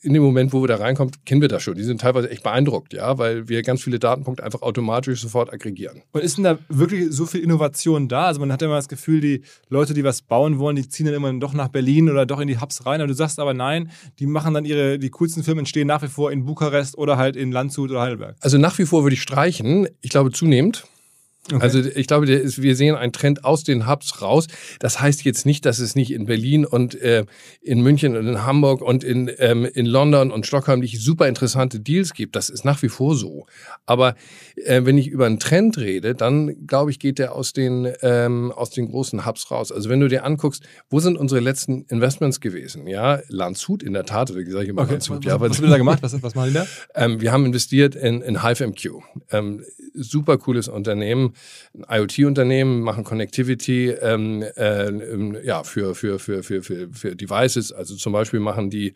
in 0.02 0.14
dem 0.14 0.24
Moment, 0.24 0.54
wo 0.54 0.62
wir 0.62 0.68
da 0.68 0.76
reinkommen, 0.76 1.14
kennen 1.26 1.42
wir 1.42 1.48
das 1.48 1.64
schon. 1.64 1.76
Die 1.76 1.84
sind 1.84 2.02
teilweise 2.02 2.30
echt 2.30 2.44
beeindruckt, 2.44 2.94
ja, 2.94 3.18
weil 3.18 3.48
wir 3.48 3.62
ganz 3.62 3.82
viele 3.82 3.98
Datenpunkte 3.98 4.44
einfach 4.44 4.62
automatisch 4.62 5.22
sofort 5.22 5.52
aggregieren. 5.54 6.02
Und 6.12 6.22
ist 6.22 6.38
denn 6.38 6.44
da 6.44 6.58
wirklich 6.68 7.12
so 7.12 7.26
viel 7.26 7.42
Innovation 7.42 8.08
da? 8.10 8.26
Also 8.26 8.40
man 8.40 8.52
hat 8.52 8.62
immer 8.62 8.76
das 8.76 8.90
Gefühl, 8.90 9.22
die 9.22 9.42
Leute, 9.70 9.94
die 9.94 10.04
was 10.04 10.22
bauen 10.22 10.60
wollen, 10.60 10.76
die 10.76 10.88
ziehen 10.88 11.06
dann 11.06 11.16
immer 11.16 11.34
doch 11.40 11.54
nach 11.54 11.70
Berlin 11.70 12.10
oder 12.10 12.26
doch 12.26 12.40
in 12.40 12.48
die 12.48 12.60
Hubs 12.60 12.86
rein. 12.86 13.02
Und 13.02 13.08
du 13.08 13.14
sagst 13.14 13.40
aber 13.40 13.54
nein, 13.54 13.92
die 14.20 14.26
machen 14.26 14.54
dann 14.54 14.66
ihre, 14.66 15.00
die 15.00 15.10
coolsten 15.10 15.44
Firmen 15.44 15.60
entstehen 15.60 15.88
nach 15.88 16.02
wie 16.02 16.08
vor 16.08 16.32
in 16.32 16.46
Bukarest 16.46 16.98
oder 16.98 17.18
halt 17.18 17.36
in 17.36 17.52
Landshut 17.52 17.90
oder 17.90 18.02
Heidelberg. 18.02 18.36
Also 18.42 18.58
nach 18.58 18.78
wie 18.80 18.86
vor 18.86 19.04
würde 19.04 19.14
ich 19.14 19.22
streichen. 19.22 19.88
Ich 20.02 20.10
glaube 20.10 20.32
zunehmend. 20.32 20.73
Okay. 21.52 21.62
Also 21.62 21.80
ich 21.80 22.08
glaube, 22.08 22.32
ist, 22.32 22.62
wir 22.62 22.76
sehen 22.78 22.96
einen 22.96 23.12
Trend 23.12 23.44
aus 23.44 23.66
den 23.66 23.86
Hubs 23.86 24.22
raus. 24.22 24.48
Das 24.80 25.02
heißt 25.02 25.26
jetzt 25.26 25.46
nicht, 25.46 25.66
dass 25.66 25.80
es 25.80 25.94
nicht 25.94 26.12
in 26.12 26.26
Berlin 26.26 26.66
und 26.66 26.96
äh, 27.02 27.26
in 27.62 27.82
München 27.82 28.16
und 28.16 28.28
in 28.28 28.46
Hamburg 28.46 28.82
und 28.82 29.04
in, 29.04 29.30
ähm, 29.40 29.66
in 29.66 29.86
London 29.86 30.32
und 30.32 30.48
Stockholm 30.48 30.80
nicht 30.80 31.02
super 31.02 31.28
interessante 31.28 31.82
Deals 31.82 32.14
gibt. 32.14 32.38
Das 32.38 32.50
ist 32.50 32.64
nach 32.64 32.82
wie 32.82 32.88
vor 32.88 33.16
so. 33.16 33.46
Aber 33.86 34.16
äh, 34.56 34.86
wenn 34.86 34.98
ich 34.98 35.08
über 35.10 35.26
einen 35.26 35.38
Trend 35.38 35.78
rede, 35.78 36.16
dann 36.16 36.66
glaube 36.66 36.92
ich, 36.92 37.00
geht 37.00 37.20
der 37.20 37.36
aus 37.36 37.52
den, 37.52 37.92
ähm, 38.02 38.54
aus 38.54 38.70
den 38.70 38.88
großen 38.88 39.26
Hubs 39.26 39.52
raus. 39.52 39.74
Also 39.74 39.90
wenn 39.90 40.00
du 40.00 40.08
dir 40.08 40.24
anguckst, 40.24 40.64
wo 40.90 41.02
sind 41.02 41.18
unsere 41.18 41.42
letzten 41.42 41.84
Investments 41.90 42.40
gewesen? 42.40 42.88
Ja, 42.88 43.20
Landshut 43.28 43.84
in 43.84 43.92
der 43.92 44.06
Tat, 44.06 44.30
sage 44.30 44.44
ich 44.44 44.70
immer 44.70 44.84
okay. 44.84 44.94
Landshut. 44.94 45.26
Ja, 45.26 45.42
was, 45.42 45.50
was 45.50 45.58
haben 45.58 45.64
wir 45.68 45.72
da 45.72 45.78
gemacht? 45.78 46.02
Was, 46.02 46.24
was 46.24 46.36
machen 46.36 46.50
die 46.50 46.54
da? 46.54 46.66
Ähm, 46.96 47.20
wir 47.20 47.34
haben 47.34 47.46
investiert 47.46 47.96
in, 47.96 48.22
in 48.22 48.44
HiveMQ. 48.44 49.02
Ähm, 49.32 49.62
super 49.94 50.38
cooles 50.38 50.68
Unternehmen, 50.68 51.33
ein 51.74 51.86
IoT-Unternehmen, 51.90 52.82
machen 52.82 53.04
Connectivity 53.04 53.90
ähm, 53.90 54.44
äh, 54.56 55.46
ja, 55.46 55.64
für, 55.64 55.96
für, 55.96 56.20
für, 56.20 56.44
für, 56.44 56.64
für, 56.64 56.90
für 56.92 57.16
Devices. 57.16 57.72
Also 57.72 57.96
zum 57.96 58.14
Beispiel 58.14 58.40
machen 58.40 58.70
die 58.70 58.94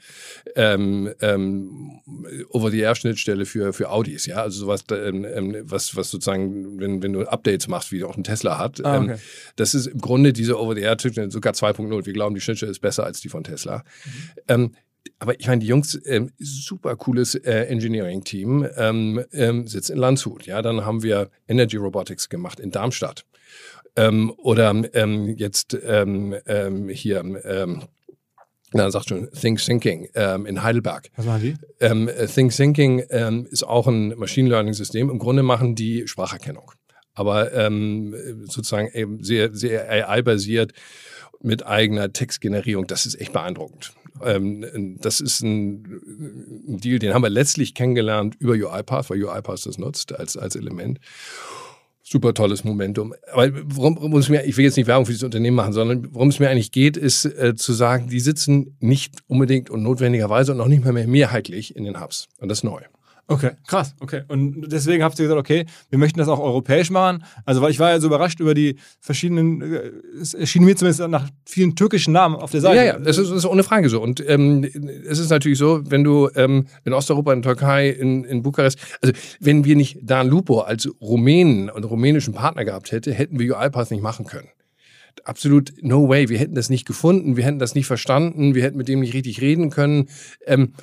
ähm, 0.55 1.13
ähm, 1.21 2.01
Over-the-Air-Schnittstelle 2.49 3.45
für, 3.45 3.73
für 3.73 3.89
Audis, 3.89 4.25
ja, 4.25 4.37
also 4.37 4.59
sowas, 4.59 4.83
ähm, 4.91 5.25
ähm, 5.25 5.57
was, 5.63 5.95
was 5.95 6.09
sozusagen, 6.09 6.79
wenn, 6.79 7.03
wenn 7.03 7.13
du 7.13 7.21
Updates 7.27 7.67
machst, 7.67 7.91
wie 7.91 8.03
auch 8.03 8.17
ein 8.17 8.23
Tesla 8.23 8.57
hat. 8.57 8.83
Ah, 8.85 8.97
ähm, 8.97 9.03
okay. 9.03 9.17
das 9.55 9.73
ist 9.73 9.87
im 9.87 9.99
Grunde 9.99 10.33
diese 10.33 10.59
Over-the-Air-Schnittstelle 10.59 11.31
sogar 11.31 11.53
2.0. 11.53 12.05
Wir 12.05 12.13
glauben, 12.13 12.35
die 12.35 12.41
Schnittstelle 12.41 12.71
ist 12.71 12.79
besser 12.79 13.05
als 13.05 13.21
die 13.21 13.29
von 13.29 13.43
Tesla. 13.43 13.77
Mhm. 13.77 14.11
Ähm, 14.47 14.71
aber 15.19 15.39
ich 15.39 15.47
meine, 15.47 15.59
die 15.59 15.67
Jungs, 15.67 15.99
ähm, 16.05 16.31
super 16.37 16.95
cooles 16.95 17.35
äh, 17.35 17.65
Engineering-Team, 17.65 18.67
ähm, 18.75 19.23
ähm, 19.31 19.67
sitzt 19.67 19.89
in 19.89 19.97
Landshut. 19.97 20.45
Ja, 20.45 20.61
dann 20.61 20.85
haben 20.85 21.03
wir 21.03 21.29
Energy 21.47 21.77
Robotics 21.77 22.29
gemacht 22.29 22.59
in 22.59 22.71
Darmstadt. 22.71 23.25
Ähm, 23.95 24.33
oder 24.37 24.73
ähm, 24.93 25.35
jetzt 25.37 25.77
ähm, 25.85 26.35
ähm, 26.45 26.89
hier, 26.89 27.19
ähm, 27.19 27.83
na, 28.71 28.91
sagt 28.91 29.09
schon, 29.09 29.29
Think 29.31 29.59
Thinking 29.59 30.09
ähm, 30.13 30.45
in 30.45 30.61
Heidelberg. 30.61 31.09
Was 31.15 31.25
machen 31.25 31.41
die? 31.41 31.55
Ähm, 31.79 32.09
Think 32.33 32.51
Thinking 32.51 33.03
ähm, 33.09 33.47
ist 33.49 33.63
auch 33.63 33.87
ein 33.87 34.09
Machine 34.17 34.49
Learning 34.49 34.73
System. 34.73 35.09
Im 35.09 35.19
Grunde 35.19 35.41
machen 35.41 35.75
die 35.75 36.07
Spracherkennung. 36.07 36.71
Aber 37.13 37.51
ähm, 37.53 38.15
sozusagen 38.45 38.89
eben 38.93 39.23
sehr, 39.23 39.51
sehr 39.55 39.89
AI-basiert 39.89 40.73
mit 41.41 41.65
eigener 41.65 42.13
Textgenerierung. 42.13 42.85
Das 42.85 43.05
ist 43.07 43.19
echt 43.19 43.33
beeindruckend. 43.33 43.93
Ähm, 44.23 44.97
das 44.99 45.19
ist 45.19 45.41
ein, 45.41 45.83
ein, 46.67 46.77
Deal, 46.77 46.99
den 46.99 47.13
haben 47.13 47.23
wir 47.23 47.29
letztlich 47.29 47.73
kennengelernt 47.73 48.35
über 48.39 48.53
UiPath, 48.53 49.09
weil 49.09 49.23
UiPath 49.23 49.65
das 49.65 49.77
nutzt 49.77 50.17
als, 50.17 50.37
als 50.37 50.55
Element. 50.55 50.99
Super 52.03 52.33
tolles 52.33 52.63
Momentum. 52.63 53.13
Aber 53.33 53.49
worum, 53.65 53.97
worum 53.97 54.15
es 54.15 54.29
mir, 54.29 54.45
ich 54.45 54.55
will 54.55 54.63
jetzt 54.63 54.77
nicht 54.77 54.87
Werbung 54.87 55.05
für 55.05 55.11
dieses 55.11 55.25
Unternehmen 55.25 55.57
machen, 55.57 55.73
sondern 55.73 56.13
worum 56.13 56.29
es 56.29 56.39
mir 56.39 56.49
eigentlich 56.49 56.71
geht, 56.71 56.95
ist 56.95 57.25
äh, 57.25 57.55
zu 57.55 57.73
sagen, 57.73 58.07
die 58.09 58.21
sitzen 58.21 58.77
nicht 58.79 59.15
unbedingt 59.27 59.69
und 59.69 59.83
notwendigerweise 59.83 60.53
und 60.53 60.57
noch 60.57 60.69
nicht 60.69 60.85
mal 60.85 60.93
mehr 60.93 61.07
mehrheitlich 61.07 61.75
in 61.75 61.83
den 61.83 61.99
Hubs. 61.99 62.29
Und 62.39 62.47
das 62.49 62.59
ist 62.59 62.63
neu. 62.63 62.81
Okay, 63.29 63.51
krass, 63.67 63.93
okay. 63.99 64.23
Und 64.29 64.69
deswegen 64.71 65.03
habt 65.03 65.19
ihr 65.19 65.23
gesagt, 65.23 65.39
okay, 65.39 65.65
wir 65.89 65.99
möchten 65.99 66.17
das 66.17 66.29
auch 66.29 66.39
europäisch 66.39 66.89
machen. 66.89 67.25
Also, 67.45 67.61
weil 67.61 67.71
ich 67.71 67.79
war 67.79 67.89
ja 67.89 67.99
so 67.99 68.07
überrascht 68.07 68.39
über 68.39 68.53
die 68.53 68.77
verschiedenen, 69.01 69.61
äh, 69.61 69.91
es 70.21 70.33
erschien 70.33 70.63
mir 70.63 70.77
zumindest 70.77 71.05
nach 71.09 71.27
vielen 71.45 71.75
türkischen 71.75 72.13
Namen 72.13 72.35
auf 72.35 72.51
der 72.51 72.61
Seite. 72.61 72.77
Ja, 72.77 72.83
ja, 72.83 72.99
das 72.99 73.17
ist, 73.17 73.29
das 73.29 73.39
ist 73.39 73.45
ohne 73.45 73.63
Frage 73.63 73.89
so. 73.89 74.01
Und 74.01 74.23
ähm, 74.29 74.63
es 74.63 75.19
ist 75.19 75.29
natürlich 75.29 75.57
so, 75.57 75.81
wenn 75.83 76.05
du 76.05 76.29
ähm, 76.35 76.67
in 76.85 76.93
Osteuropa, 76.93 77.33
in 77.33 77.41
Türkei, 77.41 77.89
in, 77.89 78.23
in 78.23 78.43
Bukarest, 78.43 78.79
also 79.01 79.13
wenn 79.41 79.65
wir 79.65 79.75
nicht 79.75 79.99
Dan 80.03 80.29
Lupo 80.29 80.61
als 80.61 80.89
Rumänen 81.01 81.69
und 81.69 81.83
rumänischen 81.83 82.33
Partner 82.33 82.63
gehabt 82.63 82.93
hätte, 82.93 83.13
hätten 83.13 83.39
wir 83.39 83.57
UiPath 83.57 83.91
nicht 83.91 84.01
machen 84.01 84.25
können 84.25 84.47
absolut 85.23 85.73
no 85.81 86.07
way. 86.07 86.29
Wir 86.29 86.37
hätten 86.37 86.55
das 86.55 86.69
nicht 86.69 86.85
gefunden, 86.85 87.35
wir 87.37 87.43
hätten 87.43 87.59
das 87.59 87.75
nicht 87.75 87.87
verstanden, 87.87 88.55
wir 88.55 88.63
hätten 88.63 88.77
mit 88.77 88.87
dem 88.87 89.01
nicht 89.01 89.13
richtig 89.13 89.41
reden 89.41 89.69
können. 89.69 90.09
Ähm, 90.45 90.73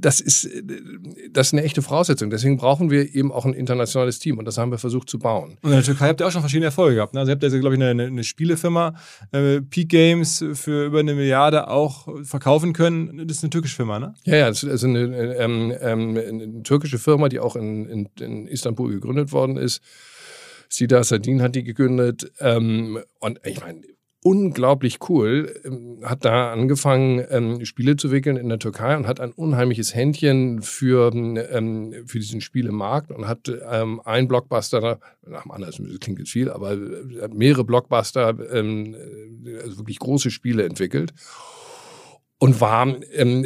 das 0.00 0.20
ist, 0.20 0.44
äh, 0.44 0.62
das 1.30 1.48
ist 1.48 1.52
eine 1.54 1.62
echte 1.62 1.82
Voraussetzung. 1.82 2.30
Deswegen 2.30 2.56
brauchen 2.56 2.90
wir 2.90 3.14
eben 3.14 3.32
auch 3.32 3.44
ein 3.44 3.54
internationales 3.54 4.18
Team 4.18 4.38
und 4.38 4.44
das 4.44 4.58
haben 4.58 4.70
wir 4.70 4.78
versucht 4.78 5.08
zu 5.08 5.18
bauen. 5.18 5.58
Und 5.62 5.70
in 5.70 5.76
der 5.76 5.82
Türkei 5.82 6.08
habt 6.08 6.20
ihr 6.20 6.26
auch 6.26 6.32
schon 6.32 6.40
verschiedene 6.40 6.66
Erfolge 6.66 6.96
gehabt. 6.96 7.14
Ne? 7.14 7.20
Also 7.20 7.30
ihr 7.30 7.34
habt 7.34 7.42
ja, 7.42 7.58
glaube 7.58 7.76
ich, 7.76 7.82
eine, 7.82 8.04
eine 8.04 8.24
Spielefirma, 8.24 8.94
äh, 9.32 9.60
Peak 9.60 9.88
Games, 9.88 10.44
für 10.54 10.86
über 10.86 11.00
eine 11.00 11.14
Milliarde 11.14 11.68
auch 11.68 12.08
verkaufen 12.24 12.72
können. 12.72 13.26
Das 13.26 13.38
ist 13.38 13.44
eine 13.44 13.50
türkische 13.50 13.76
Firma, 13.76 13.98
ne? 13.98 14.14
Ja, 14.24 14.36
ja, 14.36 14.48
das 14.48 14.62
ist 14.62 14.84
eine, 14.84 15.00
ähm, 15.36 15.72
ähm, 15.80 16.16
eine 16.16 16.62
türkische 16.62 16.98
Firma, 16.98 17.28
die 17.28 17.40
auch 17.40 17.56
in, 17.56 17.86
in, 17.86 18.08
in 18.20 18.46
Istanbul 18.46 18.90
gegründet 18.90 19.32
worden 19.32 19.56
ist. 19.56 19.82
Sida 20.68 21.02
Sardin 21.02 21.42
hat 21.42 21.54
die 21.54 21.64
gegründet. 21.64 22.32
Ähm, 22.38 23.00
und 23.18 23.40
ich 23.44 23.60
meine, 23.60 23.82
unglaublich 24.22 24.98
cool, 25.08 25.54
ähm, 25.64 26.00
hat 26.04 26.24
da 26.24 26.52
angefangen, 26.52 27.24
ähm, 27.30 27.64
Spiele 27.64 27.96
zu 27.96 28.10
wickeln 28.10 28.36
in 28.36 28.48
der 28.48 28.58
Türkei 28.58 28.96
und 28.96 29.06
hat 29.06 29.20
ein 29.20 29.32
unheimliches 29.32 29.94
Händchen 29.94 30.62
für, 30.62 31.12
ähm, 31.14 31.94
für 32.06 32.18
diesen 32.18 32.40
Spielemarkt 32.40 33.10
und 33.10 33.26
hat 33.26 33.50
ähm, 33.70 34.00
ein 34.04 34.28
Blockbuster, 34.28 35.00
nach 35.26 35.42
dem 35.42 35.50
anderen, 35.50 35.98
klingt 36.00 36.18
jetzt 36.18 36.32
viel, 36.32 36.50
aber 36.50 36.72
äh, 36.72 37.28
mehrere 37.32 37.64
Blockbuster, 37.64 38.34
ähm, 38.52 38.94
also 39.62 39.78
wirklich 39.78 39.98
große 39.98 40.30
Spiele 40.30 40.64
entwickelt. 40.64 41.12
Und 42.42 42.58
war, 42.58 42.86
ähm, 43.12 43.44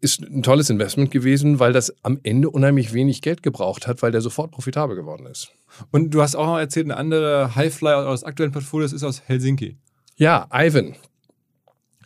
ist 0.00 0.22
ein 0.22 0.44
tolles 0.44 0.70
Investment 0.70 1.10
gewesen, 1.10 1.58
weil 1.58 1.72
das 1.72 1.92
am 2.04 2.20
Ende 2.22 2.48
unheimlich 2.48 2.94
wenig 2.94 3.20
Geld 3.20 3.42
gebraucht 3.42 3.88
hat, 3.88 4.02
weil 4.02 4.12
der 4.12 4.20
sofort 4.20 4.52
profitabel 4.52 4.94
geworden 4.94 5.26
ist. 5.26 5.50
Und 5.90 6.14
du 6.14 6.22
hast 6.22 6.36
auch 6.36 6.46
noch 6.46 6.58
erzählt, 6.58 6.86
eine 6.86 6.96
andere 6.96 7.56
Highflyer 7.56 8.08
aus 8.08 8.22
aktuellen 8.22 8.52
Portfolios 8.52 8.92
ist 8.92 9.02
aus 9.02 9.22
Helsinki. 9.26 9.78
Ja, 10.16 10.48
Ivan. 10.52 10.96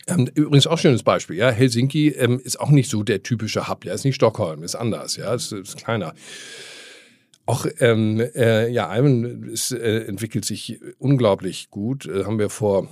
Ähm, 0.07 0.27
übrigens 0.33 0.67
auch 0.67 0.77
schönes 0.77 1.03
Beispiel, 1.03 1.37
ja. 1.37 1.49
Helsinki 1.49 2.09
ähm, 2.09 2.39
ist 2.43 2.59
auch 2.59 2.69
nicht 2.69 2.89
so 2.89 3.03
der 3.03 3.23
typische 3.23 3.67
Hub, 3.67 3.85
ja, 3.85 3.93
ist 3.93 4.03
nicht 4.03 4.15
Stockholm, 4.15 4.63
ist 4.63 4.75
anders, 4.75 5.15
ja, 5.15 5.33
ist, 5.33 5.51
ist 5.51 5.77
kleiner. 5.77 6.13
Auch 7.51 7.65
ähm, 7.81 8.21
äh, 8.33 8.69
ja, 8.69 8.97
Ivan 8.97 9.49
es, 9.51 9.73
äh, 9.73 10.05
entwickelt 10.07 10.45
sich 10.45 10.79
unglaublich 10.99 11.69
gut. 11.69 12.05
Äh, 12.05 12.23
haben 12.23 12.39
wir 12.39 12.49
vor. 12.49 12.87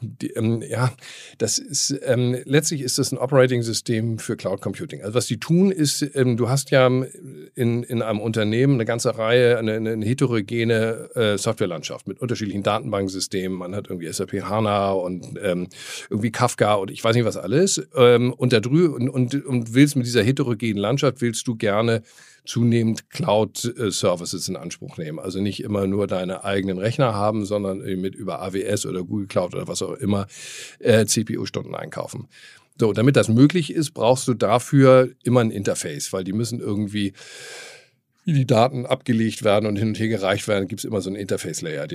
Die, 0.00 0.28
ähm, 0.28 0.62
ja, 0.62 0.92
das 1.38 1.58
ist 1.58 1.92
ähm, 2.04 2.36
letztlich 2.44 2.82
ist 2.82 2.98
das 2.98 3.10
ein 3.10 3.18
Operating-System 3.18 4.20
für 4.20 4.36
Cloud 4.36 4.60
Computing. 4.60 5.02
Also 5.02 5.14
was 5.14 5.26
die 5.26 5.40
tun 5.40 5.72
ist, 5.72 6.08
ähm, 6.14 6.36
du 6.36 6.48
hast 6.48 6.70
ja 6.70 6.86
in, 6.86 7.82
in 7.82 8.00
einem 8.00 8.20
Unternehmen 8.20 8.74
eine 8.74 8.84
ganze 8.84 9.18
Reihe, 9.18 9.58
eine, 9.58 9.74
eine 9.74 10.06
heterogene 10.06 11.10
äh, 11.16 11.36
Softwarelandschaft 11.36 12.06
mit 12.06 12.20
unterschiedlichen 12.20 12.62
Datenbanksystemen. 12.62 13.58
Man 13.58 13.74
hat 13.74 13.88
irgendwie 13.88 14.12
SAP 14.12 14.34
HANA 14.34 14.92
und 14.92 15.36
ähm, 15.42 15.66
irgendwie 16.10 16.30
Kafka 16.30 16.74
und 16.74 16.92
ich 16.92 17.02
weiß 17.02 17.16
nicht 17.16 17.24
was 17.24 17.36
alles. 17.36 17.84
Ähm, 17.96 18.32
und, 18.32 18.52
da 18.52 18.60
drü 18.60 18.86
und, 18.86 19.08
und, 19.08 19.34
und 19.44 19.74
willst 19.74 19.96
mit 19.96 20.06
dieser 20.06 20.22
heterogenen 20.22 20.76
Landschaft 20.76 21.20
willst 21.20 21.48
du 21.48 21.56
gerne 21.56 22.02
zunehmend 22.46 23.10
Cloud-Services 23.96 24.48
in 24.48 24.56
Anspruch 24.56 24.96
nehmen. 24.96 25.18
Also 25.18 25.40
nicht 25.40 25.62
immer 25.62 25.86
nur 25.86 26.06
deine 26.06 26.44
eigenen 26.44 26.78
Rechner 26.78 27.14
haben, 27.14 27.44
sondern 27.44 27.78
mit 27.78 28.14
über 28.14 28.42
AWS 28.42 28.86
oder 28.86 29.02
Google 29.02 29.26
Cloud 29.26 29.54
oder 29.54 29.68
was 29.68 29.82
auch 29.82 29.94
immer 29.94 30.26
äh, 30.78 31.06
CPU-Stunden 31.06 31.74
einkaufen. 31.74 32.28
So, 32.78 32.92
damit 32.92 33.16
das 33.16 33.28
möglich 33.28 33.72
ist, 33.72 33.92
brauchst 33.92 34.28
du 34.28 34.34
dafür 34.34 35.10
immer 35.24 35.40
ein 35.40 35.50
Interface, 35.50 36.12
weil 36.12 36.24
die 36.24 36.34
müssen 36.34 36.60
irgendwie 36.60 37.14
wie 38.24 38.32
die 38.32 38.46
Daten 38.46 38.86
abgelegt 38.86 39.44
werden 39.44 39.66
und 39.66 39.76
hin 39.76 39.88
und 39.88 40.00
her 40.00 40.08
gereicht 40.08 40.48
werden, 40.48 40.66
gibt 40.66 40.80
es 40.80 40.84
immer 40.84 41.00
so 41.00 41.08
einen 41.08 41.16
Interface-Layer. 41.16 41.86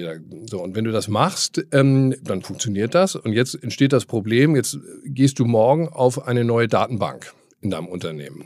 So, 0.46 0.64
und 0.64 0.78
wenn 0.78 0.86
du 0.86 0.92
das 0.94 1.10
machst, 1.10 1.62
ähm, 1.74 2.16
dann 2.24 2.42
funktioniert 2.42 2.96
das. 2.96 3.18
Und 3.18 3.34
jetzt 3.34 3.62
entsteht 3.62 3.92
das 3.92 4.06
Problem, 4.06 4.56
jetzt 4.56 4.78
gehst 5.04 5.40
du 5.40 5.46
morgen 5.46 5.90
auf 5.90 6.26
eine 6.26 6.46
neue 6.46 6.70
Datenbank 6.70 7.34
in 7.60 7.70
deinem 7.70 7.88
Unternehmen. 7.88 8.46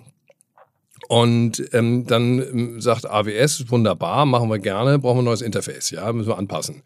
Und 1.07 1.63
ähm, 1.73 2.05
dann 2.07 2.39
ähm, 2.39 2.81
sagt 2.81 3.05
AWS, 3.05 3.69
wunderbar, 3.69 4.25
machen 4.25 4.49
wir 4.49 4.59
gerne, 4.59 4.99
brauchen 4.99 5.17
wir 5.17 5.21
ein 5.21 5.25
neues 5.25 5.41
Interface, 5.41 5.91
ja, 5.91 6.11
müssen 6.11 6.29
wir 6.29 6.37
anpassen. 6.37 6.83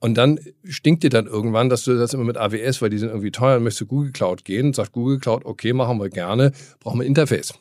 Und 0.00 0.18
dann 0.18 0.38
stinkt 0.64 1.02
dir 1.02 1.10
dann 1.10 1.26
irgendwann, 1.26 1.68
dass 1.68 1.84
du 1.84 1.96
das 1.96 2.12
immer 2.12 2.24
mit 2.24 2.36
AWS, 2.36 2.82
weil 2.82 2.90
die 2.90 2.98
sind 2.98 3.08
irgendwie 3.08 3.30
teuer, 3.30 3.60
möchtest 3.60 3.82
du 3.82 3.86
Google 3.86 4.12
Cloud 4.12 4.44
gehen, 4.44 4.72
sagt 4.72 4.92
Google 4.92 5.18
Cloud, 5.18 5.44
okay, 5.44 5.72
machen 5.72 5.98
wir 5.98 6.10
gerne, 6.10 6.52
brauchen 6.80 7.00
wir 7.00 7.06
Interface. 7.06 7.54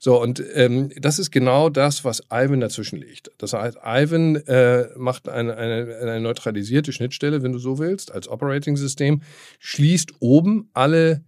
So, 0.00 0.20
und 0.20 0.42
ähm, 0.54 0.90
das 1.00 1.18
ist 1.18 1.30
genau 1.30 1.70
das, 1.70 2.04
was 2.04 2.22
Ivan 2.30 2.60
dazwischen 2.60 2.98
liegt. 2.98 3.30
Das 3.38 3.52
heißt, 3.52 3.78
Ivan 3.84 4.36
äh, 4.36 4.88
macht 4.96 5.28
eine, 5.28 5.56
eine, 5.56 5.96
eine 5.96 6.20
neutralisierte 6.20 6.92
Schnittstelle, 6.92 7.42
wenn 7.42 7.52
du 7.52 7.58
so 7.58 7.78
willst, 7.78 8.12
als 8.12 8.28
Operating-System, 8.28 9.22
schließt 9.58 10.12
oben 10.20 10.68
alle 10.74 11.24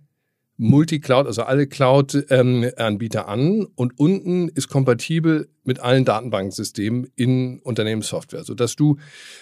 Multi-Cloud, 0.58 1.26
also 1.26 1.42
alle 1.42 1.66
Cloud-Anbieter 1.66 3.20
ähm, 3.20 3.28
an 3.28 3.66
und 3.74 3.98
unten 3.98 4.48
ist 4.48 4.68
kompatibel 4.68 5.48
mit 5.64 5.80
allen 5.80 6.04
Datenbanksystemen 6.04 7.08
in 7.14 7.58
Unternehmenssoftware, 7.60 8.44
sodass 8.44 8.76
du 8.76 8.96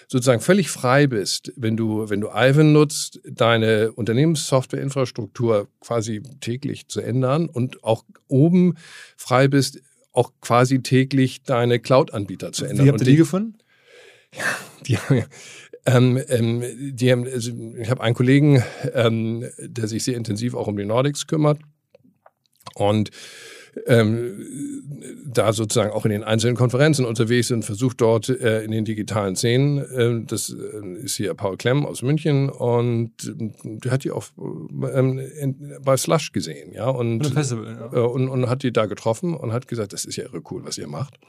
sozusagen 0.07 0.41
völlig 0.41 0.69
frei 0.69 1.07
bist, 1.07 1.53
wenn 1.55 1.77
du, 1.77 2.09
wenn 2.09 2.19
du 2.19 2.29
Ivan 2.33 2.73
nutzt, 2.73 3.21
deine 3.29 3.91
Unternehmenssoftwareinfrastruktur 3.93 5.69
quasi 5.79 6.21
täglich 6.41 6.87
zu 6.87 6.99
ändern 7.01 7.47
und 7.47 7.83
auch 7.83 8.03
oben 8.27 8.75
frei 9.15 9.47
bist, 9.47 9.79
auch 10.11 10.31
quasi 10.41 10.81
täglich 10.81 11.43
deine 11.43 11.79
Cloud-Anbieter 11.79 12.51
zu 12.51 12.65
ändern. 12.65 12.85
Wie 12.85 12.89
habt 12.89 13.01
ihr 13.01 13.07
die 13.07 13.15
gefunden? 13.15 13.57
Ja, 14.37 14.43
die 14.85 14.97
haben 14.97 15.15
ja, 15.15 15.25
ähm, 15.85 16.19
ähm, 16.29 16.63
die 16.95 17.11
haben, 17.11 17.25
also 17.25 17.51
ich 17.77 17.89
habe 17.89 18.01
einen 18.01 18.15
Kollegen, 18.15 18.63
ähm, 18.93 19.45
der 19.59 19.87
sich 19.87 20.03
sehr 20.03 20.15
intensiv 20.15 20.55
auch 20.55 20.67
um 20.67 20.77
die 20.77 20.85
Nordics 20.85 21.27
kümmert 21.27 21.59
und 22.75 23.11
ähm, 23.87 24.83
da 25.25 25.51
sozusagen 25.53 25.91
auch 25.91 26.05
in 26.05 26.11
den 26.11 26.23
einzelnen 26.23 26.55
Konferenzen 26.55 27.05
unterwegs 27.05 27.49
sind, 27.49 27.65
versucht 27.65 27.99
dort 28.01 28.29
äh, 28.29 28.63
in 28.63 28.71
den 28.71 28.85
digitalen 28.85 29.35
Szenen. 29.35 29.79
Äh, 29.79 30.25
das 30.25 30.49
äh, 30.49 31.03
ist 31.03 31.17
hier 31.17 31.33
Paul 31.33 31.57
Klemm 31.57 31.85
aus 31.85 32.01
München 32.01 32.49
und 32.49 33.11
äh, 33.25 33.51
der 33.83 33.91
hat 33.91 34.03
die 34.03 34.11
auf 34.11 34.33
ähm, 34.37 35.19
in, 35.19 35.73
bei 35.83 35.97
Slush 35.97 36.31
gesehen, 36.31 36.71
ja 36.71 36.87
und, 36.87 37.27
Festival, 37.27 37.89
ja. 37.91 37.97
Äh, 37.97 38.07
und 38.07 38.29
und 38.29 38.49
hat 38.49 38.63
die 38.63 38.71
da 38.71 38.85
getroffen 38.85 39.33
und 39.33 39.51
hat 39.51 39.67
gesagt, 39.67 39.93
das 39.93 40.05
ist 40.05 40.15
ja 40.15 40.23
irre 40.23 40.41
cool, 40.49 40.63
was 40.63 40.77
ihr 40.77 40.87
macht. 40.87 41.19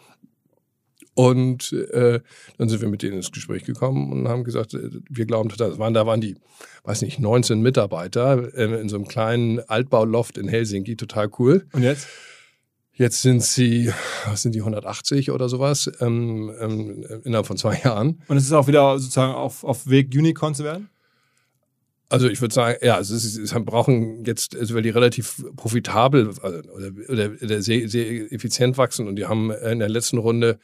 Und 1.16 1.72
äh, 1.72 2.20
dann 2.58 2.68
sind 2.68 2.82
wir 2.82 2.88
mit 2.88 3.00
denen 3.00 3.14
ins 3.14 3.32
Gespräch 3.32 3.64
gekommen 3.64 4.12
und 4.12 4.28
haben 4.28 4.44
gesagt, 4.44 4.74
äh, 4.74 4.90
wir 5.08 5.24
glauben 5.24 5.48
total, 5.48 5.70
das 5.70 5.78
waren, 5.78 5.94
da 5.94 6.04
waren 6.04 6.20
die, 6.20 6.36
weiß 6.84 7.00
nicht, 7.00 7.18
19 7.18 7.62
Mitarbeiter 7.62 8.54
äh, 8.54 8.78
in 8.82 8.90
so 8.90 8.96
einem 8.96 9.08
kleinen 9.08 9.60
Altbauloft 9.60 10.36
in 10.36 10.46
Helsinki, 10.46 10.94
total 10.94 11.30
cool. 11.38 11.66
Und 11.72 11.82
jetzt? 11.82 12.06
Jetzt 12.92 13.22
sind 13.22 13.42
sie, 13.42 13.90
was 14.26 14.42
sind 14.42 14.54
die, 14.54 14.60
180 14.60 15.30
oder 15.30 15.48
sowas, 15.48 15.90
ähm, 16.00 16.52
ähm, 16.60 17.06
innerhalb 17.24 17.46
von 17.46 17.56
zwei 17.56 17.80
Jahren. 17.82 18.20
Und 18.28 18.36
es 18.36 18.44
ist 18.44 18.52
auch 18.52 18.66
wieder 18.66 18.98
sozusagen 18.98 19.32
auf, 19.32 19.64
auf 19.64 19.88
Weg, 19.88 20.14
Unicorn 20.14 20.54
zu 20.54 20.64
werden? 20.64 20.90
Also 22.10 22.28
ich 22.28 22.42
würde 22.42 22.54
sagen, 22.54 22.76
ja, 22.82 23.00
es 23.00 23.08
ist, 23.08 23.38
es 23.38 23.54
brauchen 23.64 24.26
jetzt, 24.26 24.54
also 24.54 24.74
weil 24.74 24.82
die 24.82 24.90
relativ 24.90 25.42
profitabel 25.56 26.28
also, 26.42 26.58
oder, 26.70 26.90
oder, 27.08 27.30
oder 27.42 27.62
sehr, 27.62 27.88
sehr 27.88 28.30
effizient 28.30 28.76
wachsen 28.76 29.08
und 29.08 29.16
die 29.16 29.24
haben 29.24 29.50
in 29.50 29.78
der 29.78 29.88
letzten 29.88 30.18
Runde 30.18 30.58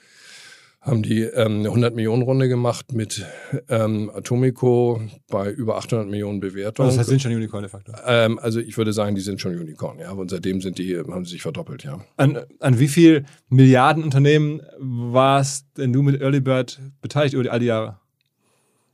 haben 0.83 1.03
die 1.03 1.21
ähm, 1.23 1.61
eine 1.61 1.69
100 1.69 1.95
Millionen 1.95 2.23
Runde 2.23 2.49
gemacht 2.49 2.93
mit 2.93 3.25
ähm, 3.69 4.11
Atomico 4.13 5.01
bei 5.31 5.51
über 5.51 5.77
800 5.77 6.09
Millionen 6.09 6.41
Bewertungen. 6.41 6.89
Also 6.89 6.99
das 6.99 7.07
heißt, 7.07 7.09
sind 7.09 7.23
schon 7.23 7.33
Unicorn 7.33 7.63
de 7.63 7.71
facto? 7.71 7.93
Ähm, 8.05 8.41
also 8.41 8.59
ich 8.59 8.77
würde 8.77 8.93
sagen, 8.93 9.15
die 9.15 9.21
sind 9.21 9.41
schon 9.41 9.57
Unicorn, 9.57 10.01
ja. 10.01 10.11
Und 10.11 10.31
seitdem 10.31 10.61
sind 10.61 10.79
die, 10.79 10.99
haben 10.99 11.25
sie 11.25 11.33
sich 11.33 11.43
verdoppelt, 11.43 11.85
ja. 11.85 12.01
An, 12.17 12.41
an 12.59 12.81
wie 12.81 12.89
viel 12.89 13.25
Milliarden 13.49 14.03
Unternehmen 14.03 14.61
warst 14.79 15.67
denn 15.79 15.93
du 15.93 16.03
mit 16.03 16.21
Early 16.21 16.41
Bird 16.41 16.81
beteiligt 17.01 17.35
über 17.35 17.51
all 17.53 17.61
die 17.61 17.67
Jahre? 17.67 18.02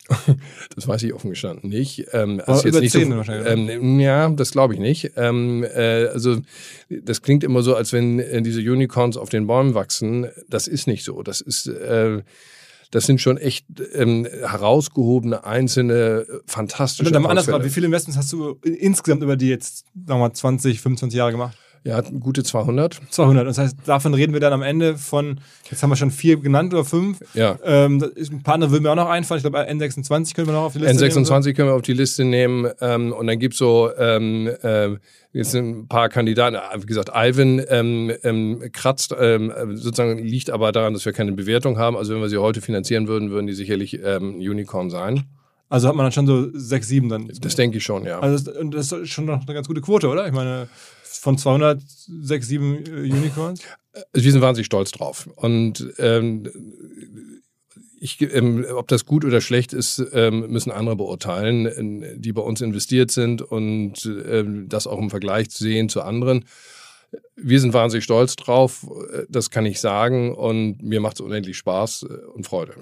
Das 0.75 0.87
weiß 0.87 1.03
ich 1.03 1.13
offen 1.13 1.31
gestanden 1.31 1.69
nicht. 1.69 2.07
Ähm, 2.13 2.41
also 2.47 2.69
über 2.69 2.83
jetzt 2.83 2.95
nicht 2.95 3.09
so, 3.09 3.17
wahrscheinlich. 3.17 3.77
Ähm, 3.77 4.01
ja, 4.01 4.29
das 4.29 4.53
glaube 4.53 4.75
ich 4.75 4.81
nicht. 4.81 5.13
Ähm, 5.17 5.65
äh, 5.65 6.07
also 6.07 6.39
das 6.89 7.23
klingt 7.23 7.45
immer 7.45 7.63
so, 7.63 7.75
als 7.75 7.93
wenn 7.93 8.19
äh, 8.19 8.43
diese 8.43 8.61
Unicorns 8.61 9.17
auf 9.17 9.29
den 9.29 9.47
Bäumen 9.47 9.75
wachsen. 9.75 10.27
Das 10.49 10.69
ist 10.69 10.87
nicht 10.87 11.05
so. 11.05 11.23
Das 11.23 11.41
ist 11.41 11.67
äh, 11.67 12.23
das 12.91 13.05
sind 13.05 13.21
schon 13.21 13.37
echt 13.37 13.67
ähm, 13.93 14.27
herausgehobene, 14.27 15.45
einzelne, 15.45 16.27
fantastische. 16.47 17.07
Und 17.07 17.13
dann 17.13 17.27
anders 17.27 17.47
wie 17.47 17.69
viele 17.69 17.87
Investments 17.87 18.17
hast 18.17 18.33
du 18.33 18.59
insgesamt 18.63 19.23
über 19.23 19.37
die 19.37 19.49
jetzt, 19.49 19.85
sagen 20.07 20.21
wir 20.21 20.29
mal, 20.29 20.33
20, 20.33 20.81
25 20.81 21.17
Jahre 21.19 21.33
gemacht? 21.33 21.59
Ja, 21.89 22.03
gute 22.03 22.43
200. 22.43 23.01
200. 23.09 23.47
Das 23.47 23.57
heißt, 23.57 23.79
davon 23.87 24.13
reden 24.13 24.35
wir 24.35 24.41
dann 24.41 24.53
am 24.53 24.61
Ende 24.61 24.99
von, 24.99 25.41
jetzt 25.71 25.83
haben 25.83 25.89
wir 25.89 25.97
schon 25.97 26.11
vier 26.11 26.37
genannt 26.37 26.75
oder 26.75 26.85
fünf. 26.85 27.21
Ja. 27.33 27.59
Ähm, 27.65 28.05
ein 28.15 28.43
paar 28.43 28.57
andere 28.57 28.73
würden 28.73 28.83
mir 28.83 28.91
auch 28.91 28.97
noch 28.97 29.09
einfallen. 29.09 29.39
Ich 29.39 29.43
glaube, 29.43 29.67
N26 29.67 30.35
können 30.35 30.49
wir 30.49 30.53
noch 30.53 30.65
auf 30.65 30.75
die 30.75 30.81
Liste 30.81 31.07
N26 31.07 31.07
nehmen. 31.07 31.25
N26 31.25 31.55
können 31.55 31.69
wir 31.71 31.75
auf 31.75 31.83
die 31.83 31.93
Liste 31.95 32.25
nehmen. 32.27 32.71
Ähm, 32.83 33.15
und 33.15 33.27
dann 33.27 33.39
gibt's 33.39 33.57
so, 33.57 33.91
ähm, 33.97 34.51
äh, 34.63 34.97
jetzt 35.33 35.53
sind 35.53 35.79
ein 35.79 35.89
paar 35.89 36.11
Kandidaten. 36.11 36.59
Wie 36.79 36.85
gesagt, 36.85 37.09
Alvin 37.09 37.65
ähm, 37.71 38.13
ähm, 38.23 38.69
kratzt, 38.71 39.17
ähm, 39.19 39.51
sozusagen 39.73 40.19
liegt 40.19 40.51
aber 40.51 40.73
daran, 40.73 40.93
dass 40.93 41.07
wir 41.07 41.15
keine 41.15 41.33
Bewertung 41.33 41.79
haben. 41.79 41.97
Also 41.97 42.13
wenn 42.13 42.21
wir 42.21 42.29
sie 42.29 42.37
heute 42.37 42.61
finanzieren 42.61 43.09
würden, 43.09 43.31
würden 43.31 43.47
die 43.47 43.55
sicherlich 43.55 43.99
Unicorn 43.99 44.91
sein. 44.91 45.25
Also 45.71 45.89
hat 45.89 45.95
man 45.95 46.05
dann 46.05 46.13
schon 46.13 46.27
so 46.27 46.49
sechs, 46.53 46.89
sieben 46.89 47.09
dann. 47.09 47.31
Das 47.41 47.55
denke 47.55 47.77
ich 47.77 47.85
schon, 47.85 48.05
ja. 48.05 48.21
Also 48.21 48.53
das, 48.53 48.89
das 48.91 48.93
ist 48.93 49.11
schon 49.11 49.27
noch 49.27 49.43
eine 49.47 49.55
ganz 49.55 49.69
gute 49.69 49.83
Quote, 49.83 50.09
oder? 50.09 50.27
Ich 50.27 50.33
meine, 50.33 50.69
von 51.19 51.39
206, 51.39 52.47
7 52.47 52.87
äh, 52.87 52.91
Unicorns? 53.11 53.63
Also 54.13 54.25
wir 54.25 54.33
sind 54.33 54.41
wahnsinnig 54.41 54.67
stolz 54.67 54.91
drauf. 54.91 55.29
Und 55.37 55.93
ähm, 55.99 56.49
ich, 58.01 58.21
ähm, 58.21 58.65
ob 58.75 58.89
das 58.89 59.07
gut 59.07 59.25
oder 59.25 59.41
schlecht 59.41 59.73
ist, 59.73 60.05
ähm, 60.13 60.51
müssen 60.51 60.71
andere 60.71 60.97
beurteilen, 60.97 62.21
die 62.21 62.33
bei 62.33 62.43
uns 62.43 62.61
investiert 62.61 63.11
sind 63.11 63.43
und 63.43 64.07
ähm, 64.07 64.69
das 64.69 64.87
auch 64.87 64.99
im 64.99 65.11
Vergleich 65.11 65.51
sehen 65.51 65.89
zu 65.89 66.03
anderen. 66.03 66.45
Wir 67.37 67.59
sind 67.61 67.73
wahnsinnig 67.73 68.05
stolz 68.05 68.37
drauf, 68.37 68.87
das 69.29 69.51
kann 69.51 69.65
ich 69.65 69.81
sagen 69.81 70.35
und 70.35 70.83
mir 70.83 71.01
macht 71.01 71.17
es 71.17 71.21
unendlich 71.21 71.57
Spaß 71.57 72.05
äh, 72.09 72.27
und 72.35 72.47
Freude. 72.47 72.75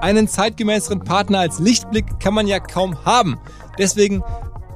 Einen 0.00 0.28
zeitgemäßeren 0.28 1.00
Partner 1.00 1.40
als 1.40 1.58
Lichtblick 1.60 2.20
kann 2.20 2.34
man 2.34 2.46
ja 2.46 2.60
kaum 2.60 3.04
haben. 3.04 3.38
Deswegen 3.78 4.22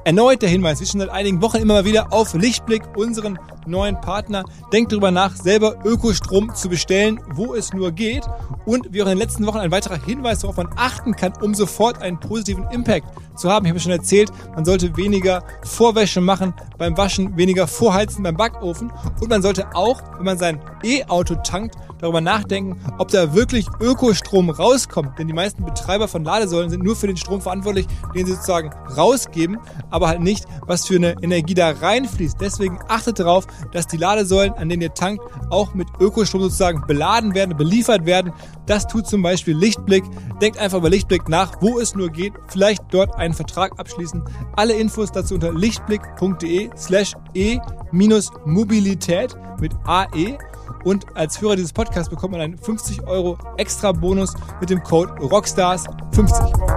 Erneut 0.09 0.41
der 0.41 0.49
Hinweis, 0.49 0.81
wie 0.81 0.87
schon 0.87 1.01
seit 1.01 1.11
einigen 1.11 1.39
Wochen 1.39 1.57
immer 1.57 1.75
mal 1.75 1.85
wieder 1.85 2.11
auf 2.11 2.33
Lichtblick, 2.33 2.81
unseren 2.97 3.37
neuen 3.67 4.01
Partner. 4.01 4.43
Denkt 4.73 4.91
darüber 4.91 5.11
nach, 5.11 5.35
selber 5.35 5.75
Ökostrom 5.85 6.55
zu 6.55 6.67
bestellen, 6.67 7.19
wo 7.35 7.53
es 7.53 7.73
nur 7.73 7.91
geht. 7.91 8.23
Und 8.65 8.91
wie 8.91 9.03
auch 9.03 9.05
in 9.05 9.11
den 9.11 9.17
letzten 9.19 9.45
Wochen 9.45 9.59
ein 9.59 9.69
weiterer 9.69 10.03
Hinweis, 10.03 10.41
worauf 10.41 10.57
man 10.57 10.71
achten 10.77 11.15
kann, 11.15 11.33
um 11.43 11.53
sofort 11.53 12.01
einen 12.01 12.19
positiven 12.19 12.67
Impact 12.71 13.05
zu 13.35 13.51
haben. 13.51 13.67
Ich 13.67 13.69
habe 13.69 13.79
schon 13.79 13.91
erzählt, 13.91 14.31
man 14.55 14.65
sollte 14.65 14.97
weniger 14.97 15.43
Vorwäsche 15.61 16.21
machen 16.21 16.55
beim 16.79 16.97
Waschen, 16.97 17.37
weniger 17.37 17.67
vorheizen 17.67 18.23
beim 18.23 18.35
Backofen. 18.35 18.91
Und 19.21 19.29
man 19.29 19.43
sollte 19.43 19.75
auch, 19.75 20.01
wenn 20.17 20.25
man 20.25 20.39
sein 20.39 20.59
E-Auto 20.83 21.35
tankt, 21.35 21.75
darüber 21.99 22.21
nachdenken, 22.21 22.79
ob 22.97 23.09
da 23.09 23.33
wirklich 23.33 23.67
Ökostrom 23.79 24.49
rauskommt. 24.49 25.19
Denn 25.19 25.27
die 25.27 25.33
meisten 25.33 25.63
Betreiber 25.63 26.07
von 26.07 26.23
Ladesäulen 26.23 26.69
sind 26.69 26.83
nur 26.83 26.95
für 26.95 27.07
den 27.07 27.17
Strom 27.17 27.41
verantwortlich, 27.41 27.87
den 28.15 28.25
sie 28.25 28.33
sozusagen 28.33 28.71
rausgeben, 28.95 29.57
aber 29.89 30.07
halt 30.07 30.21
nicht, 30.21 30.45
was 30.65 30.87
für 30.87 30.95
eine 30.95 31.15
Energie 31.21 31.53
da 31.53 31.71
reinfließt. 31.71 32.37
Deswegen 32.39 32.79
achtet 32.87 33.19
darauf, 33.19 33.45
dass 33.71 33.87
die 33.87 33.97
Ladesäulen, 33.97 34.53
an 34.53 34.69
denen 34.69 34.81
ihr 34.81 34.93
tankt, 34.93 35.23
auch 35.49 35.73
mit 35.73 35.87
Ökostrom 35.99 36.41
sozusagen 36.41 36.85
beladen 36.87 37.35
werden, 37.35 37.57
beliefert 37.57 38.05
werden. 38.05 38.33
Das 38.65 38.87
tut 38.87 39.07
zum 39.07 39.21
Beispiel 39.21 39.55
Lichtblick. 39.55 40.03
Denkt 40.41 40.59
einfach 40.59 40.77
über 40.77 40.89
Lichtblick 40.89 41.27
nach, 41.27 41.53
wo 41.61 41.79
es 41.79 41.95
nur 41.95 42.09
geht. 42.09 42.33
Vielleicht 42.47 42.83
dort 42.91 43.15
einen 43.15 43.33
Vertrag 43.33 43.77
abschließen. 43.79 44.23
Alle 44.55 44.73
Infos 44.73 45.11
dazu 45.11 45.35
unter 45.35 45.53
lichtblick.de 45.53 46.69
slash 46.77 47.13
e-mobilität 47.33 49.35
mit 49.59 49.73
AE. 49.85 50.37
Und 50.83 51.15
als 51.15 51.41
Hörer 51.41 51.55
dieses 51.55 51.73
Podcasts 51.73 52.09
bekommt 52.09 52.31
man 52.31 52.41
einen 52.41 52.57
50 52.57 53.03
Euro 53.03 53.37
extra 53.57 53.91
Bonus 53.91 54.33
mit 54.59 54.69
dem 54.69 54.81
Code 54.83 55.13
ROCKSTARS50 55.13 56.69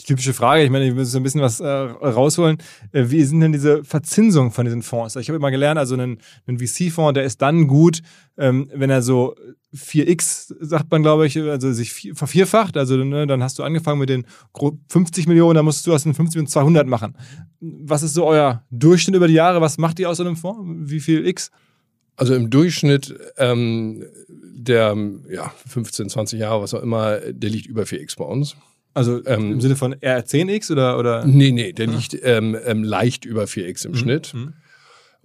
die 0.00 0.04
typische 0.04 0.32
Frage, 0.32 0.62
ich 0.62 0.70
meine, 0.70 0.88
ich 0.88 0.94
muss 0.94 1.10
so 1.10 1.18
ein 1.18 1.22
bisschen 1.22 1.40
was 1.40 1.60
äh, 1.60 1.66
rausholen. 1.66 2.58
Äh, 2.92 3.04
wie 3.08 3.22
sind 3.24 3.40
denn 3.40 3.52
diese 3.52 3.84
Verzinsungen 3.84 4.50
von 4.50 4.64
diesen 4.64 4.82
Fonds? 4.82 5.16
Ich 5.16 5.28
habe 5.28 5.36
immer 5.36 5.50
gelernt, 5.50 5.78
also 5.78 5.96
ein, 5.96 6.18
ein 6.46 6.58
VC-Fonds, 6.58 7.14
der 7.14 7.24
ist 7.24 7.42
dann 7.42 7.66
gut, 7.66 8.00
ähm, 8.38 8.70
wenn 8.72 8.90
er 8.90 9.02
so 9.02 9.34
4x, 9.74 10.54
sagt 10.60 10.90
man, 10.90 11.02
glaube 11.02 11.26
ich, 11.26 11.38
also 11.38 11.72
sich 11.72 11.92
vier, 11.92 12.16
vervierfacht. 12.16 12.76
Also 12.76 12.96
ne, 12.96 13.26
dann 13.26 13.42
hast 13.42 13.58
du 13.58 13.62
angefangen 13.62 14.00
mit 14.00 14.08
den 14.08 14.26
50 14.88 15.28
Millionen, 15.28 15.56
dann 15.56 15.64
musst 15.64 15.86
du 15.86 15.92
aus 15.92 16.02
den 16.02 16.14
50 16.14 16.36
Millionen 16.36 16.48
200 16.48 16.86
machen. 16.86 17.16
Was 17.60 18.02
ist 18.02 18.14
so 18.14 18.26
euer 18.26 18.64
Durchschnitt 18.70 19.16
über 19.16 19.28
die 19.28 19.34
Jahre? 19.34 19.60
Was 19.60 19.78
macht 19.78 19.98
ihr 20.00 20.10
aus 20.10 20.16
so 20.16 20.24
einem 20.24 20.36
Fonds? 20.36 20.90
Wie 20.90 21.00
viel 21.00 21.26
x? 21.26 21.50
Also 22.20 22.34
im 22.34 22.50
Durchschnitt 22.50 23.18
ähm, 23.38 24.04
der 24.28 24.94
ja, 25.30 25.54
15, 25.68 26.10
20 26.10 26.38
Jahre, 26.38 26.60
was 26.60 26.74
auch 26.74 26.82
immer, 26.82 27.16
der 27.18 27.48
liegt 27.48 27.66
über 27.66 27.84
4x 27.84 28.18
bei 28.18 28.26
uns. 28.26 28.56
Also 28.92 29.24
ähm, 29.24 29.52
im 29.52 29.60
Sinne 29.62 29.74
von 29.74 29.94
R10x 29.94 30.70
oder? 30.70 30.98
oder? 30.98 31.24
Nee, 31.24 31.50
nee, 31.50 31.72
der 31.72 31.88
ah. 31.88 31.92
liegt 31.92 32.18
ähm, 32.22 32.54
ähm, 32.66 32.84
leicht 32.84 33.24
über 33.24 33.44
4x 33.44 33.86
im 33.86 33.92
mhm. 33.92 33.96
Schnitt. 33.96 34.34
Mhm. 34.34 34.52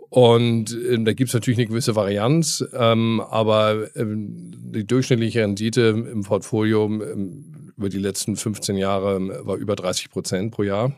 Und 0.08 0.71
ähm, 0.89 1.03
da 1.03 1.12
gibt's 1.12 1.34
natürlich 1.34 1.60
eine 1.60 1.67
gewisse 1.67 1.97
Varianz, 1.97 2.63
ähm, 2.71 3.19
aber 3.19 3.89
ähm, 3.97 4.53
die 4.73 4.88
durchschnittliche 4.88 5.41
Rendite 5.41 5.81
im 6.10 6.23
Portfolio 6.23 6.86
ähm, 6.86 7.73
über 7.75 7.89
die 7.89 7.99
letzten 7.99 8.38
15 8.38 8.77
Jahre 8.77 9.17
ähm, 9.17 9.34
war 9.41 9.58
über 9.58 9.75
30 9.75 10.12
Prozent 10.12 10.51
pro 10.53 10.63
Jahr. 10.63 10.95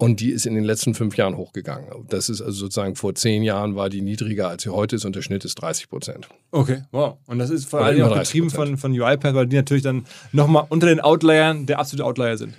Und 0.00 0.20
die 0.20 0.30
ist 0.30 0.46
in 0.46 0.54
den 0.54 0.64
letzten 0.64 0.94
fünf 0.94 1.18
Jahren 1.18 1.36
hochgegangen. 1.36 2.06
Das 2.08 2.30
ist 2.30 2.40
also 2.40 2.52
sozusagen 2.52 2.96
vor 2.96 3.14
zehn 3.14 3.42
Jahren 3.42 3.76
war 3.76 3.90
die 3.90 4.00
niedriger 4.00 4.48
als 4.48 4.62
sie 4.62 4.70
heute 4.70 4.96
ist 4.96 5.04
und 5.04 5.14
der 5.14 5.20
Schnitt 5.20 5.44
ist 5.44 5.56
30 5.56 5.90
Prozent. 5.90 6.28
Okay, 6.52 6.84
wow. 6.90 7.18
Und 7.26 7.38
das 7.38 7.50
ist 7.50 7.68
vor 7.68 7.82
allem 7.82 8.02
auch 8.04 8.18
getrieben 8.18 8.48
von, 8.48 8.78
von 8.78 8.98
UiPath, 8.98 9.34
weil 9.34 9.46
die 9.46 9.56
natürlich 9.56 9.82
dann 9.82 10.06
nochmal 10.32 10.64
unter 10.70 10.86
den 10.86 11.00
Outliern 11.00 11.66
der 11.66 11.80
absolute 11.80 12.06
Outlier 12.06 12.38
sind. 12.38 12.54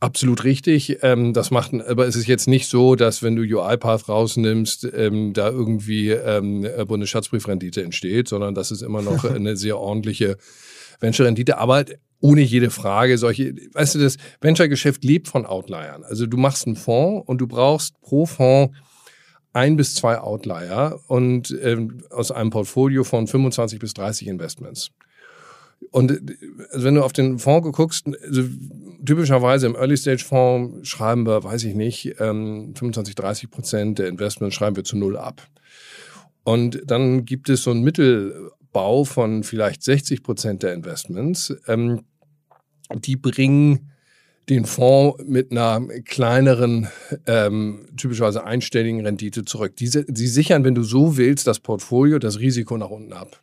Absolut 0.00 0.44
richtig. 0.44 1.02
Ähm, 1.02 1.34
das 1.34 1.50
macht, 1.50 1.74
aber 1.74 2.06
es 2.06 2.16
ist 2.16 2.26
jetzt 2.26 2.48
nicht 2.48 2.66
so, 2.66 2.96
dass 2.96 3.22
wenn 3.22 3.36
du 3.36 3.42
UiPath 3.42 4.08
rausnimmst, 4.08 4.88
ähm, 4.94 5.34
da 5.34 5.50
irgendwie 5.50 6.12
ähm, 6.12 6.66
Bundesschatzbriefrendite 6.86 7.82
entsteht, 7.82 8.28
sondern 8.28 8.54
das 8.54 8.70
ist 8.70 8.80
immer 8.80 9.02
noch 9.02 9.24
eine 9.30 9.58
sehr 9.58 9.78
ordentliche 9.78 10.38
Venture-Rendite. 11.00 11.58
Aber 11.58 11.84
ohne 12.20 12.40
jede 12.40 12.70
Frage 12.70 13.18
solche, 13.18 13.54
weißt 13.72 13.96
du, 13.96 13.98
das 13.98 14.16
Venture-Geschäft 14.40 15.04
lebt 15.04 15.28
von 15.28 15.46
Outliern. 15.46 16.02
Also 16.04 16.26
du 16.26 16.36
machst 16.36 16.66
einen 16.66 16.76
Fonds 16.76 17.28
und 17.28 17.38
du 17.38 17.46
brauchst 17.46 18.00
pro 18.00 18.26
Fonds 18.26 18.74
ein 19.52 19.76
bis 19.76 19.94
zwei 19.94 20.18
Outlier 20.18 21.00
und 21.08 21.56
ähm, 21.62 22.02
aus 22.10 22.30
einem 22.30 22.50
Portfolio 22.50 23.04
von 23.04 23.26
25 23.26 23.78
bis 23.78 23.94
30 23.94 24.28
Investments. 24.28 24.90
Und 25.90 26.10
also 26.72 26.84
wenn 26.84 26.94
du 26.94 27.02
auf 27.02 27.12
den 27.12 27.38
Fonds 27.38 27.70
guckst, 27.72 28.06
also 28.22 28.42
typischerweise 29.04 29.66
im 29.66 29.74
Early-Stage-Fonds 29.74 30.86
schreiben 30.88 31.26
wir, 31.26 31.44
weiß 31.44 31.64
ich 31.64 31.74
nicht, 31.74 32.16
ähm, 32.18 32.74
25, 32.76 33.14
30 33.14 33.50
Prozent 33.50 33.98
der 33.98 34.08
Investments 34.08 34.54
schreiben 34.54 34.76
wir 34.76 34.84
zu 34.84 34.96
null 34.96 35.16
ab. 35.16 35.42
Und 36.44 36.82
dann 36.86 37.24
gibt 37.24 37.48
es 37.48 37.62
so 37.62 37.70
ein 37.70 37.82
Mittelbau 38.76 39.04
von 39.04 39.42
vielleicht 39.42 39.82
60 39.82 40.22
Prozent 40.22 40.62
der 40.62 40.74
Investments. 40.74 41.54
Ähm, 41.66 42.02
die 42.94 43.16
bringen 43.16 43.90
den 44.48 44.64
Fonds 44.64 45.24
mit 45.26 45.50
einer 45.50 45.80
kleineren, 46.04 46.88
ähm, 47.26 47.88
typischerweise 47.96 48.44
einstelligen 48.44 49.00
Rendite 49.00 49.44
zurück. 49.44 49.74
Diese, 49.76 50.04
sie 50.06 50.28
sichern, 50.28 50.62
wenn 50.62 50.74
du 50.74 50.82
so 50.82 51.16
willst, 51.16 51.46
das 51.46 51.58
Portfolio, 51.58 52.18
das 52.18 52.38
Risiko 52.38 52.76
nach 52.76 52.90
unten 52.90 53.12
ab. 53.12 53.42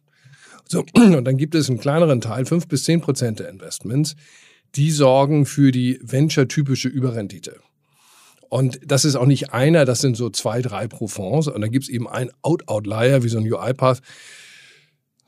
So, 0.66 0.86
und 0.94 1.26
dann 1.26 1.38
gibt 1.38 1.56
es 1.56 1.70
einen 1.70 1.80
kleineren 1.80 2.22
Teil, 2.22 2.46
fünf 2.46 2.68
bis 2.68 2.84
zehn 2.86 3.02
Prozent 3.02 3.40
der 3.40 3.50
Investments, 3.50 4.16
die 4.76 4.92
sorgen 4.92 5.46
für 5.46 5.72
die 5.72 6.00
venture-typische 6.02 6.88
Überrendite. 6.88 7.60
Und 8.50 8.80
das 8.86 9.04
ist 9.04 9.16
auch 9.16 9.26
nicht 9.26 9.52
einer, 9.52 9.84
das 9.84 10.00
sind 10.00 10.16
so 10.16 10.30
zwei, 10.30 10.62
drei 10.62 10.88
pro 10.88 11.08
Fonds. 11.08 11.48
Und 11.48 11.60
dann 11.60 11.72
gibt 11.72 11.86
es 11.86 11.90
eben 11.90 12.08
ein 12.08 12.30
Out-Outlier, 12.44 13.24
wie 13.24 13.30
so 13.30 13.40
ein 13.40 13.52
UiPath. 13.52 14.02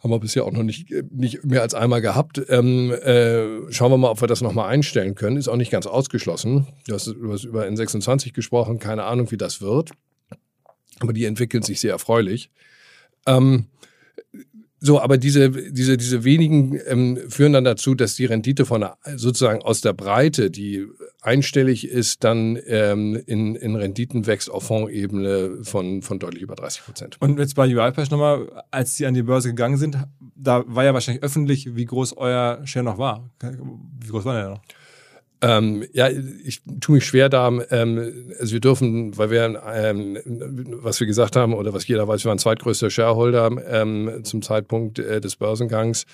Haben 0.05 0.11
wir 0.11 0.19
bisher 0.19 0.45
auch 0.45 0.51
noch 0.51 0.61
nicht, 0.61 0.91
nicht 1.09 1.43
mehr 1.45 1.63
als 1.63 1.73
einmal 1.73 1.99
gehabt. 1.99 2.39
Ähm, 2.49 2.91
äh, 2.91 3.71
schauen 3.71 3.91
wir 3.91 3.97
mal, 3.97 4.11
ob 4.11 4.21
wir 4.21 4.27
das 4.27 4.41
nochmal 4.41 4.69
einstellen 4.69 5.15
können. 5.15 5.35
Ist 5.35 5.47
auch 5.47 5.55
nicht 5.55 5.71
ganz 5.71 5.87
ausgeschlossen. 5.87 6.67
Du 6.85 6.93
hast, 6.93 7.07
du 7.07 7.33
hast 7.33 7.43
über 7.43 7.65
N26 7.65 8.31
gesprochen, 8.31 8.77
keine 8.77 9.05
Ahnung, 9.05 9.31
wie 9.31 9.37
das 9.37 9.61
wird. 9.61 9.93
Aber 10.99 11.11
die 11.11 11.25
entwickeln 11.25 11.63
sich 11.63 11.79
sehr 11.79 11.93
erfreulich. 11.93 12.51
Ähm, 13.25 13.65
so, 14.79 14.99
aber 14.99 15.17
diese, 15.17 15.49
diese, 15.49 15.97
diese 15.97 16.23
wenigen 16.23 16.79
ähm, 16.85 17.17
führen 17.29 17.53
dann 17.53 17.63
dazu, 17.63 17.95
dass 17.95 18.15
die 18.15 18.25
Rendite 18.25 18.65
von 18.65 18.85
sozusagen 19.15 19.61
aus 19.61 19.81
der 19.81 19.93
Breite, 19.93 20.51
die 20.51 20.85
einstellig 21.21 21.87
ist, 21.87 22.23
dann 22.23 22.59
ähm, 22.67 23.19
in, 23.25 23.55
in 23.55 23.75
Renditen 23.75 24.27
wächst 24.27 24.51
auf 24.51 24.65
Fondsebene 24.65 25.63
von, 25.63 26.01
von 26.01 26.19
deutlich 26.19 26.43
über 26.43 26.55
30 26.55 26.83
Prozent. 26.83 27.17
Und 27.21 27.39
jetzt 27.39 27.55
bei 27.55 27.67
UiPath 27.67 28.11
nochmal, 28.11 28.63
als 28.69 28.95
Sie 28.95 29.05
an 29.05 29.13
die 29.13 29.23
Börse 29.23 29.49
gegangen 29.49 29.77
sind, 29.77 29.97
da 30.35 30.63
war 30.67 30.83
ja 30.83 30.93
wahrscheinlich 30.93 31.23
öffentlich, 31.23 31.75
wie 31.75 31.85
groß 31.85 32.17
euer 32.17 32.61
Share 32.65 32.83
noch 32.83 32.97
war. 32.97 33.29
Wie 33.41 34.09
groß 34.09 34.25
war 34.25 34.35
der 34.35 34.49
noch? 34.49 34.61
Ähm, 35.45 35.85
ja, 35.93 36.09
ich 36.09 36.61
tue 36.81 36.95
mich 36.95 37.05
schwer 37.05 37.29
da. 37.29 37.51
Ähm, 37.69 38.33
also 38.39 38.53
wir 38.53 38.59
dürfen, 38.59 39.15
weil 39.15 39.29
wir, 39.29 39.61
ähm, 39.71 40.17
was 40.81 40.99
wir 40.99 41.05
gesagt 41.05 41.35
haben 41.35 41.53
oder 41.53 41.71
was 41.71 41.87
jeder 41.87 42.07
weiß, 42.07 42.23
wir 42.23 42.29
waren 42.29 42.39
zweitgrößter 42.39 42.89
Shareholder 42.89 43.51
ähm, 43.69 44.21
zum 44.23 44.41
Zeitpunkt 44.41 44.97
äh, 44.97 45.21
des 45.21 45.35
Börsengangs. 45.35 46.07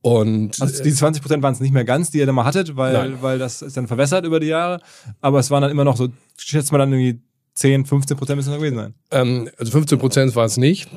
Und 0.00 0.60
also 0.60 0.82
die 0.82 0.92
20 0.92 1.22
Prozent 1.22 1.42
waren 1.42 1.54
es 1.54 1.60
nicht 1.60 1.72
mehr 1.72 1.84
ganz, 1.84 2.10
die 2.10 2.18
ihr 2.18 2.26
dann 2.26 2.34
mal 2.34 2.44
hattet, 2.44 2.76
weil, 2.76 3.22
weil 3.22 3.38
das 3.38 3.62
ist 3.62 3.76
dann 3.76 3.86
verwässert 3.86 4.24
über 4.24 4.40
die 4.40 4.48
Jahre. 4.48 4.80
Aber 5.20 5.38
es 5.38 5.50
waren 5.50 5.62
dann 5.62 5.70
immer 5.70 5.84
noch 5.84 5.96
so, 5.96 6.08
schätzt 6.36 6.72
man 6.72 6.80
dann 6.80 6.92
irgendwie 6.92 7.20
10, 7.54 7.86
15 7.86 8.16
Prozent 8.16 8.36
müssen 8.36 8.52
es 8.52 8.58
gewesen 8.58 8.76
sein. 8.76 8.94
Ähm, 9.12 9.50
also 9.56 9.70
15 9.70 9.98
Prozent 9.98 10.34
war 10.34 10.44
es 10.44 10.56
nicht. 10.56 10.88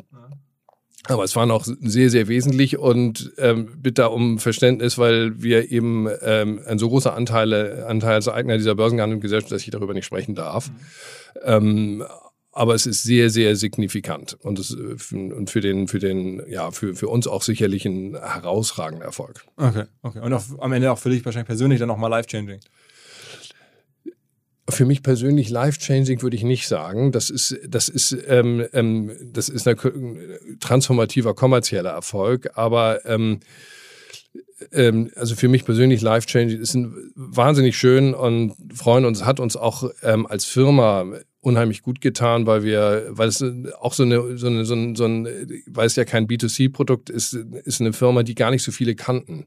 Aber 1.05 1.23
es 1.23 1.35
war 1.35 1.45
noch 1.45 1.65
sehr, 1.65 2.09
sehr 2.09 2.27
wesentlich 2.27 2.77
und 2.77 3.31
ähm, 3.37 3.69
bitte 3.77 4.09
um 4.09 4.37
Verständnis, 4.37 4.97
weil 4.97 5.41
wir 5.41 5.71
eben 5.71 6.07
ähm, 6.21 6.59
ein 6.65 6.77
so 6.77 6.89
großer 6.89 7.13
Anteil, 7.13 7.83
Anteilseigner 7.83 8.57
dieser 8.57 8.75
börsengehandelten 8.75 9.21
Gesellschaft, 9.21 9.51
dass 9.51 9.63
ich 9.63 9.71
darüber 9.71 9.93
nicht 9.93 10.05
sprechen 10.05 10.35
darf. 10.35 10.69
Mhm. 10.69 10.75
Ähm, 11.43 12.03
aber 12.51 12.73
es 12.75 12.85
ist 12.85 13.03
sehr, 13.03 13.29
sehr 13.29 13.55
signifikant 13.55 14.33
und, 14.41 14.59
es, 14.59 14.71
und 14.71 15.49
für 15.49 15.61
den, 15.61 15.87
für 15.87 15.99
den, 15.99 16.41
ja, 16.49 16.71
für, 16.71 16.95
für 16.95 17.07
uns 17.07 17.27
auch 17.27 17.43
sicherlich 17.43 17.85
ein 17.85 18.15
herausragender 18.15 19.05
Erfolg. 19.05 19.45
Okay, 19.55 19.85
okay. 20.01 20.19
Und 20.19 20.33
auch, 20.33 20.43
am 20.59 20.73
Ende 20.73 20.91
auch 20.91 20.97
für 20.97 21.09
dich 21.09 21.23
wahrscheinlich 21.23 21.47
persönlich 21.47 21.79
dann 21.79 21.87
nochmal 21.87 22.09
life-changing. 22.09 22.59
Für 24.69 24.85
mich 24.85 25.03
persönlich 25.03 25.49
life-changing 25.49 26.21
würde 26.21 26.35
ich 26.35 26.43
nicht 26.43 26.67
sagen. 26.67 27.11
Das 27.11 27.29
ist, 27.29 27.57
das 27.67 27.89
ist, 27.89 28.15
ähm, 28.27 28.65
ähm, 28.73 29.11
das 29.33 29.49
ist 29.49 29.67
ein 29.67 29.77
transformativer 30.59 31.33
kommerzieller 31.33 31.91
Erfolg. 31.91 32.51
Aber 32.55 33.05
ähm, 33.05 33.39
ähm, 34.71 35.11
also 35.15 35.35
für 35.35 35.47
mich 35.47 35.65
persönlich 35.65 36.01
life-changing 36.01 36.59
ist 36.59 36.73
ein, 36.73 37.11
wahnsinnig 37.15 37.77
schön 37.77 38.13
und 38.13 38.55
freuen 38.73 39.05
uns, 39.05 39.25
hat 39.25 39.39
uns 39.39 39.55
auch 39.55 39.89
ähm, 40.03 40.25
als 40.27 40.45
Firma 40.45 41.05
unheimlich 41.41 41.81
gut 41.81 42.01
getan, 42.01 42.45
weil 42.45 42.63
wir, 42.63 43.07
weil 43.09 43.29
es 43.29 43.43
auch 43.79 43.93
so 43.93 44.03
eine, 44.03 44.37
so 44.37 44.47
eine, 44.47 44.65
so 44.65 44.73
ein, 44.73 44.95
so 44.95 45.05
ein 45.05 45.27
weil 45.67 45.87
es 45.87 45.95
ja 45.95 46.05
kein 46.05 46.27
B2C-Produkt 46.27 47.09
ist, 47.09 47.33
ist 47.33 47.79
eine 47.79 47.93
Firma, 47.93 48.23
die 48.23 48.35
gar 48.35 48.51
nicht 48.51 48.63
so 48.63 48.71
viele 48.71 48.95
kannten. 48.95 49.45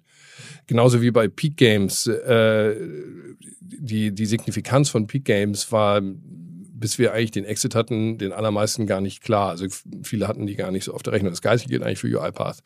Genauso 0.67 1.03
wie 1.03 1.11
bei 1.11 1.29
Peak 1.29 1.57
Games. 1.57 2.07
Äh, 2.07 2.77
die, 3.61 4.13
die 4.13 4.27
Signifikanz 4.27 4.89
von 4.91 5.07
Peak 5.07 5.25
Games 5.25 5.71
war, 5.73 6.01
bis 6.83 6.99
wir 6.99 7.15
eigentlich 7.15 7.31
den 7.31 7.45
Exit 7.45 7.75
hatten, 7.75 8.19
den 8.19 8.33
allermeisten 8.33 8.87
gar 8.87 9.01
nicht 9.01 9.23
klar. 9.23 9.51
Also 9.51 9.67
viele 10.03 10.29
hatten 10.29 10.47
die 10.47 10.57
gar 10.57 10.71
nicht 10.71 10.85
so 10.85 10.93
auf 10.93 11.03
der 11.03 11.15
Rechnung. 11.15 11.33
Das 11.33 11.41
Gleiche 11.41 11.69
gilt 11.69 11.83
eigentlich 11.83 12.01
für 12.01 12.09
UiPath. 12.09 12.63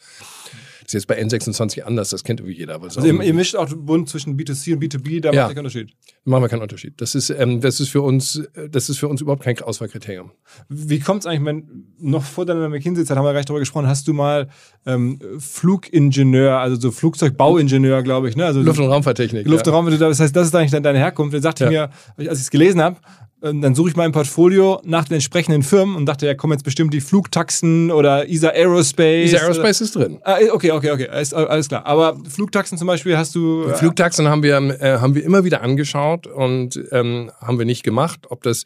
Das 0.86 0.95
ist 0.95 1.01
jetzt 1.01 1.07
bei 1.09 1.20
N26 1.20 1.82
anders, 1.82 2.11
das 2.11 2.22
kennt 2.22 2.38
irgendwie 2.38 2.59
jeder. 2.59 2.80
Also 2.80 3.01
ihr, 3.05 3.20
ihr, 3.20 3.34
mischt 3.34 3.57
auch 3.57 3.68
bunt 3.74 4.09
zwischen 4.09 4.36
B2C 4.38 4.74
und 4.74 4.84
B2B, 4.84 5.20
da 5.20 5.32
ja. 5.32 5.43
macht 5.43 5.51
ihr 5.51 5.55
keinen 5.57 5.66
Unterschied. 5.66 5.91
Machen 6.24 6.45
wir 6.45 6.49
keinen 6.49 6.62
Unterschied. 6.62 6.95
Das 7.01 7.16
ist, 7.16 7.28
ähm, 7.30 7.61
das 7.61 7.80
ist 7.80 7.88
für 7.88 8.03
uns, 8.03 8.41
das 8.70 8.88
ist 8.88 8.99
für 8.99 9.09
uns 9.09 9.20
überhaupt 9.20 9.43
kein 9.43 9.61
Auswahlkriterium. 9.61 10.30
Wie 10.68 11.01
kommt 11.01 11.22
es 11.22 11.26
eigentlich, 11.26 11.45
wenn, 11.45 11.86
noch 11.99 12.22
vor 12.22 12.47
deiner 12.47 12.68
McKinsey-Zeit 12.68 13.16
haben 13.16 13.24
wir 13.24 13.32
gleich 13.32 13.47
darüber 13.47 13.59
gesprochen, 13.59 13.88
hast 13.88 14.07
du 14.07 14.12
mal 14.12 14.49
ähm, 14.86 15.18
Flugingenieur, 15.38 16.57
also 16.57 16.76
so 16.76 16.93
Flugzeugbauingenieur, 16.93 18.05
glaube 18.05 18.28
ich, 18.28 18.36
ne? 18.36 18.47
Also 18.47 18.62
Luft- 18.62 18.78
und 18.78 18.86
Raumfahrttechnik. 18.86 19.45
Luft- 19.45 19.66
und 19.66 19.72
ja. 19.72 19.76
Raumfahrttechnik, 19.76 20.09
das 20.09 20.20
heißt, 20.20 20.36
das 20.36 20.47
ist 20.47 20.55
eigentlich 20.55 20.70
deine 20.80 20.99
Herkunft. 20.99 21.34
Dann 21.34 21.43
sagte 21.43 21.64
ja. 21.64 21.91
ich 22.16 22.18
mir, 22.18 22.30
als 22.30 22.38
ich 22.38 22.45
es 22.45 22.51
gelesen 22.51 22.80
habe, 22.80 22.99
dann 23.41 23.74
suche 23.74 23.91
ich 23.91 23.97
mein 23.97 24.12
Portfolio 24.12 24.80
nach 24.84 25.05
den 25.05 25.14
entsprechenden 25.14 25.62
Firmen 25.62 25.95
und 25.95 26.07
dachte, 26.07 26.26
ja, 26.26 26.34
kommen 26.34 26.55
jetzt 26.55 26.62
bestimmt 26.62 26.95
die 26.95 27.01
Flugtaxen 27.01 27.91
oder 27.91 28.28
ESA 28.28 28.49
Aerospace. 28.49 29.32
ESA 29.32 29.45
Aerospace 29.45 29.80
ist 29.82 29.95
drin. 29.95 30.18
Ah, 30.22 30.39
okay, 30.53 30.70
okay, 30.70 30.91
okay, 30.91 31.20
ist, 31.20 31.34
alles 31.34 31.68
klar. 31.68 31.84
Aber 31.87 32.18
Flugtaxen 32.28 32.78
zum 32.78 32.87
Beispiel 32.87 33.16
hast 33.16 33.34
du. 33.34 33.64
Äh 33.64 33.74
Flugtaxen 33.74 34.28
haben 34.28 34.43
wir, 34.43 34.57
äh, 34.57 34.99
haben 34.99 35.14
wir 35.14 35.24
immer 35.24 35.45
wieder 35.45 35.61
angeschaut 35.62 36.26
und 36.26 36.80
ähm, 36.93 37.30
haben 37.41 37.59
wir 37.59 37.66
nicht 37.66 37.82
gemacht. 37.82 38.20
Ob 38.30 38.43
das 38.43 38.64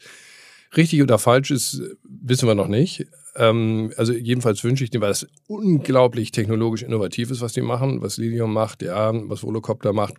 richtig 0.77 1.01
oder 1.01 1.19
falsch 1.19 1.51
ist, 1.51 1.81
wissen 2.03 2.47
wir 2.47 2.55
noch 2.55 2.67
nicht. 2.67 3.07
Ähm, 3.35 3.91
also 3.97 4.13
jedenfalls 4.13 4.63
wünsche 4.63 4.83
ich 4.83 4.89
dir, 4.89 5.01
weil 5.01 5.09
das 5.09 5.27
unglaublich 5.47 6.31
technologisch 6.31 6.83
innovativ 6.83 7.31
ist, 7.31 7.41
was 7.41 7.53
die 7.53 7.61
machen, 7.61 8.01
was 8.01 8.17
Lilium 8.17 8.53
macht, 8.53 8.81
ja, 8.81 9.11
was 9.29 9.43
Volocopter 9.43 9.93
macht. 9.93 10.15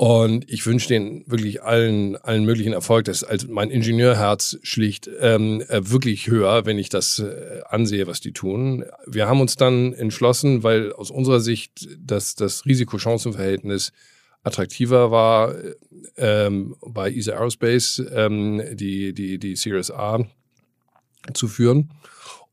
Und 0.00 0.50
ich 0.50 0.64
wünsche 0.64 0.88
denen 0.88 1.24
wirklich 1.26 1.62
allen, 1.62 2.16
allen 2.16 2.46
möglichen 2.46 2.72
Erfolg. 2.72 3.04
Das 3.04 3.20
ist 3.20 3.28
als 3.28 3.46
mein 3.48 3.70
Ingenieurherz 3.70 4.58
schlicht 4.62 5.10
ähm, 5.20 5.60
äh, 5.68 5.90
wirklich 5.90 6.26
höher, 6.28 6.64
wenn 6.64 6.78
ich 6.78 6.88
das 6.88 7.18
äh, 7.18 7.60
ansehe, 7.68 8.06
was 8.06 8.22
die 8.22 8.32
tun. 8.32 8.86
Wir 9.06 9.28
haben 9.28 9.42
uns 9.42 9.56
dann 9.56 9.92
entschlossen, 9.92 10.62
weil 10.62 10.94
aus 10.94 11.10
unserer 11.10 11.40
Sicht 11.40 11.86
das, 11.98 12.34
das 12.34 12.64
Risiko-Chancen-Verhältnis 12.64 13.92
attraktiver 14.42 15.10
war, 15.10 15.54
ähm, 16.16 16.76
bei 16.80 17.12
ESA 17.12 17.32
Aerospace 17.32 18.02
ähm, 18.10 18.62
die, 18.72 19.12
die, 19.12 19.38
die 19.38 19.54
Series 19.54 19.90
A 19.90 20.24
zu 21.34 21.46
führen. 21.46 21.90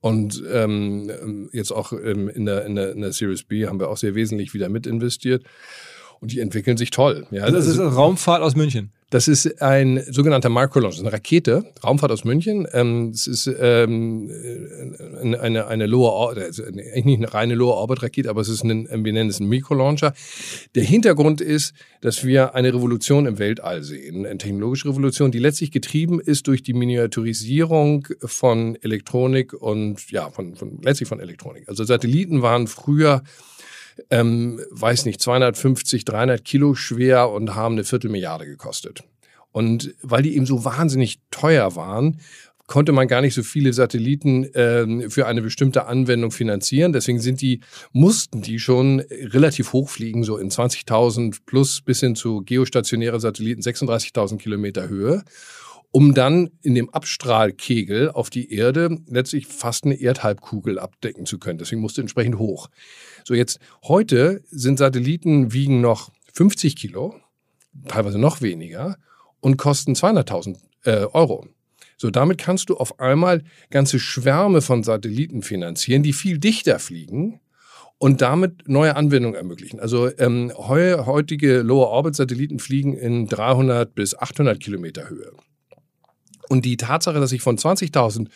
Und 0.02 0.43
ähm, 0.52 1.50
jetzt 1.54 1.72
auch 1.72 1.93
ähm, 1.93 2.28
in, 2.28 2.45
der, 2.45 2.66
in, 2.66 2.76
der, 2.76 2.91
in 2.91 3.00
der 3.00 3.14
Series 3.14 3.43
B 3.43 3.68
haben 3.68 3.80
wir 3.80 3.88
auch 3.88 3.95
sehr 3.95 4.16
wesentlich 4.16 4.54
wieder 4.54 4.68
mit 4.68 4.86
investiert 4.86 5.45
und 6.20 6.32
die 6.32 6.39
entwickeln 6.39 6.78
sich 6.78 6.89
toll. 6.89 7.26
Ja, 7.32 7.49
das 7.49 7.68
ist 7.68 7.80
also 7.80 7.95
Raumfahrt 7.95 8.41
aus 8.41 8.55
München. 8.55 8.91
Das 9.09 9.30
ist 9.30 9.61
ein 9.61 10.03
sogenannter 10.11 10.49
Microlaunch, 10.49 10.99
eine 10.99 11.13
Rakete, 11.13 11.63
Raumfahrt 11.82 12.11
aus 12.11 12.26
München. 12.26 12.68
Ähm, 12.74 13.11
es 13.13 13.26
ist 13.26 13.49
ähm, 13.57 14.30
eine, 15.22 15.68
eine 15.68 15.86
Lower 15.86 16.11
Orbit, 16.11 16.43
also 16.43 16.63
eigentlich 16.65 17.05
nicht 17.05 17.20
eine 17.20 17.34
reine 17.34 17.55
Lower 17.55 17.76
Orbit 17.76 18.03
Rakete, 18.03 18.30
aber 18.30 18.41
es 18.41 18.49
ist 18.49 18.65
ein, 18.65 18.86
wir 19.05 19.13
nennen 19.13 19.30
es 19.30 19.39
einen 19.39 19.47
Mikrolauncher. 19.47 20.13
Der 20.76 20.84
Hintergrund 20.84 21.39
ist, 21.39 21.74
dass 22.01 22.26
wir 22.26 22.53
eine 22.53 22.74
Revolution 22.74 23.28
im 23.28 23.39
Weltall 23.39 23.82
sehen, 23.82 24.26
eine 24.26 24.38
technologische 24.39 24.89
Revolution, 24.89 25.32
die 25.32 25.39
letztlich 25.39 25.72
getrieben 25.72 26.20
ist 26.20 26.47
durch 26.47 26.61
die 26.61 26.74
Miniaturisierung 26.74 28.09
von 28.26 28.76
Elektronik 28.82 29.53
und 29.53 30.11
ja, 30.11 30.30
von, 30.32 30.55
von 30.55 30.82
letztlich 30.82 31.07
von 31.07 31.22
Elektronik. 31.22 31.70
Also 31.70 31.86
Satelliten 31.86 32.41
waren 32.41 32.68
früher 32.68 33.24
ähm, 34.10 34.60
weiß 34.72 35.06
nicht, 35.06 35.22
250, 35.22 36.06
300 36.06 36.43
Kilo 36.43 36.76
schwer 36.76 37.30
und 37.30 37.56
haben 37.56 37.76
eine 37.76 37.84
Viertelmilliarde 37.84 38.45
gekostet. 38.45 39.04
Und 39.52 39.95
weil 40.02 40.24
die 40.24 40.36
eben 40.36 40.45
so 40.45 40.66
wahnsinnig 40.66 41.20
teuer 41.32 41.76
waren, 41.76 42.20
konnte 42.68 42.91
man 42.91 43.08
gar 43.08 43.22
nicht 43.22 43.34
so 43.34 43.43
viele 43.43 43.74
Satelliten 43.74 44.48
ähm, 44.54 45.10
für 45.10 45.26
eine 45.26 45.41
bestimmte 45.41 45.88
Anwendung 45.88 46.32
finanzieren. 46.32 46.91
Deswegen 46.91 47.20
sind 47.20 47.41
die, 47.41 47.62
mussten 47.93 48.41
die 48.41 48.60
schon 48.60 49.00
relativ 49.00 49.74
hoch 49.74 49.89
fliegen, 49.89 50.24
so 50.24 50.38
in 50.38 50.52
20.000 50.52 51.39
plus 51.45 51.82
bis 51.82 52.02
hin 52.02 52.16
zu 52.16 52.41
geostationäre 52.41 53.20
Satelliten 53.20 53.62
36.000 53.62 54.38
Kilometer 54.38 54.89
Höhe 54.89 55.24
um 55.98 56.14
dann 56.14 56.52
in 56.62 56.76
dem 56.76 56.91
Abstrahlkegel 56.91 58.12
auf 58.12 58.30
die 58.30 58.54
Erde 58.54 59.00
letztlich 59.08 59.48
fast 59.48 59.84
eine 59.84 60.00
Erdhalbkugel 60.00 60.78
abdecken 60.78 61.26
zu 61.26 61.39
können. 61.39 61.58
Deswegen 61.58 61.82
musste 61.82 62.02
entsprechend 62.02 62.38
hoch. 62.38 62.70
So 63.24 63.34
jetzt, 63.34 63.58
heute 63.82 64.43
sind 64.52 64.78
Satelliten 64.78 65.54
wiegen 65.54 65.82
noch 65.82 66.12
50 66.34 66.76
Kilo, 66.76 67.16
teilweise 67.88 68.20
noch 68.20 68.43
weniger 68.43 69.00
und 69.39 69.58
kosten 69.58 69.93
200.000 69.93 70.58
äh, 70.84 71.06
Euro. 71.14 71.48
So, 71.98 72.12
damit 72.12 72.38
kannst 72.38 72.70
du 72.70 72.78
auf 72.78 73.00
einmal 73.00 73.43
ganze 73.72 73.98
Schwärme 73.98 74.62
von 74.62 74.84
Satelliten 74.84 75.41
finanzieren, 75.41 76.04
die 76.04 76.14
viel 76.14 76.38
dichter 76.38 76.78
fliegen 76.78 77.39
und 77.98 78.22
damit 78.22 78.70
neue 78.70 78.95
Anwendungen 78.95 79.36
ermöglichen. 79.36 79.80
Also 79.80 80.16
ähm, 80.20 80.52
heu, 80.56 81.06
heutige 81.08 81.64
Lower-Orbit-Satelliten 81.64 82.60
fliegen 82.60 82.93
in 82.93 83.28
300 83.28 83.95
bis 83.95 84.16
800 84.16 84.60
Kilometer 84.60 85.10
Höhe. 85.10 85.32
Und 86.50 86.66
die 86.66 86.78
Tatsache, 86.78 87.20
dass 87.20 87.32
ich 87.32 87.41
von 87.41 87.58
20.000 87.58 88.28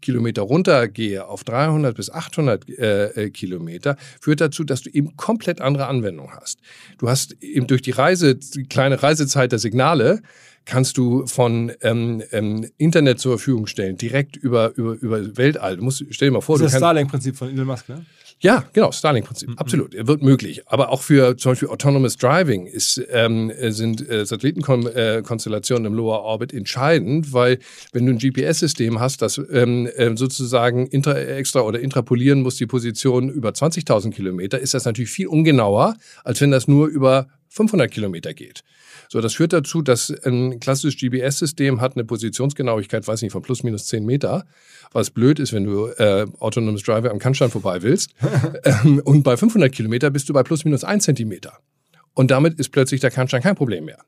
Kilometer 0.00 0.42
runtergehe 0.42 1.26
auf 1.26 1.44
300 1.44 1.96
bis 1.96 2.10
800 2.10 2.68
äh, 2.68 3.06
äh, 3.06 3.30
Kilometer, 3.30 3.96
führt 4.20 4.40
dazu, 4.40 4.64
dass 4.64 4.82
du 4.82 4.90
eben 4.90 5.16
komplett 5.16 5.60
andere 5.60 5.86
Anwendungen 5.86 6.32
hast. 6.34 6.60
Du 6.98 7.08
hast 7.08 7.36
eben 7.42 7.66
durch 7.66 7.82
die 7.82 7.90
Reise, 7.90 8.36
die 8.36 8.64
kleine 8.64 9.02
Reisezeit 9.02 9.52
der 9.52 9.58
Signale, 9.58 10.22
kannst 10.64 10.98
du 10.98 11.26
von 11.26 11.72
ähm, 11.80 12.22
ähm, 12.30 12.70
Internet 12.76 13.18
zur 13.18 13.38
Verfügung 13.38 13.66
stellen, 13.66 13.96
direkt 13.96 14.36
über, 14.36 14.76
über, 14.76 14.94
über 14.94 15.36
Weltall. 15.36 15.78
Du 15.78 15.84
musst, 15.84 16.04
stell 16.10 16.28
dir 16.28 16.32
mal 16.32 16.40
vor, 16.42 16.58
das 16.58 16.66
ist 16.66 16.72
das 16.74 16.80
Starlink-Prinzip 16.80 17.36
von 17.36 17.48
Elon 17.48 17.66
Musk, 17.66 17.88
ne? 17.88 18.04
Ja, 18.40 18.64
genau, 18.72 18.92
Starlink-Prinzip, 18.92 19.48
mhm. 19.48 19.58
absolut. 19.58 19.94
Er 19.94 20.06
wird 20.06 20.22
möglich. 20.22 20.62
Aber 20.66 20.90
auch 20.90 21.02
für 21.02 21.36
zum 21.36 21.52
Beispiel 21.52 21.68
Autonomous 21.68 22.16
Driving 22.16 22.66
ist, 22.66 23.02
ähm, 23.10 23.52
sind 23.70 24.08
äh, 24.08 24.24
Satellitenkonstellationen 24.24 25.86
im 25.86 25.94
Lower 25.94 26.22
Orbit 26.22 26.52
entscheidend, 26.52 27.32
weil 27.32 27.58
wenn 27.92 28.06
du 28.06 28.12
ein 28.12 28.18
GPS-System 28.18 29.00
hast, 29.00 29.22
das 29.22 29.40
ähm, 29.50 29.88
äh, 29.96 30.16
sozusagen 30.16 30.86
intra, 30.86 31.18
extra 31.18 31.62
oder 31.62 31.80
intrapolieren 31.80 32.42
muss 32.42 32.56
die 32.56 32.66
Position 32.66 33.28
über 33.28 33.50
20.000 33.50 34.12
Kilometer, 34.12 34.60
ist 34.60 34.74
das 34.74 34.84
natürlich 34.84 35.10
viel 35.10 35.26
ungenauer, 35.26 35.96
als 36.22 36.40
wenn 36.40 36.52
das 36.52 36.68
nur 36.68 36.86
über 36.86 37.26
500 37.58 37.90
Kilometer 37.90 38.32
geht. 38.32 38.64
So, 39.08 39.20
das 39.20 39.34
führt 39.34 39.52
dazu, 39.52 39.82
dass 39.82 40.10
ein 40.24 40.60
klassisches 40.60 41.00
GPS-System 41.00 41.80
hat 41.80 41.96
eine 41.96 42.04
Positionsgenauigkeit, 42.04 43.06
weiß 43.06 43.22
nicht, 43.22 43.32
von 43.32 43.42
plus 43.42 43.62
minus 43.62 43.86
10 43.86 44.04
Meter, 44.04 44.46
was 44.92 45.10
blöd 45.10 45.38
ist, 45.38 45.52
wenn 45.52 45.64
du 45.64 45.86
äh, 45.86 46.26
autonomes 46.38 46.82
Driver 46.82 47.10
am 47.10 47.18
Kannstein 47.18 47.50
vorbei 47.50 47.82
willst. 47.82 48.10
ähm, 48.64 49.00
und 49.04 49.22
bei 49.22 49.36
500 49.36 49.70
Kilometer 49.72 50.10
bist 50.10 50.28
du 50.28 50.32
bei 50.32 50.42
plus 50.42 50.64
minus 50.64 50.84
1 50.84 51.04
Zentimeter. 51.04 51.58
Und 52.14 52.30
damit 52.30 52.58
ist 52.58 52.70
plötzlich 52.70 53.00
der 53.00 53.10
Kannstein 53.10 53.42
kein 53.42 53.54
Problem 53.54 53.84
mehr. 53.84 53.98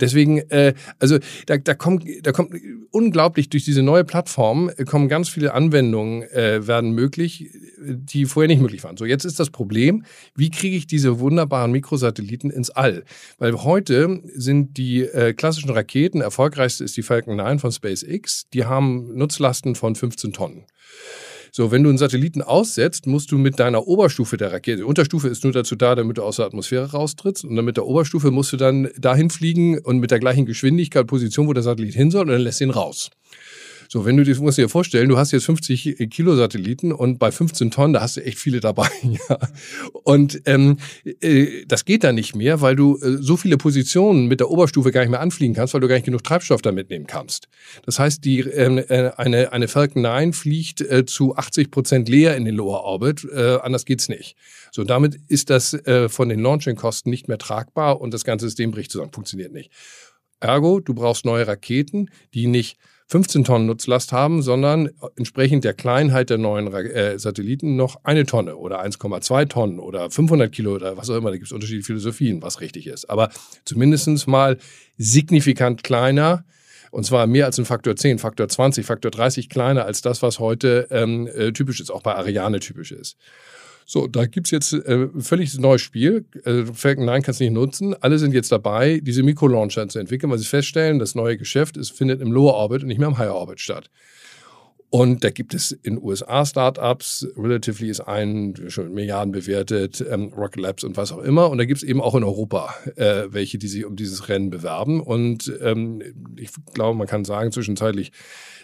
Deswegen, 0.00 0.38
äh, 0.50 0.74
also 0.98 1.18
da, 1.46 1.56
da, 1.58 1.74
kommt, 1.74 2.04
da 2.22 2.32
kommt 2.32 2.54
unglaublich 2.90 3.48
durch 3.48 3.64
diese 3.64 3.82
neue 3.82 4.04
Plattform 4.04 4.70
äh, 4.76 4.84
kommen 4.84 5.08
ganz 5.08 5.28
viele 5.28 5.54
Anwendungen 5.54 6.22
äh, 6.22 6.66
werden 6.66 6.92
möglich, 6.92 7.50
die 7.78 8.26
vorher 8.26 8.48
nicht 8.48 8.60
möglich 8.60 8.84
waren. 8.84 8.96
So 8.96 9.04
jetzt 9.04 9.24
ist 9.24 9.40
das 9.40 9.50
Problem, 9.50 10.04
wie 10.34 10.50
kriege 10.50 10.76
ich 10.76 10.86
diese 10.86 11.20
wunderbaren 11.20 11.72
Mikrosatelliten 11.72 12.50
ins 12.50 12.70
All? 12.70 13.04
Weil 13.38 13.62
heute 13.62 14.20
sind 14.34 14.76
die 14.76 15.02
äh, 15.02 15.32
klassischen 15.32 15.70
Raketen, 15.70 16.20
erfolgreichste 16.20 16.84
ist 16.84 16.96
die 16.96 17.02
Falcon 17.02 17.36
9 17.36 17.58
von 17.58 17.72
SpaceX, 17.72 18.48
die 18.52 18.64
haben 18.64 19.14
Nutzlasten 19.14 19.74
von 19.74 19.94
15 19.94 20.32
Tonnen. 20.32 20.64
So, 21.52 21.70
wenn 21.70 21.82
du 21.82 21.88
einen 21.88 21.98
Satelliten 21.98 22.42
aussetzt, 22.42 23.06
musst 23.06 23.32
du 23.32 23.38
mit 23.38 23.58
deiner 23.58 23.86
Oberstufe 23.86 24.36
der 24.36 24.52
Rakete, 24.52 24.78
die 24.78 24.82
Unterstufe 24.82 25.28
ist 25.28 25.42
nur 25.44 25.52
dazu 25.52 25.74
da, 25.74 25.94
damit 25.94 26.18
du 26.18 26.22
aus 26.22 26.36
der 26.36 26.46
Atmosphäre 26.46 26.90
raustrittst 26.90 27.44
und 27.44 27.56
dann 27.56 27.64
mit 27.64 27.76
der 27.76 27.86
Oberstufe 27.86 28.30
musst 28.30 28.52
du 28.52 28.56
dann 28.56 28.88
dahin 28.98 29.30
fliegen 29.30 29.78
und 29.78 29.98
mit 29.98 30.10
der 30.10 30.20
gleichen 30.20 30.46
Geschwindigkeit, 30.46 31.06
Position, 31.06 31.48
wo 31.48 31.52
der 31.52 31.62
Satellit 31.62 31.94
hin 31.94 32.10
soll 32.10 32.22
und 32.22 32.28
dann 32.28 32.40
lässt 32.40 32.60
ihn 32.60 32.70
raus. 32.70 33.10
So, 33.92 34.04
wenn 34.04 34.16
du 34.16 34.22
dir, 34.22 34.38
musst 34.38 34.56
dir 34.56 34.68
vorstellen, 34.68 35.08
du 35.08 35.18
hast 35.18 35.32
jetzt 35.32 35.46
50 35.46 36.08
Kilo 36.10 36.36
Satelliten 36.36 36.92
und 36.92 37.18
bei 37.18 37.32
15 37.32 37.72
Tonnen, 37.72 37.92
da 37.92 38.00
hast 38.00 38.16
du 38.16 38.24
echt 38.24 38.38
viele 38.38 38.60
dabei. 38.60 38.88
ja. 39.02 39.38
Und 40.04 40.40
ähm, 40.46 40.76
äh, 41.20 41.64
das 41.66 41.84
geht 41.84 42.04
dann 42.04 42.14
nicht 42.14 42.36
mehr, 42.36 42.60
weil 42.60 42.76
du 42.76 42.96
äh, 42.98 43.16
so 43.20 43.36
viele 43.36 43.56
Positionen 43.56 44.26
mit 44.26 44.38
der 44.38 44.48
Oberstufe 44.48 44.92
gar 44.92 45.00
nicht 45.00 45.10
mehr 45.10 45.18
anfliegen 45.18 45.56
kannst, 45.56 45.74
weil 45.74 45.80
du 45.80 45.88
gar 45.88 45.96
nicht 45.96 46.04
genug 46.04 46.22
Treibstoff 46.22 46.62
da 46.62 46.70
mitnehmen 46.70 47.08
kannst. 47.08 47.48
Das 47.84 47.98
heißt, 47.98 48.24
die, 48.24 48.38
ähm, 48.38 48.78
äh, 48.78 49.10
eine, 49.16 49.52
eine 49.52 49.66
Falcon 49.66 50.02
9 50.02 50.34
fliegt 50.34 50.82
äh, 50.82 51.04
zu 51.04 51.34
80 51.34 51.72
Prozent 51.72 52.08
leer 52.08 52.36
in 52.36 52.44
den 52.44 52.54
Lower 52.54 52.84
Orbit, 52.84 53.24
äh, 53.24 53.58
anders 53.60 53.86
geht's 53.86 54.08
nicht. 54.08 54.36
So, 54.70 54.84
damit 54.84 55.16
ist 55.26 55.50
das 55.50 55.74
äh, 55.74 56.08
von 56.08 56.28
den 56.28 56.38
Launching-Kosten 56.38 57.10
nicht 57.10 57.26
mehr 57.26 57.38
tragbar 57.38 58.00
und 58.00 58.14
das 58.14 58.22
ganze 58.22 58.46
System 58.46 58.70
bricht 58.70 58.92
zusammen, 58.92 59.12
funktioniert 59.12 59.52
nicht. 59.52 59.72
Ergo, 60.38 60.78
du 60.78 60.94
brauchst 60.94 61.24
neue 61.24 61.48
Raketen, 61.48 62.08
die 62.34 62.46
nicht 62.46 62.78
15 63.10 63.42
Tonnen 63.42 63.66
Nutzlast 63.66 64.12
haben, 64.12 64.40
sondern 64.40 64.90
entsprechend 65.16 65.64
der 65.64 65.74
Kleinheit 65.74 66.30
der 66.30 66.38
neuen 66.38 66.72
äh, 66.72 67.18
Satelliten 67.18 67.74
noch 67.74 68.04
eine 68.04 68.24
Tonne 68.24 68.54
oder 68.54 68.80
1,2 68.84 69.48
Tonnen 69.48 69.80
oder 69.80 70.08
500 70.10 70.52
Kilo 70.52 70.76
oder 70.76 70.96
was 70.96 71.10
auch 71.10 71.16
immer. 71.16 71.30
Da 71.30 71.36
gibt 71.36 71.46
es 71.46 71.52
unterschiedliche 71.52 71.86
Philosophien, 71.86 72.40
was 72.40 72.60
richtig 72.60 72.86
ist. 72.86 73.10
Aber 73.10 73.30
zumindestens 73.64 74.28
mal 74.28 74.58
signifikant 74.96 75.82
kleiner. 75.82 76.44
Und 76.92 77.04
zwar 77.04 77.26
mehr 77.26 77.46
als 77.46 77.58
ein 77.58 77.64
Faktor 77.64 77.96
10, 77.96 78.20
Faktor 78.20 78.48
20, 78.48 78.86
Faktor 78.86 79.10
30 79.10 79.48
kleiner 79.48 79.84
als 79.84 80.02
das, 80.02 80.22
was 80.22 80.38
heute 80.38 80.86
ähm, 80.92 81.26
äh, 81.26 81.50
typisch 81.50 81.80
ist, 81.80 81.90
auch 81.90 82.02
bei 82.02 82.14
Ariane 82.14 82.60
typisch 82.60 82.92
ist. 82.92 83.16
So, 83.92 84.06
da 84.06 84.24
gibt's 84.24 84.52
jetzt 84.52 84.72
äh, 84.72 85.08
völlig 85.18 85.58
neues 85.58 85.80
Spiel. 85.80 86.24
Äh, 86.44 86.64
Falcon 86.72 87.06
9 87.06 87.22
kannst 87.22 87.40
du 87.40 87.44
nicht 87.44 87.54
nutzen. 87.54 87.92
Alle 88.00 88.20
sind 88.20 88.32
jetzt 88.32 88.52
dabei, 88.52 89.00
diese 89.02 89.24
Mikrolauncher 89.24 89.88
zu 89.88 89.98
entwickeln, 89.98 90.30
weil 90.30 90.38
sie 90.38 90.44
feststellen, 90.44 91.00
das 91.00 91.16
neue 91.16 91.36
Geschäft 91.36 91.76
ist, 91.76 91.90
findet 91.90 92.20
im 92.20 92.30
Lower 92.30 92.54
Orbit 92.54 92.82
und 92.82 92.86
nicht 92.86 93.00
mehr 93.00 93.08
im 93.08 93.18
Higher 93.18 93.34
Orbit 93.34 93.58
statt. 93.58 93.90
Und 94.90 95.22
da 95.22 95.30
gibt 95.30 95.54
es 95.54 95.70
in 95.70 96.02
USA 96.02 96.44
Startups, 96.44 97.24
Relatively 97.36 97.90
ist 97.90 98.00
ein, 98.00 98.54
schon 98.68 98.92
Milliarden 98.92 99.30
bewertet, 99.30 100.04
ähm, 100.10 100.32
Rocket 100.36 100.60
Labs 100.60 100.82
und 100.82 100.96
was 100.96 101.12
auch 101.12 101.22
immer. 101.22 101.48
Und 101.48 101.58
da 101.58 101.64
gibt 101.64 101.78
es 101.78 101.88
eben 101.88 102.00
auch 102.00 102.16
in 102.16 102.24
Europa 102.24 102.74
äh, 102.96 103.28
welche, 103.30 103.58
die 103.58 103.68
sich 103.68 103.84
um 103.84 103.94
dieses 103.94 104.28
Rennen 104.28 104.50
bewerben. 104.50 105.00
Und 105.00 105.52
ähm, 105.62 106.02
ich 106.36 106.50
glaube, 106.74 106.98
man 106.98 107.06
kann 107.06 107.24
sagen 107.24 107.52
zwischenzeitlich, 107.52 108.10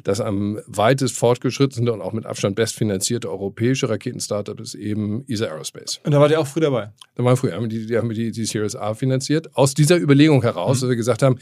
dass 0.03 0.20
am 0.20 0.59
weitest 0.66 1.16
fortgeschrittene 1.16 1.93
und 1.93 2.01
auch 2.01 2.12
mit 2.12 2.27
Abstand 2.27 2.57
bestfinanzierte 2.57 3.31
europäische 3.31 3.89
Raketen-Startup 3.89 4.59
ist 4.59 4.74
eben 4.74 5.24
ESA 5.29 5.47
Aerospace. 5.47 6.01
Und 6.03 6.11
da 6.11 6.20
war 6.20 6.29
der 6.29 6.41
auch 6.41 6.47
früh 6.47 6.61
dabei? 6.61 6.91
Da 7.14 7.22
waren 7.22 7.33
wir 7.33 7.37
früh, 7.37 7.53
haben 7.53 7.68
die, 7.68 7.87
die 7.87 7.97
haben 7.97 8.11
die, 8.11 8.33
die 8.33 8.45
Series 8.47 8.74
A 8.74 8.95
finanziert. 8.95 9.55
Aus 9.57 9.74
dieser 9.74 9.97
Überlegung 9.97 10.43
heraus, 10.43 10.79
mhm. 10.79 10.81
dass 10.81 10.89
wir 10.91 10.97
gesagt 10.97 11.22
haben, 11.22 11.39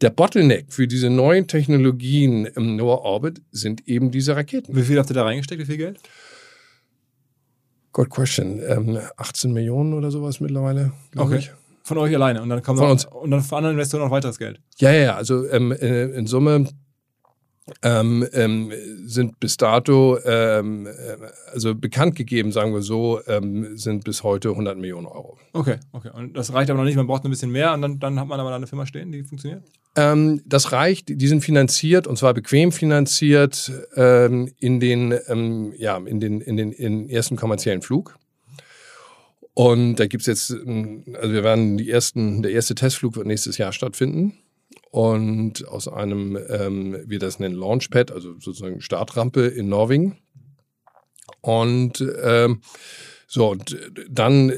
der 0.00 0.10
Bottleneck 0.10 0.72
für 0.72 0.88
diese 0.88 1.10
neuen 1.10 1.46
Technologien 1.46 2.46
im 2.46 2.78
Lower 2.78 3.02
Orbit 3.02 3.42
sind 3.50 3.86
eben 3.86 4.10
die 4.10 4.21
diese 4.22 4.36
Raketen. 4.36 4.74
Wie 4.74 4.82
viel 4.82 4.98
habt 4.98 5.10
ihr 5.10 5.14
da 5.14 5.24
reingesteckt? 5.24 5.60
Wie 5.60 5.66
viel 5.66 5.76
Geld? 5.76 6.00
Good 7.92 8.08
question. 8.08 8.60
Ähm, 8.66 8.98
18 9.16 9.52
Millionen 9.52 9.92
oder 9.92 10.10
sowas 10.10 10.40
mittlerweile, 10.40 10.92
glaube 11.10 11.34
okay. 11.34 11.38
ich. 11.40 11.52
Von 11.84 11.98
euch 11.98 12.14
alleine. 12.14 12.40
Und 12.40 12.48
dann 12.48 12.62
kommt 12.62 12.78
von 12.78 12.86
noch, 12.86 12.92
uns. 12.92 13.04
Und 13.04 13.30
dann 13.30 13.42
von 13.42 13.58
anderen 13.58 13.74
Investoren 13.74 14.04
noch 14.04 14.10
weiteres 14.10 14.38
Geld. 14.38 14.60
Ja, 14.78 14.92
ja, 14.92 15.16
also 15.16 15.46
ähm, 15.50 15.72
in, 15.72 16.12
in, 16.14 16.26
Summe 16.26 16.66
ähm, 17.82 18.26
ähm, 18.32 18.72
sind 19.04 19.40
bis 19.40 19.56
dato, 19.56 20.18
ähm, 20.24 20.86
äh, 20.86 20.90
also 21.52 21.74
bekannt 21.74 22.16
gegeben, 22.16 22.52
sagen 22.52 22.72
wir 22.72 22.82
so, 22.82 23.20
ähm, 23.26 23.76
sind 23.76 24.04
bis 24.04 24.22
heute 24.22 24.50
100 24.50 24.76
Millionen 24.78 25.06
Euro. 25.06 25.38
Okay, 25.52 25.76
okay. 25.92 26.10
Und 26.12 26.36
das 26.36 26.52
reicht 26.52 26.70
aber 26.70 26.78
noch 26.78 26.84
nicht, 26.84 26.96
man 26.96 27.06
braucht 27.06 27.24
ein 27.24 27.30
bisschen 27.30 27.50
mehr 27.50 27.72
und 27.72 27.82
dann, 27.82 27.98
dann 27.98 28.20
hat 28.20 28.28
man 28.28 28.40
aber 28.40 28.54
eine 28.54 28.66
Firma 28.66 28.86
stehen, 28.86 29.12
die 29.12 29.22
funktioniert? 29.22 29.62
Ähm, 29.96 30.42
das 30.46 30.72
reicht, 30.72 31.08
die 31.08 31.28
sind 31.28 31.42
finanziert 31.42 32.06
und 32.06 32.16
zwar 32.16 32.34
bequem 32.34 32.72
finanziert 32.72 33.72
ähm, 33.94 34.50
in 34.58 34.80
den, 34.80 35.14
ja, 35.76 35.96
in 35.98 36.20
den, 36.20 36.40
in 36.40 36.56
den, 36.56 36.72
in 36.72 37.00
den 37.00 37.10
ersten 37.10 37.36
kommerziellen 37.36 37.82
Flug. 37.82 38.16
Und 39.54 39.96
da 39.96 40.06
gibt's 40.06 40.26
jetzt, 40.26 40.50
ähm, 40.50 41.04
also 41.14 41.32
wir 41.32 41.44
werden 41.44 41.76
die 41.76 41.90
ersten, 41.90 42.42
der 42.42 42.52
erste 42.52 42.74
Testflug 42.74 43.16
wird 43.16 43.26
nächstes 43.26 43.58
Jahr 43.58 43.72
stattfinden. 43.72 44.38
Und 44.92 45.66
aus 45.68 45.88
einem, 45.88 46.38
ähm, 46.50 46.98
wir 47.06 47.18
das 47.18 47.38
nennen 47.38 47.54
Launchpad, 47.54 48.12
also 48.12 48.34
sozusagen 48.38 48.82
Startrampe 48.82 49.46
in 49.46 49.70
Norwegen. 49.70 50.18
Und 51.40 52.04
ähm, 52.22 52.60
so, 53.34 53.48
und 53.48 53.74
dann 54.10 54.52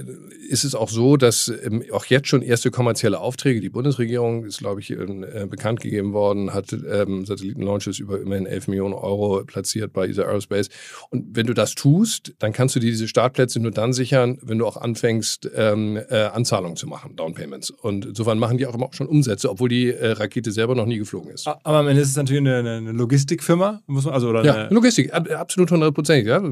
ist 0.48 0.64
es 0.64 0.74
auch 0.74 0.88
so, 0.88 1.16
dass 1.16 1.46
ähm, 1.64 1.84
auch 1.92 2.06
jetzt 2.06 2.26
schon 2.26 2.42
erste 2.42 2.72
kommerzielle 2.72 3.20
Aufträge, 3.20 3.60
die 3.60 3.68
Bundesregierung 3.68 4.44
ist, 4.44 4.58
glaube 4.58 4.80
ich, 4.80 4.90
äh, 4.90 5.46
bekannt 5.48 5.80
gegeben 5.80 6.12
worden, 6.12 6.52
hat 6.52 6.72
ähm, 6.72 7.24
Satellitenlaunches 7.24 8.00
über 8.00 8.20
immerhin 8.20 8.46
11 8.46 8.66
Millionen 8.66 8.94
Euro 8.94 9.44
platziert 9.44 9.92
bei 9.92 10.08
ESA 10.08 10.24
Aerospace. 10.24 10.70
Und 11.10 11.36
wenn 11.36 11.46
du 11.46 11.54
das 11.54 11.76
tust, 11.76 12.34
dann 12.40 12.52
kannst 12.52 12.74
du 12.74 12.80
dir 12.80 12.90
diese 12.90 13.06
Startplätze 13.06 13.60
nur 13.60 13.70
dann 13.70 13.92
sichern, 13.92 14.38
wenn 14.42 14.58
du 14.58 14.66
auch 14.66 14.76
anfängst, 14.76 15.48
ähm, 15.54 15.96
äh, 16.10 16.24
Anzahlungen 16.24 16.76
zu 16.76 16.88
machen, 16.88 17.14
Down 17.14 17.34
Payments. 17.34 17.70
Und 17.70 18.06
insofern 18.06 18.40
machen 18.40 18.58
die 18.58 18.66
auch 18.66 18.74
immer 18.74 18.88
schon 18.90 19.06
Umsätze, 19.06 19.50
obwohl 19.50 19.68
die 19.68 19.92
äh, 19.92 20.10
Rakete 20.10 20.50
selber 20.50 20.74
noch 20.74 20.86
nie 20.86 20.98
geflogen 20.98 21.30
ist. 21.30 21.46
Aber 21.46 21.78
am 21.78 21.86
Ende 21.86 22.02
ist 22.02 22.08
es 22.08 22.16
natürlich 22.16 22.40
eine, 22.40 22.56
eine 22.56 22.90
Logistikfirma, 22.90 23.82
muss 23.86 24.04
man, 24.04 24.14
also 24.14 24.30
oder 24.30 24.44
ja, 24.44 24.66
Logistik, 24.68 25.14
absolut 25.14 25.70
hundertprozentig, 25.70 26.26
ja, 26.26 26.42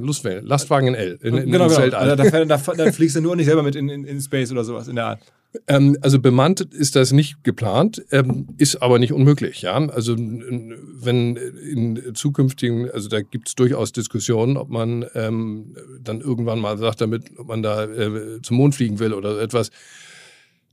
Lastwagen 0.42 0.86
in 0.86 0.94
L, 0.94 1.18
in, 1.20 1.36
in 1.36 1.50
genau, 1.50 1.66
genau. 1.66 1.96
Also 1.96 2.11
da, 2.16 2.44
da, 2.44 2.56
da, 2.56 2.92
fliegst 2.92 3.16
du 3.16 3.20
nur 3.20 3.36
nicht 3.36 3.46
selber 3.46 3.62
mit 3.62 3.76
in, 3.76 3.88
in, 3.88 4.04
in 4.04 4.20
Space 4.20 4.50
oder 4.52 4.64
sowas 4.64 4.88
in 4.88 4.96
der 4.96 5.06
Art. 5.06 5.20
Ähm, 5.68 5.98
also 6.00 6.18
bemannt 6.18 6.60
ist 6.60 6.96
das 6.96 7.12
nicht 7.12 7.44
geplant, 7.44 8.02
ähm, 8.10 8.48
ist 8.56 8.76
aber 8.76 8.98
nicht 8.98 9.12
unmöglich. 9.12 9.62
Ja, 9.62 9.74
also 9.74 10.16
wenn 10.16 11.36
in 11.36 12.14
zukünftigen, 12.14 12.90
also 12.90 13.08
da 13.08 13.20
gibt 13.20 13.48
es 13.48 13.54
durchaus 13.54 13.92
Diskussionen, 13.92 14.56
ob 14.56 14.70
man 14.70 15.04
ähm, 15.14 15.76
dann 16.00 16.20
irgendwann 16.20 16.58
mal 16.58 16.78
sagt, 16.78 17.02
damit 17.02 17.30
ob 17.36 17.48
man 17.48 17.62
da 17.62 17.84
äh, 17.84 18.40
zum 18.42 18.56
Mond 18.56 18.74
fliegen 18.74 18.98
will 18.98 19.12
oder 19.12 19.40
etwas. 19.40 19.70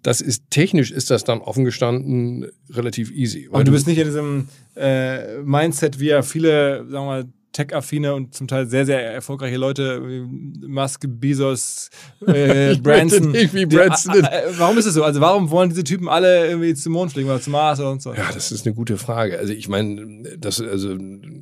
Das 0.01 0.21
ist 0.21 0.43
technisch 0.49 0.91
ist 0.91 1.11
das 1.11 1.25
dann 1.25 1.41
offen 1.41 1.65
gestanden 1.65 2.49
relativ 2.69 3.11
easy. 3.11 3.49
Aber 3.51 3.65
du 3.65 3.71
bist 3.73 3.85
nicht 3.85 3.97
in 3.97 4.05
diesem 4.05 4.47
äh, 4.77 5.39
Mindset, 5.39 5.99
wie 5.99 6.07
ja 6.07 6.21
viele, 6.21 6.85
sagen 6.89 6.91
wir 6.91 7.05
mal, 7.05 7.25
tech-affine 7.51 8.13
und 8.13 8.33
zum 8.33 8.47
Teil 8.47 8.67
sehr, 8.67 8.85
sehr 8.85 9.01
erfolgreiche 9.01 9.57
Leute, 9.57 10.01
Musk, 10.01 11.05
Bezos, 11.07 11.89
äh, 12.27 12.75
Branson. 12.75 13.33
wie 13.33 13.65
Branson. 13.65 14.13
Die, 14.13 14.19
äh, 14.19 14.53
warum 14.57 14.77
ist 14.77 14.85
es 14.85 14.93
so? 14.93 15.03
Also 15.03 15.21
warum 15.21 15.49
wollen 15.49 15.69
diese 15.69 15.83
Typen 15.83 16.07
alle 16.07 16.47
irgendwie 16.47 16.73
zum 16.73 16.93
Mond 16.93 17.13
fliegen 17.13 17.29
oder 17.29 17.41
zum 17.41 17.53
Mars 17.53 17.79
oder 17.79 17.99
so? 17.99 18.13
Ja, 18.13 18.31
das 18.33 18.51
ist 18.51 18.65
eine 18.65 18.75
gute 18.75 18.97
Frage. 18.97 19.39
Also 19.39 19.53
ich 19.53 19.67
meine, 19.67 20.23
das, 20.37 20.61
also, 20.61 20.95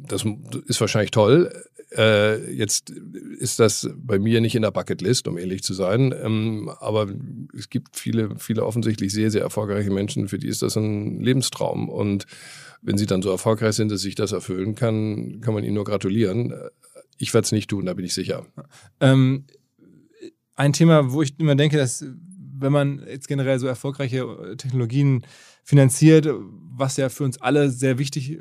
das 0.08 0.26
ist 0.68 0.82
wahrscheinlich 0.82 1.12
toll. 1.12 1.52
Äh, 1.96 2.52
jetzt 2.52 2.90
ist 2.90 3.60
das 3.60 3.90
bei 3.96 4.20
mir 4.20 4.42
nicht 4.42 4.56
in 4.56 4.62
der 4.62 4.72
Bucketlist, 4.72 5.28
um 5.28 5.38
ehrlich 5.38 5.64
zu 5.64 5.74
sein. 5.74 6.14
Ähm, 6.22 6.70
aber 6.80 7.08
es 7.58 7.70
gibt 7.70 7.98
viele, 7.98 8.32
viele 8.38 8.66
offensichtlich 8.66 9.14
sehr, 9.14 9.32
sehr 9.32 9.42
erfolgreiche 9.42 9.90
Menschen, 9.90 10.28
für 10.28 10.38
die 10.38 10.48
ist 10.48 10.62
das 10.62 10.76
ein 10.76 11.22
Lebenstraum. 11.22 11.88
Und 11.88 12.26
wenn 12.88 12.98
sie 12.98 13.06
dann 13.06 13.22
so 13.22 13.30
erfolgreich 13.30 13.76
sind, 13.76 13.92
dass 13.92 14.00
sich 14.00 14.16
das 14.16 14.32
erfüllen 14.32 14.74
kann, 14.74 15.42
kann 15.42 15.54
man 15.54 15.66
ihnen 15.66 15.74
nur 15.74 15.84
gratulieren. 15.84 16.54
Ich 17.18 17.34
werde 17.34 17.44
es 17.44 17.52
nicht 17.52 17.70
tun, 17.70 17.86
da 17.86 17.94
bin 17.94 18.06
ich 18.06 18.14
sicher. 18.14 18.46
Ähm, 19.02 19.44
ein 20.56 20.72
Thema, 20.72 21.12
wo 21.12 21.22
ich 21.22 21.38
immer 21.38 21.56
denke, 21.56 21.76
dass 21.76 22.06
wenn 22.60 22.72
man 22.72 23.06
jetzt 23.06 23.28
generell 23.28 23.60
so 23.60 23.68
erfolgreiche 23.68 24.56
Technologien 24.58 25.26
finanziert, 25.64 26.30
was 26.30 26.96
ja 26.96 27.10
für 27.10 27.26
uns 27.26 27.42
alle 27.42 27.72
sehr 27.72 27.98
wichtig 28.00 28.32
äh, 28.32 28.40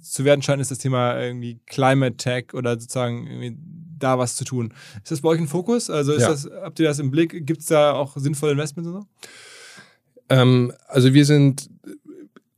zu 0.00 0.24
werden 0.24 0.42
scheint, 0.42 0.62
ist 0.62 0.70
das 0.70 0.78
Thema 0.78 1.20
irgendwie 1.20 1.58
Climate 1.66 2.16
Tech 2.16 2.54
oder 2.54 2.78
sozusagen 2.78 3.58
da 3.98 4.16
was 4.16 4.36
zu 4.36 4.44
tun. 4.44 4.72
Ist 5.02 5.10
das 5.10 5.22
bei 5.22 5.30
euch 5.30 5.40
ein 5.40 5.48
Fokus? 5.48 5.90
Also 5.90 6.12
ist 6.12 6.22
ja. 6.22 6.28
das, 6.28 6.48
habt 6.62 6.78
ihr 6.78 6.86
das 6.86 7.00
im 7.00 7.10
Blick? 7.10 7.44
Gibt 7.44 7.62
es 7.62 7.66
da 7.66 7.94
auch 7.94 8.16
sinnvolle 8.16 8.52
Investments 8.52 8.88
und 8.88 8.94
so? 8.94 9.06
Ähm, 10.28 10.72
also 10.86 11.14
wir 11.14 11.24
sind 11.24 11.68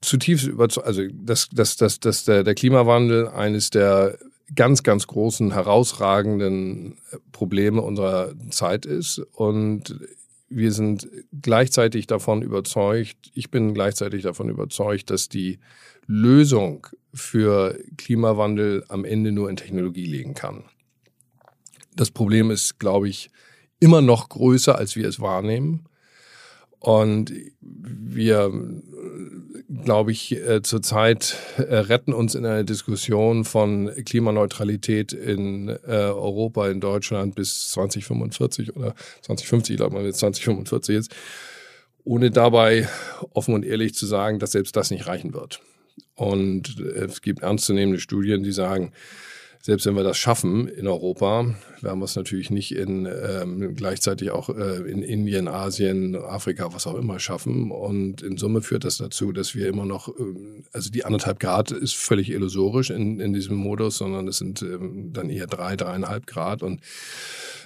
zutiefst 0.01 0.47
überzeugt, 0.47 0.87
also 0.87 1.03
dass, 1.13 1.49
dass, 1.51 1.77
dass, 1.77 2.01
dass 2.01 2.25
der, 2.25 2.45
der 2.45 2.55
Klimawandel 2.55 3.29
eines 3.29 3.71
der 3.71 4.19
ganz, 4.55 4.83
ganz 4.83 5.07
großen, 5.07 5.53
herausragenden 5.53 6.99
Probleme 7.33 7.83
unserer 7.83 8.35
Zeit 8.51 8.87
ist. 8.87 9.19
Und 9.33 10.01
wir 10.49 10.73
sind 10.73 11.09
gleichzeitig 11.41 12.07
davon 12.07 12.43
überzeugt, 12.43 13.31
ich 13.35 13.51
bin 13.51 13.75
gleichzeitig 13.75 14.23
davon 14.23 14.49
überzeugt, 14.49 15.11
dass 15.11 15.29
die 15.29 15.61
Lösung 16.07 16.89
für 17.15 17.79
Klimawandel 17.97 18.85
am 18.89 19.05
Ende 19.05 19.31
nur 19.31 19.49
in 19.49 19.57
Technologie 19.57 20.07
liegen 20.07 20.35
kann. 20.35 20.65
Das 21.95 22.11
Problem 22.11 22.51
ist, 22.51 22.79
glaube 22.79 23.09
ich, 23.09 23.31
immer 23.79 24.01
noch 24.01 24.29
größer, 24.29 24.77
als 24.77 24.97
wir 24.97 25.09
es 25.09 25.21
wahrnehmen. 25.21 25.87
Und 26.81 27.33
wir, 27.61 28.51
glaube 29.85 30.13
ich, 30.13 30.33
äh, 30.33 30.63
zurzeit 30.63 31.37
äh, 31.59 31.77
retten 31.77 32.15
uns 32.15 32.35
in 32.35 32.47
einer 32.47 32.65
Diskussion 32.65 33.45
von 33.45 33.91
Klimaneutralität 34.07 35.13
in 35.13 35.69
äh, 35.69 35.77
Europa, 35.87 36.69
in 36.69 36.81
Deutschland 36.81 37.35
bis 37.35 37.69
2045 37.71 38.75
oder 38.77 38.95
2050, 39.21 39.75
ich 39.75 39.77
glaube 39.77 39.95
mal, 39.95 40.05
jetzt 40.05 40.21
2045 40.21 40.95
jetzt, 40.95 41.15
ohne 42.05 42.31
dabei 42.31 42.89
offen 43.35 43.55
und 43.55 43.65
ehrlich 43.65 43.95
zu 43.95 44.07
sagen, 44.07 44.39
dass 44.39 44.53
selbst 44.53 44.75
das 44.75 44.91
nicht 44.91 45.07
reichen 45.07 45.35
wird. 45.35 45.61
Und 46.15 46.81
es 46.81 47.21
gibt 47.21 47.43
ernstzunehmende 47.43 48.01
Studien, 48.01 48.43
die 48.43 48.53
sagen, 48.53 48.93
selbst 49.63 49.85
wenn 49.85 49.95
wir 49.95 50.03
das 50.03 50.17
schaffen 50.17 50.69
in 50.69 50.87
Europa, 50.87 51.55
werden 51.83 51.99
wir 51.99 52.05
es 52.05 52.17
natürlich 52.17 52.51
nicht 52.51 52.75
in 52.75 53.07
ähm, 53.07 53.75
gleichzeitig 53.77 54.31
auch 54.31 54.49
äh, 54.49 54.91
in 54.91 55.03
Indien, 55.03 55.49
Asien, 55.49 56.17
Afrika, 56.17 56.73
was 56.73 56.87
auch 56.87 56.95
immer 56.95 57.21
schaffen. 57.21 57.71
Und 57.71 58.23
in 58.23 58.39
Summe 58.39 58.63
führt 58.63 58.85
das 58.85 58.97
dazu, 58.97 59.33
dass 59.33 59.55
wir 59.55 59.69
immer 59.69 59.85
noch, 59.85 60.09
ähm, 60.19 60.65
also 60.73 60.91
die 60.91 61.05
anderthalb 61.05 61.41
Grad 61.41 61.73
ist 61.73 61.95
völlig 61.95 62.31
illusorisch 62.31 62.89
in, 62.89 63.21
in 63.21 63.35
diesem 63.35 63.57
Modus, 63.57 63.99
sondern 63.99 64.29
es 64.29 64.39
sind 64.39 64.63
ähm, 64.63 65.13
dann 65.13 65.29
eher 65.29 65.47
drei, 65.47 65.77
dreieinhalb 65.77 66.27
Grad. 66.27 66.63
Und 66.63 66.81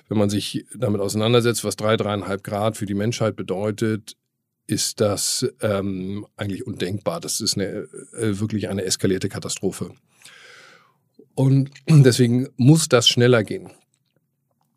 wenn 0.09 0.19
man 0.19 0.31
sich 0.31 0.67
damit 0.77 1.01
auseinandersetzt, 1.01 1.63
was 1.63 1.77
drei, 1.77 1.97
dreieinhalb 1.97 2.43
Grad 2.43 2.77
für 2.77 2.87
die 2.87 2.95
Menschheit 2.95 3.37
bedeutet, 3.37 4.17
ist 4.67 5.01
das 5.01 5.47
ähm, 5.61 6.27
eigentlich 6.37 6.67
undenkbar. 6.67 7.21
Das 7.21 7.41
ist 7.41 7.57
eine, 7.57 7.89
äh, 8.17 8.41
wirklich 8.41 8.69
eine 8.69 8.85
eskalierte 8.85 9.29
Katastrophe. 9.29 9.93
Und 11.35 11.71
deswegen 11.89 12.49
muss 12.57 12.89
das 12.89 13.09
schneller 13.09 13.43
gehen. 13.45 13.71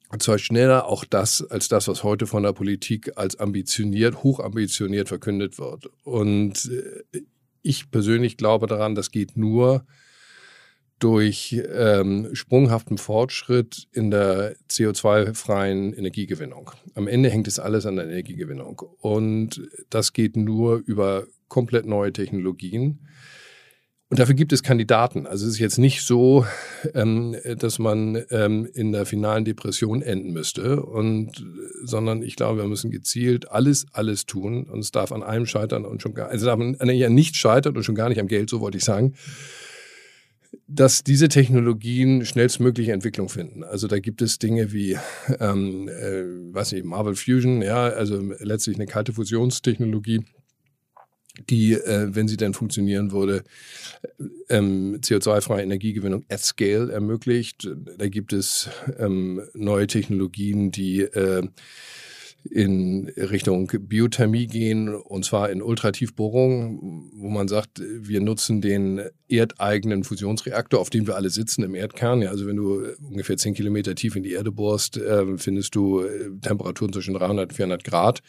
Und 0.10 0.24
zwar 0.24 0.38
schneller 0.38 0.86
auch 0.86 1.03
das, 1.03 1.43
als 1.43 1.68
das, 1.68 1.88
was 1.88 2.03
heute 2.03 2.28
von 2.28 2.43
der 2.43 2.53
Politik 2.53 3.12
als 3.18 3.38
ambitioniert, 3.39 4.24
hochambitioniert 4.24 5.10
verkündet 5.10 5.60
wird. 5.60 5.89
Und 6.03 6.72
äh, 7.14 7.22
ich 7.62 7.91
persönlich 7.91 8.38
glaube 8.38 8.68
daran, 8.68 8.95
das 8.95 9.12
geht 9.12 9.36
nur 9.36 9.86
durch 10.99 11.62
ähm, 11.70 12.30
sprunghaften 12.34 12.97
Fortschritt 12.97 13.88
in 13.91 14.10
der 14.10 14.55
CO2-freien 14.70 15.93
Energiegewinnung. 15.93 16.72
Am 16.95 17.08
Ende 17.08 17.30
hängt 17.30 17.47
es 17.47 17.60
alles 17.60 17.86
an 17.86 17.97
der 17.97 18.05
Energiegewinnung. 18.05 18.82
Und 18.99 19.62
das 19.89 20.14
geht 20.14 20.36
nur 20.38 20.82
über 20.86 21.28
komplett 21.49 21.86
neue 21.86 22.14
Technologien. 22.14 23.08
Und 24.10 24.20
dafür 24.20 24.36
gibt 24.36 24.53
es 24.53 24.64
Kandidaten. 24.64 25.28
Also 25.28 25.45
es 25.45 25.53
ist 25.53 25.60
jetzt 25.60 25.80
nicht 25.80 26.01
so, 26.03 26.45
ähm, 26.93 27.36
dass 27.58 27.78
man 27.78 28.24
ähm, 28.30 28.66
in 28.74 28.93
der 28.93 29.05
finalen 29.05 29.43
Depression 29.43 30.01
enden 30.01 30.32
müsste, 30.32 30.82
und, 30.82 31.45
sondern 31.84 32.22
ich 32.22 32.38
glaube, 32.38 32.62
wir 32.62 32.68
müssen 32.70 32.89
gezielt 32.89 33.51
alles, 33.51 33.86
alles 33.91 34.26
tun. 34.26 34.64
Und 34.64 34.80
es 34.80 34.91
darf 34.91 35.12
an 35.12 35.24
einem 35.24 35.45
scheitern 35.45 35.86
und 35.86 36.01
schon 36.01 36.14
gar, 36.14 36.30
also 36.30 36.45
darf 36.45 36.58
man 36.58 36.78
ja 36.89 37.10
nicht 37.10 37.36
scheitern 37.36 37.76
und 37.76 37.84
schon 37.84 37.95
gar 37.95 38.08
nicht 38.08 38.22
am 38.22 38.28
Geld, 38.28 38.49
so 38.49 38.62
wollte 38.62 38.78
ich 38.78 38.86
sagen 38.86 39.14
dass 40.68 41.03
diese 41.03 41.30
Technologien 41.30 42.26
schnellstmögliche 42.26 42.91
Entwicklung 42.91 43.30
finden. 43.30 43.64
Also 43.64 43.88
da 43.88 43.99
gibt 43.99 44.22
es 44.22 44.38
Dinge 44.38 44.74
wie, 44.74 44.97
ähm, 45.39 45.88
äh, 45.88 46.24
was 46.51 46.74
ich, 46.74 46.84
Marvel 46.84 47.16
Fusion, 47.16 47.62
ja, 47.62 47.88
also 47.88 48.20
letztlich 48.39 48.76
eine 48.76 48.86
kalte 48.86 49.14
Fusionstechnologie, 49.14 50.26
die, 51.50 51.74
äh, 51.74 52.08
wenn 52.12 52.28
sie 52.28 52.38
denn 52.38 52.54
funktionieren 52.54 53.12
würde, 53.12 53.44
ähm, 54.50 55.00
CO2-freie 55.02 55.64
Energiegewinnung 55.64 56.26
at 56.30 56.42
scale 56.42 56.92
ermöglicht. 56.92 57.70
Da 57.98 58.08
gibt 58.08 58.34
es 58.34 58.70
ähm, 58.98 59.42
neue 59.54 59.88
Technologien, 59.88 60.72
die 60.72 61.02
äh, 61.02 61.48
in 62.52 63.10
Richtung 63.18 63.68
Biothermie 63.68 64.48
gehen, 64.48 64.94
und 64.96 65.26
zwar 65.26 65.50
in 65.50 65.62
Ultratiefbohrung, 65.62 67.12
wo 67.16 67.30
man 67.30 67.48
sagt, 67.48 67.82
wir 67.84 68.22
nutzen 68.22 68.62
den 68.62 69.02
erdeigenen 69.28 70.04
Fusionsreaktor, 70.04 70.80
auf 70.80 70.90
dem 70.90 71.08
wir 71.08 71.16
alle 71.16 71.30
sitzen 71.30 71.64
im 71.64 71.76
Erdkern. 71.76 72.22
Ja, 72.22 72.30
also 72.30 72.48
wenn 72.48 72.56
du 72.56 72.84
ungefähr 73.02 73.38
zehn 73.38 73.54
Kilometer 73.54 73.96
tief 73.96 74.16
in 74.16 74.24
die 74.24 74.32
Erde 74.32 74.52
bohrst, 74.52 74.98
äh, 74.98 75.38
findest 75.38 75.76
du 75.76 76.02
äh, 76.02 76.30
Temperaturen 76.42 76.94
zwischen 76.94 77.16
300 77.16 77.50
und 77.50 77.56
400 77.56 77.84
Grad. 77.84 78.22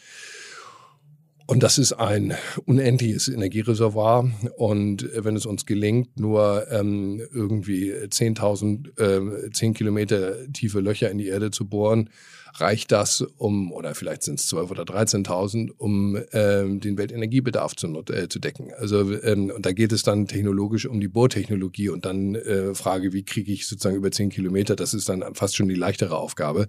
Und 1.49 1.63
das 1.63 1.79
ist 1.79 1.93
ein 1.93 2.35
unendliches 2.65 3.27
Energiereservoir. 3.27 4.29
Und 4.57 5.09
wenn 5.15 5.35
es 5.35 5.47
uns 5.47 5.65
gelingt, 5.65 6.19
nur 6.19 6.67
ähm, 6.69 7.23
irgendwie 7.33 7.91
10.000, 7.91 9.47
äh, 9.47 9.49
10 9.49 9.73
Kilometer 9.73 10.35
tiefe 10.53 10.79
Löcher 10.79 11.09
in 11.09 11.17
die 11.17 11.25
Erde 11.25 11.49
zu 11.49 11.67
bohren, 11.67 12.11
reicht 12.55 12.91
das, 12.91 13.21
um, 13.37 13.71
oder 13.71 13.95
vielleicht 13.95 14.23
sind 14.23 14.39
es 14.39 14.51
12.000 14.51 14.71
oder 14.71 14.83
13.000, 14.83 15.71
um 15.77 16.17
ähm, 16.33 16.79
den 16.79 16.97
Weltenergiebedarf 16.97 17.75
zu, 17.75 17.87
äh, 18.11 18.27
zu 18.27 18.39
decken. 18.39 18.71
Also, 18.77 19.13
ähm, 19.21 19.51
und 19.55 19.65
da 19.65 19.71
geht 19.71 19.91
es 19.91 20.03
dann 20.03 20.27
technologisch 20.27 20.85
um 20.85 20.99
die 20.99 21.07
Bohrtechnologie 21.07 21.89
und 21.89 22.05
dann 22.05 22.35
äh, 22.35 22.73
Frage, 22.73 23.13
wie 23.13 23.23
kriege 23.23 23.51
ich 23.51 23.67
sozusagen 23.67 23.95
über 23.95 24.11
10 24.11 24.29
Kilometer, 24.29 24.75
das 24.75 24.93
ist 24.93 25.09
dann 25.09 25.23
fast 25.35 25.55
schon 25.55 25.69
die 25.69 25.75
leichtere 25.75 26.17
Aufgabe, 26.17 26.67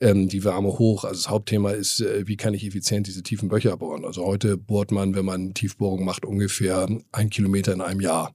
ähm, 0.00 0.28
die 0.28 0.44
Wärme 0.44 0.78
hoch. 0.78 1.04
Also 1.04 1.22
das 1.22 1.30
Hauptthema 1.30 1.70
ist, 1.70 2.00
äh, 2.00 2.26
wie 2.26 2.36
kann 2.36 2.54
ich 2.54 2.66
effizient 2.66 3.06
diese 3.06 3.22
tiefen 3.22 3.48
Böcher 3.48 3.76
bohren. 3.76 4.04
Also 4.04 4.24
heute 4.24 4.56
bohrt 4.56 4.92
man, 4.92 5.14
wenn 5.14 5.24
man 5.24 5.54
Tiefbohrung 5.54 6.04
macht, 6.04 6.24
ungefähr 6.24 6.88
ein 7.12 7.30
Kilometer 7.30 7.72
in 7.72 7.80
einem 7.80 8.00
Jahr. 8.00 8.34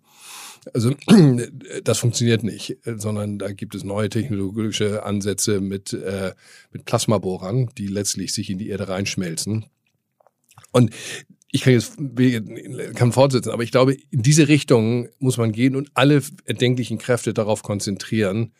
Also 0.73 0.93
das 1.83 1.99
funktioniert 1.99 2.43
nicht, 2.43 2.77
sondern 2.85 3.39
da 3.39 3.51
gibt 3.51 3.75
es 3.75 3.83
neue 3.83 4.09
technologische 4.09 5.03
Ansätze 5.03 5.61
mit, 5.61 5.93
äh, 5.93 6.33
mit 6.71 6.85
Plasmabohrern, 6.85 7.69
die 7.77 7.87
letztlich 7.87 8.33
sich 8.33 8.49
in 8.49 8.57
die 8.57 8.69
Erde 8.69 8.87
reinschmelzen. 8.87 9.65
Und 10.71 10.91
ich 11.51 11.61
kann 11.61 11.73
jetzt 11.73 11.95
kann 12.95 13.13
fortsetzen, 13.13 13.51
aber 13.51 13.63
ich 13.63 13.71
glaube, 13.71 13.95
in 14.09 14.21
diese 14.21 14.47
Richtung 14.47 15.07
muss 15.19 15.37
man 15.37 15.53
gehen 15.53 15.75
und 15.75 15.89
alle 15.93 16.21
erdenklichen 16.43 16.97
Kräfte 16.97 17.33
darauf 17.33 17.63
konzentrieren, 17.63 18.51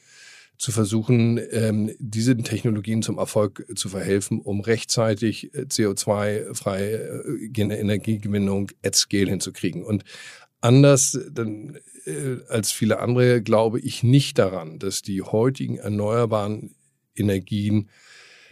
zu 0.57 0.71
versuchen, 0.71 1.39
ähm, 1.51 1.91
diesen 1.99 2.43
Technologien 2.43 3.01
zum 3.01 3.17
Erfolg 3.17 3.65
zu 3.75 3.89
verhelfen, 3.89 4.39
um 4.39 4.61
rechtzeitig 4.61 5.53
äh, 5.53 5.63
CO2-freie 5.63 7.23
äh, 7.25 7.61
Energiegewinnung 7.61 8.71
at 8.83 8.95
scale 8.95 9.29
hinzukriegen. 9.29 9.83
Und 9.83 10.05
anders 10.61 11.19
dann, 11.31 11.77
äh, 12.05 12.37
als 12.49 12.71
viele 12.71 12.99
andere 12.99 13.41
glaube 13.41 13.79
ich 13.79 14.03
nicht 14.03 14.37
daran, 14.37 14.79
dass 14.79 15.01
die 15.01 15.21
heutigen 15.21 15.77
erneuerbaren 15.77 16.75
Energien 17.15 17.89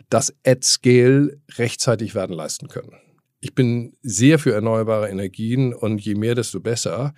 das 0.09 0.33
at 0.45 0.63
scale 0.63 1.39
rechtzeitig 1.57 2.15
werden 2.15 2.35
leisten 2.35 2.67
können. 2.67 2.93
Ich 3.41 3.55
bin 3.55 3.93
sehr 4.01 4.39
für 4.39 4.53
erneuerbare 4.53 5.09
Energien 5.09 5.73
und 5.73 5.99
je 5.99 6.15
mehr, 6.15 6.35
desto 6.35 6.59
besser. 6.59 7.13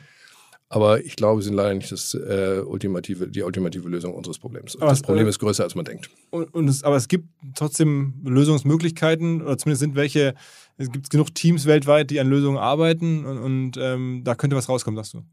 Aber 0.68 1.06
ich 1.06 1.16
glaube, 1.16 1.42
sie 1.42 1.50
sind 1.50 1.56
leider 1.56 1.76
nicht 1.76 1.92
das, 1.92 2.16
äh, 2.16 2.62
ultimative, 2.66 3.28
die 3.28 3.44
ultimative 3.44 3.88
Lösung 3.88 4.16
unseres 4.16 4.40
Problems. 4.40 4.76
Aber 4.78 4.90
das 4.90 5.04
Problem 5.04 5.28
äh, 5.28 5.30
ist 5.30 5.38
größer, 5.38 5.64
als 5.64 5.76
man 5.76 5.86
denkt. 5.86 6.10
Und, 6.32 6.52
und 6.54 6.68
es, 6.68 6.84
aber 6.84 6.96
es 6.96 7.08
gibt 7.08 7.30
trotzdem 7.56 8.16
Lösungsmöglichkeiten, 8.24 9.44
oder 9.44 9.58
zumindest 9.60 9.82
sind 9.82 9.96
welche, 9.96 10.34
es 10.78 10.92
gibt 10.92 11.12
genug 11.12 11.36
Teams 11.36 11.68
weltweit, 11.68 12.10
die 12.10 12.20
an 12.20 12.28
Lösungen 12.28 12.58
arbeiten 12.58 13.26
und, 13.26 13.38
und 13.38 13.78
ähm, 13.78 14.22
da 14.24 14.34
könnte 14.34 14.56
was 14.56 14.68
rauskommen, 14.68 14.98
sagst 14.98 15.14
du. 15.14 15.24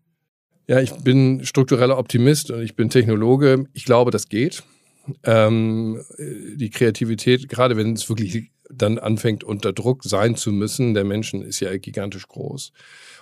Ja, 0.67 0.81
ich 0.81 0.93
bin 0.93 1.45
struktureller 1.45 1.99
Optimist 1.99 2.51
und 2.51 2.63
ich 2.63 2.77
bin 2.77 2.89
Technologe. 2.89 3.67
Ich 3.73 3.85
glaube, 3.85 4.11
das 4.11 4.29
geht. 4.29 4.63
Ähm, 5.25 6.01
die 6.19 6.71
Kreativität, 6.71 7.49
gerade 7.49 7.77
wenn 7.77 7.95
es 7.95 8.09
wirklich 8.09 8.53
dann 8.71 8.99
anfängt, 8.99 9.45
unter 9.45 9.73
Druck 9.73 10.05
sein 10.05 10.37
zu 10.37 10.53
müssen, 10.53 10.95
der 10.95 11.05
Menschen 11.05 11.43
ist 11.43 11.61
ja 11.61 11.77
gigantisch 11.77 12.27
groß. 12.29 12.73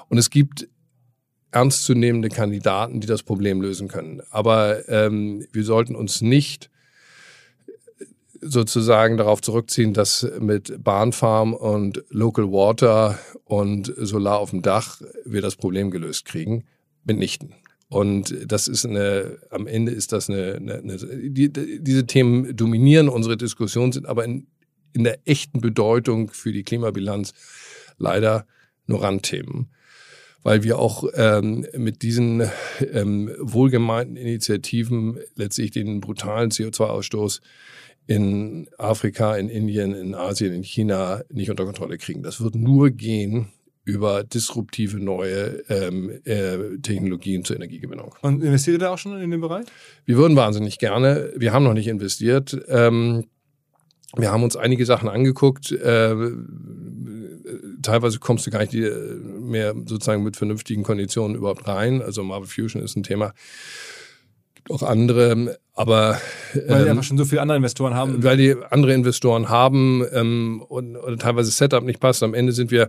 Und 0.09 0.19
es 0.19 0.31
gibt 0.31 0.69
ernstzunehmende 1.51 2.29
Kandidaten, 2.29 3.01
die 3.01 3.07
das 3.07 3.23
Problem 3.23 3.61
lösen 3.61 3.89
können. 3.89 4.23
Aber 4.31 4.89
ähm, 4.89 5.47
wir 5.53 5.65
sollten 5.65 5.97
uns 5.97 6.21
nicht 6.21 6.71
sozusagen 8.41 9.17
darauf 9.17 9.43
zurückziehen, 9.43 9.93
dass 9.93 10.27
mit 10.39 10.83
Bahnfarm 10.83 11.53
und 11.53 12.05
Local 12.09 12.51
Water 12.53 13.19
und 13.45 13.93
Solar 13.97 14.39
auf 14.39 14.51
dem 14.51 14.63
Dach 14.63 15.01
wir 15.25 15.43
das 15.43 15.57
Problem 15.57 15.91
gelöst 15.91 16.25
kriegen. 16.25 16.65
Mitnichten. 17.05 17.55
Und 17.89 18.37
das 18.47 18.69
ist 18.69 18.87
eine, 18.87 19.39
am 19.51 19.67
Ende 19.67 19.93
ist 19.93 20.13
das 20.13 20.31
eine, 20.31 20.55
eine, 20.55 20.79
eine 20.79 20.97
die, 21.31 21.53
diese 21.53 22.07
Themen 22.07 22.57
dominieren 22.57 23.09
unsere 23.09 23.37
Diskussion, 23.37 23.91
sind 23.91 24.07
aber 24.07 24.25
in, 24.25 24.47
in 24.93 25.05
der 25.05 25.19
echten 25.25 25.61
Bedeutung 25.61 26.31
für 26.31 26.53
die 26.53 26.63
Klimabilanz 26.63 27.33
leider 27.99 28.47
nur 28.87 29.03
Randthemen 29.03 29.71
weil 30.43 30.63
wir 30.63 30.79
auch 30.79 31.05
ähm, 31.15 31.67
mit 31.77 32.03
diesen 32.03 32.49
ähm, 32.93 33.31
wohlgemeinten 33.39 34.17
Initiativen 34.17 35.19
letztlich 35.35 35.71
den 35.71 36.01
brutalen 36.01 36.51
CO2-Ausstoß 36.51 37.41
in 38.07 38.69
Afrika, 38.79 39.37
in 39.37 39.49
Indien, 39.49 39.95
in 39.95 40.15
Asien, 40.15 40.53
in 40.53 40.65
China 40.65 41.23
nicht 41.31 41.51
unter 41.51 41.65
Kontrolle 41.65 41.99
kriegen. 41.99 42.23
Das 42.23 42.41
wird 42.41 42.55
nur 42.55 42.91
gehen 42.91 43.53
über 43.85 44.25
disruptive 44.25 44.99
neue 44.99 45.63
ähm, 45.69 46.11
äh, 46.25 46.79
Technologien 46.83 47.45
zur 47.45 47.57
Energiegewinnung. 47.57 48.15
Und 48.23 48.43
investiert 48.43 48.77
ihr 48.77 48.79
da 48.79 48.93
auch 48.93 48.99
schon 48.99 49.21
in 49.21 49.31
den 49.31 49.41
Bereich? 49.41 49.67
Wir 50.05 50.17
würden 50.17 50.37
wahnsinnig 50.37 50.79
gerne. 50.79 51.33
Wir 51.37 51.53
haben 51.53 51.65
noch 51.65 51.75
nicht 51.75 51.89
investiert. 51.89 52.61
Ähm, 52.69 53.25
wir 54.17 54.33
haben 54.33 54.43
uns 54.43 54.57
einige 54.57 54.85
Sachen 54.87 55.09
angeguckt. 55.09 55.73
Äh, 55.73 56.15
teilweise 57.83 58.19
kommst 58.19 58.47
du 58.47 58.51
gar 58.51 58.61
nicht 58.61 58.75
mehr 58.75 59.75
sozusagen 59.87 60.23
mit 60.23 60.37
vernünftigen 60.37 60.83
Konditionen 60.83 61.37
überhaupt 61.37 61.67
rein. 61.67 62.03
Also 62.03 62.23
Marvel 62.23 62.49
Fusion 62.49 62.83
ist 62.83 62.97
ein 62.97 63.03
Thema. 63.03 63.33
Gibt 64.55 64.71
auch 64.71 64.83
andere, 64.83 65.59
aber 65.75 66.21
weil 66.53 66.81
ähm, 66.81 66.85
die 66.85 66.91
einfach 66.91 67.05
schon 67.05 67.19
so 67.19 67.25
viele 67.25 67.41
andere 67.41 67.57
Investoren 67.57 67.95
haben. 67.95 68.23
Weil 68.23 68.37
die 68.37 68.55
andere 68.71 68.93
Investoren 68.93 69.49
haben 69.49 70.05
ähm, 70.13 70.63
und, 70.69 70.97
und 70.97 71.23
teilweise 71.23 71.51
Setup 71.51 71.85
nicht 71.85 72.01
passt. 72.01 72.23
Am 72.23 72.35
Ende 72.35 72.53
sind 72.53 72.71
wir 72.71 72.85
äh, 72.85 72.89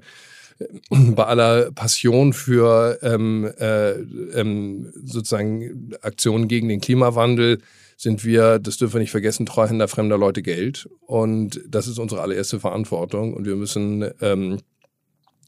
bei 0.90 1.26
aller 1.26 1.72
Passion 1.72 2.34
für 2.34 3.00
ähm, 3.02 3.52
äh, 3.60 3.92
ähm, 3.92 4.92
sozusagen 5.04 5.92
Aktionen 6.02 6.48
gegen 6.48 6.68
den 6.70 6.82
Klimawandel 6.82 7.60
sind 7.98 8.26
wir, 8.26 8.58
das 8.58 8.78
dürfen 8.78 8.96
wir 8.96 9.02
nicht 9.02 9.12
vergessen, 9.12 9.46
Treuhänder 9.46 9.88
fremder 9.88 10.18
Leute 10.18 10.42
Geld. 10.42 10.90
Und 11.02 11.62
das 11.68 11.88
ist 11.88 12.00
unsere 12.00 12.22
allererste 12.22 12.60
Verantwortung. 12.60 13.36
Und 13.36 13.46
wir 13.46 13.56
müssen 13.56 14.10
ähm, 14.22 14.58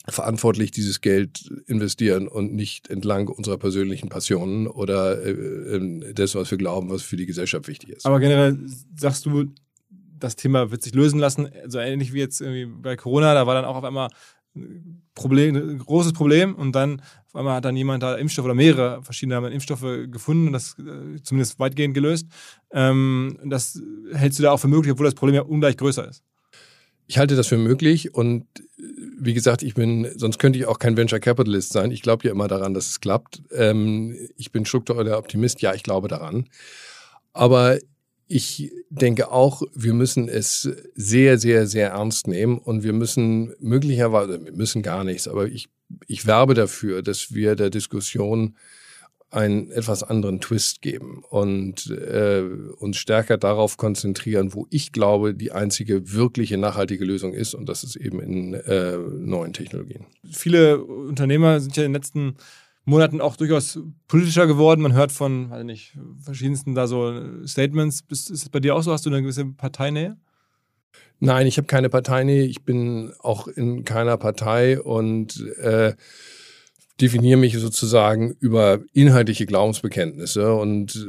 verantwortlich 0.07 0.71
dieses 0.71 1.01
Geld 1.01 1.49
investieren 1.65 2.27
und 2.27 2.53
nicht 2.53 2.89
entlang 2.89 3.27
unserer 3.27 3.57
persönlichen 3.57 4.09
Passionen 4.09 4.67
oder 4.67 5.23
äh, 5.25 5.31
äh, 5.31 6.13
dessen, 6.13 6.41
was 6.41 6.51
wir 6.51 6.57
glauben, 6.57 6.89
was 6.89 7.01
für 7.01 7.15
die 7.15 7.25
Gesellschaft 7.25 7.67
wichtig 7.67 7.89
ist. 7.89 8.05
Aber 8.05 8.19
generell 8.19 8.59
sagst 8.95 9.25
du, 9.25 9.45
das 10.19 10.35
Thema 10.35 10.71
wird 10.71 10.83
sich 10.83 10.93
lösen 10.93 11.19
lassen, 11.19 11.49
so 11.67 11.79
ähnlich 11.79 12.13
wie 12.13 12.19
jetzt 12.19 12.41
irgendwie 12.41 12.65
bei 12.65 12.95
Corona, 12.95 13.33
da 13.33 13.47
war 13.47 13.55
dann 13.55 13.65
auch 13.65 13.75
auf 13.75 13.83
einmal 13.83 14.09
Problem, 15.15 15.79
großes 15.79 16.13
Problem 16.13 16.55
und 16.55 16.73
dann 16.73 17.01
auf 17.27 17.35
einmal 17.35 17.55
hat 17.55 17.65
dann 17.65 17.75
jemand 17.75 18.03
da 18.03 18.15
Impfstoff 18.15 18.45
oder 18.45 18.53
mehrere 18.53 19.03
verschiedene 19.03 19.47
Impfstoffe 19.49 19.85
gefunden 20.11 20.47
und 20.47 20.53
das 20.53 20.77
äh, 20.79 21.21
zumindest 21.23 21.59
weitgehend 21.59 21.93
gelöst. 21.93 22.27
Ähm, 22.71 23.39
das 23.43 23.81
hältst 24.13 24.39
du 24.39 24.43
da 24.43 24.51
auch 24.51 24.59
für 24.59 24.67
möglich, 24.67 24.91
obwohl 24.91 25.05
das 25.05 25.15
Problem 25.15 25.35
ja 25.35 25.41
ungleich 25.41 25.77
größer 25.77 26.07
ist? 26.07 26.23
ich 27.07 27.17
halte 27.17 27.35
das 27.35 27.47
für 27.47 27.57
möglich 27.57 28.13
und 28.13 28.45
wie 29.17 29.33
gesagt, 29.33 29.63
ich 29.63 29.73
bin, 29.73 30.11
sonst 30.15 30.39
könnte 30.39 30.59
ich 30.59 30.65
auch 30.65 30.79
kein 30.79 30.97
Venture 30.97 31.19
Capitalist 31.19 31.71
sein. 31.71 31.91
Ich 31.91 32.01
glaube 32.01 32.25
ja 32.25 32.31
immer 32.31 32.47
daran, 32.47 32.73
dass 32.73 32.89
es 32.89 32.99
klappt. 32.99 33.41
Ähm, 33.51 34.15
ich 34.35 34.51
bin 34.51 34.65
struktureller 34.65 35.17
Optimist, 35.17 35.61
ja, 35.61 35.73
ich 35.73 35.83
glaube 35.83 36.07
daran. 36.07 36.49
Aber 37.31 37.77
ich 38.33 38.71
denke 38.89 39.31
auch, 39.31 39.61
wir 39.75 39.93
müssen 39.93 40.27
es 40.27 40.67
sehr, 40.95 41.37
sehr, 41.37 41.67
sehr 41.67 41.91
ernst 41.91 42.27
nehmen 42.27 42.57
und 42.57 42.81
wir 42.81 42.91
müssen 42.91 43.53
möglicherweise, 43.59 44.43
wir 44.43 44.53
müssen 44.53 44.81
gar 44.81 45.03
nichts, 45.03 45.27
aber 45.27 45.45
ich, 45.45 45.69
ich 46.07 46.25
werbe 46.25 46.55
dafür, 46.55 47.03
dass 47.03 47.35
wir 47.35 47.55
der 47.55 47.69
Diskussion 47.69 48.55
einen 49.29 49.69
etwas 49.69 50.01
anderen 50.01 50.41
Twist 50.41 50.81
geben 50.81 51.23
und 51.29 51.91
äh, 51.91 52.41
uns 52.77 52.97
stärker 52.97 53.37
darauf 53.37 53.77
konzentrieren, 53.77 54.55
wo 54.55 54.65
ich 54.71 54.91
glaube, 54.91 55.35
die 55.35 55.51
einzige 55.51 56.11
wirkliche 56.11 56.57
nachhaltige 56.57 57.05
Lösung 57.05 57.33
ist 57.33 57.53
und 57.53 57.69
das 57.69 57.83
ist 57.83 57.95
eben 57.95 58.19
in 58.19 58.55
äh, 58.55 58.97
neuen 58.97 59.53
Technologien. 59.53 60.07
Viele 60.31 60.83
Unternehmer 60.83 61.59
sind 61.59 61.77
ja 61.77 61.83
in 61.83 61.91
den 61.91 62.01
letzten 62.01 62.35
Monaten 62.85 63.21
auch 63.21 63.37
durchaus 63.37 63.79
politischer 64.07 64.47
geworden. 64.47 64.81
Man 64.81 64.93
hört 64.93 65.11
von, 65.11 65.49
weiß 65.49 65.63
nicht, 65.63 65.97
verschiedensten 66.21 66.75
da 66.75 66.87
so 66.87 67.45
Statements. 67.45 68.03
Ist 68.09 68.29
es 68.29 68.49
bei 68.49 68.59
dir 68.59 68.75
auch 68.75 68.83
so? 68.83 68.91
Hast 68.91 69.05
du 69.05 69.09
eine 69.09 69.21
gewisse 69.21 69.45
Parteinähe? 69.45 70.17
Nein, 71.19 71.47
ich 71.47 71.57
habe 71.57 71.67
keine 71.67 71.89
Parteinähe. 71.89 72.43
Ich 72.43 72.63
bin 72.63 73.13
auch 73.19 73.47
in 73.47 73.85
keiner 73.85 74.17
Partei 74.17 74.81
und 74.81 75.39
äh, 75.61 75.93
definiere 76.99 77.39
mich 77.39 77.57
sozusagen 77.57 78.35
über 78.39 78.79
inhaltliche 78.91 79.45
Glaubensbekenntnisse 79.45 80.53
und 80.53 81.07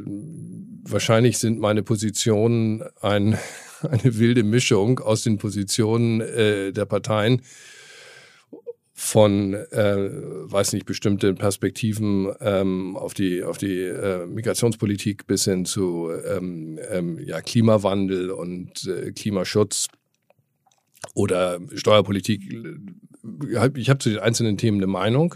wahrscheinlich 0.84 1.38
sind 1.38 1.58
meine 1.58 1.82
Positionen 1.82 2.84
ein, 3.00 3.36
eine 3.82 4.18
wilde 4.18 4.44
Mischung 4.44 5.00
aus 5.00 5.22
den 5.22 5.38
Positionen 5.38 6.20
äh, 6.20 6.72
der 6.72 6.84
Parteien 6.84 7.42
von, 8.96 9.54
äh, 9.54 10.08
weiß 10.08 10.72
nicht, 10.72 10.86
bestimmte 10.86 11.34
Perspektiven 11.34 12.32
ähm, 12.40 12.96
auf 12.96 13.12
die, 13.12 13.42
auf 13.42 13.58
die 13.58 13.80
äh, 13.80 14.24
Migrationspolitik 14.26 15.26
bis 15.26 15.44
hin 15.44 15.64
zu 15.64 16.10
ähm, 16.26 16.78
ähm, 16.90 17.18
ja, 17.18 17.40
Klimawandel 17.40 18.30
und 18.30 18.86
äh, 18.86 19.10
Klimaschutz 19.10 19.88
oder 21.14 21.58
Steuerpolitik. 21.74 22.42
Ich 23.76 23.90
habe 23.90 23.98
zu 23.98 24.10
den 24.10 24.20
einzelnen 24.20 24.56
Themen 24.58 24.78
eine 24.78 24.86
Meinung 24.86 25.34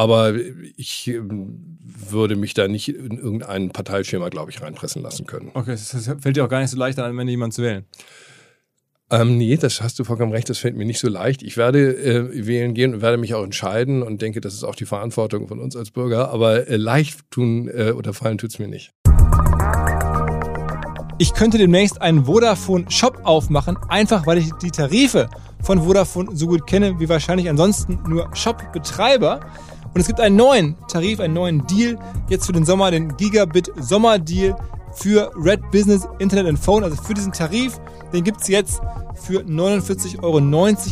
aber 0.00 0.34
ich 0.76 1.08
ähm, 1.08 1.78
würde 1.82 2.36
mich 2.36 2.54
da 2.54 2.68
nicht 2.68 2.88
in 2.88 3.18
irgendein 3.18 3.70
Parteischema, 3.70 4.28
glaube 4.28 4.50
ich, 4.50 4.62
reinpressen 4.62 5.02
lassen 5.02 5.26
können. 5.26 5.50
Okay, 5.54 5.72
das 5.72 6.10
fällt 6.20 6.36
dir 6.36 6.44
auch 6.44 6.48
gar 6.48 6.60
nicht 6.60 6.70
so 6.70 6.78
leicht 6.78 6.98
an, 6.98 7.10
am 7.10 7.18
Ende 7.18 7.32
jemanden 7.32 7.52
zu 7.52 7.62
wählen. 7.62 7.84
Ähm, 9.12 9.38
nee, 9.38 9.56
das 9.56 9.82
hast 9.82 9.98
du 9.98 10.04
vollkommen 10.04 10.30
recht, 10.30 10.48
das 10.48 10.58
fällt 10.58 10.76
mir 10.76 10.84
nicht 10.84 11.00
so 11.00 11.08
leicht. 11.08 11.42
Ich 11.42 11.56
werde 11.56 11.96
äh, 11.96 12.46
wählen 12.46 12.74
gehen 12.74 12.94
und 12.94 13.02
werde 13.02 13.16
mich 13.16 13.34
auch 13.34 13.42
entscheiden 13.42 14.04
und 14.04 14.22
denke, 14.22 14.40
das 14.40 14.54
ist 14.54 14.62
auch 14.62 14.76
die 14.76 14.86
Verantwortung 14.86 15.48
von 15.48 15.58
uns 15.58 15.74
als 15.74 15.90
Bürger. 15.90 16.30
Aber 16.30 16.68
äh, 16.68 16.76
leicht 16.76 17.28
tun 17.28 17.68
äh, 17.68 17.90
oder 17.90 18.14
fallen 18.14 18.38
tut 18.38 18.50
es 18.50 18.60
mir 18.60 18.68
nicht. 18.68 18.92
Ich 21.18 21.34
könnte 21.34 21.58
demnächst 21.58 22.00
einen 22.00 22.26
Vodafone-Shop 22.26 23.22
aufmachen, 23.24 23.76
einfach 23.88 24.28
weil 24.28 24.38
ich 24.38 24.52
die 24.62 24.70
Tarife 24.70 25.28
von 25.60 25.82
Vodafone 25.82 26.36
so 26.36 26.46
gut 26.46 26.66
kenne 26.68 27.00
wie 27.00 27.08
wahrscheinlich 27.08 27.50
ansonsten 27.50 27.98
nur 28.08 28.30
Shop-Betreiber. 28.34 29.40
Und 29.92 30.00
es 30.00 30.06
gibt 30.06 30.20
einen 30.20 30.36
neuen 30.36 30.76
Tarif, 30.86 31.18
einen 31.18 31.34
neuen 31.34 31.66
Deal 31.66 31.98
jetzt 32.28 32.46
für 32.46 32.52
den 32.52 32.64
Sommer, 32.64 32.92
den 32.92 33.16
Gigabit 33.16 33.72
Sommer-Deal 33.76 34.54
für 34.94 35.30
Red 35.36 35.60
Business 35.70 36.06
Internet 36.18 36.46
and 36.46 36.58
Phone. 36.58 36.84
Also 36.84 36.96
für 37.02 37.14
diesen 37.14 37.32
Tarif, 37.32 37.80
den 38.12 38.24
gibt's 38.24 38.48
jetzt 38.48 38.80
für 39.14 39.40
49,90 39.40 40.22
Euro 40.22 40.38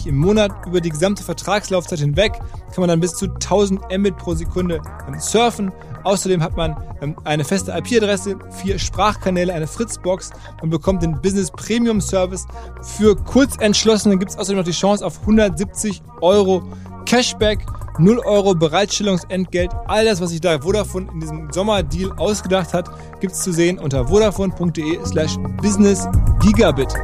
im 0.09 0.17
Monat. 0.17 0.53
Über 0.67 0.81
die 0.81 0.91
gesamte 0.91 1.23
Vertragslaufzeit 1.23 1.99
hinweg 2.01 2.33
kann 2.33 2.81
man 2.81 2.89
dann 2.89 3.01
bis 3.01 3.15
zu 3.15 3.27
1000 3.27 3.81
Mbit 3.99 4.17
pro 4.19 4.35
Sekunde 4.35 4.81
surfen. 5.19 5.73
Außerdem 6.09 6.43
hat 6.43 6.57
man 6.57 6.75
ähm, 7.03 7.17
eine 7.25 7.45
feste 7.45 7.71
IP-Adresse, 7.71 8.39
vier 8.63 8.79
Sprachkanäle, 8.79 9.53
eine 9.53 9.67
Fritzbox. 9.67 10.31
Man 10.63 10.71
bekommt 10.71 11.03
den 11.03 11.21
Business 11.21 11.51
Premium 11.51 12.01
Service. 12.01 12.47
Für 12.81 13.15
Kurzentschlossene 13.15 14.17
gibt 14.17 14.31
es 14.31 14.39
außerdem 14.39 14.57
noch 14.57 14.65
die 14.65 14.71
Chance 14.71 15.05
auf 15.05 15.21
170 15.21 16.01
Euro 16.23 16.63
Cashback. 17.05 17.59
0 17.99 18.21
Euro 18.21 18.55
Bereitstellungsentgelt. 18.55 19.71
All 19.87 20.07
das, 20.07 20.23
was 20.23 20.31
sich 20.31 20.41
da 20.41 20.59
Vodafone 20.61 21.11
in 21.13 21.21
diesem 21.21 21.53
Sommerdeal 21.53 22.13
ausgedacht 22.17 22.73
hat, 22.73 22.89
gibt 23.21 23.35
es 23.35 23.41
zu 23.41 23.53
sehen 23.53 23.79
unter 23.79 24.07
vodafone.de 24.07 25.05
slash 25.05 25.37
business 25.61 26.09
gigabit. 26.41 26.95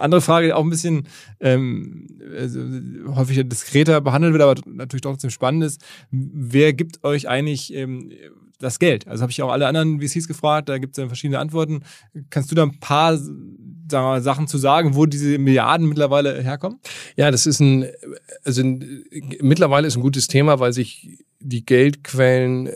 Andere 0.00 0.20
Frage, 0.20 0.56
auch 0.56 0.64
ein 0.64 0.70
bisschen 0.70 1.06
ähm, 1.40 2.06
also, 2.36 2.60
häufiger 3.14 3.44
diskreter 3.44 4.00
behandelt 4.00 4.32
wird, 4.32 4.42
aber 4.42 4.60
natürlich 4.66 5.02
trotzdem 5.02 5.30
spannend 5.30 5.64
ist. 5.64 5.84
Wer 6.10 6.72
gibt 6.72 7.04
euch 7.04 7.28
eigentlich 7.28 7.74
ähm, 7.74 8.12
das 8.58 8.78
Geld? 8.78 9.08
Also 9.08 9.22
habe 9.22 9.32
ich 9.32 9.42
auch 9.42 9.50
alle 9.50 9.66
anderen 9.66 10.00
VCs 10.00 10.28
gefragt, 10.28 10.68
da 10.68 10.78
gibt 10.78 10.92
es 10.92 10.96
dann 11.00 11.08
verschiedene 11.08 11.38
Antworten. 11.38 11.82
Kannst 12.30 12.50
du 12.50 12.54
da 12.54 12.62
ein 12.62 12.78
paar 12.80 13.18
sagen 13.90 14.22
Sachen 14.22 14.46
zu 14.46 14.56
sagen, 14.56 14.94
wo 14.94 15.06
diese 15.06 15.38
Milliarden 15.38 15.88
mittlerweile 15.88 16.40
herkommen? 16.42 16.78
Ja, 17.16 17.30
das 17.30 17.46
ist 17.46 17.60
ein, 17.60 17.86
also 18.44 18.62
ein, 18.62 19.04
mittlerweile 19.40 19.86
ist 19.86 19.96
ein 19.96 20.02
gutes 20.02 20.28
Thema, 20.28 20.60
weil 20.60 20.72
sich 20.72 21.24
die 21.40 21.64
Geldquellen 21.64 22.70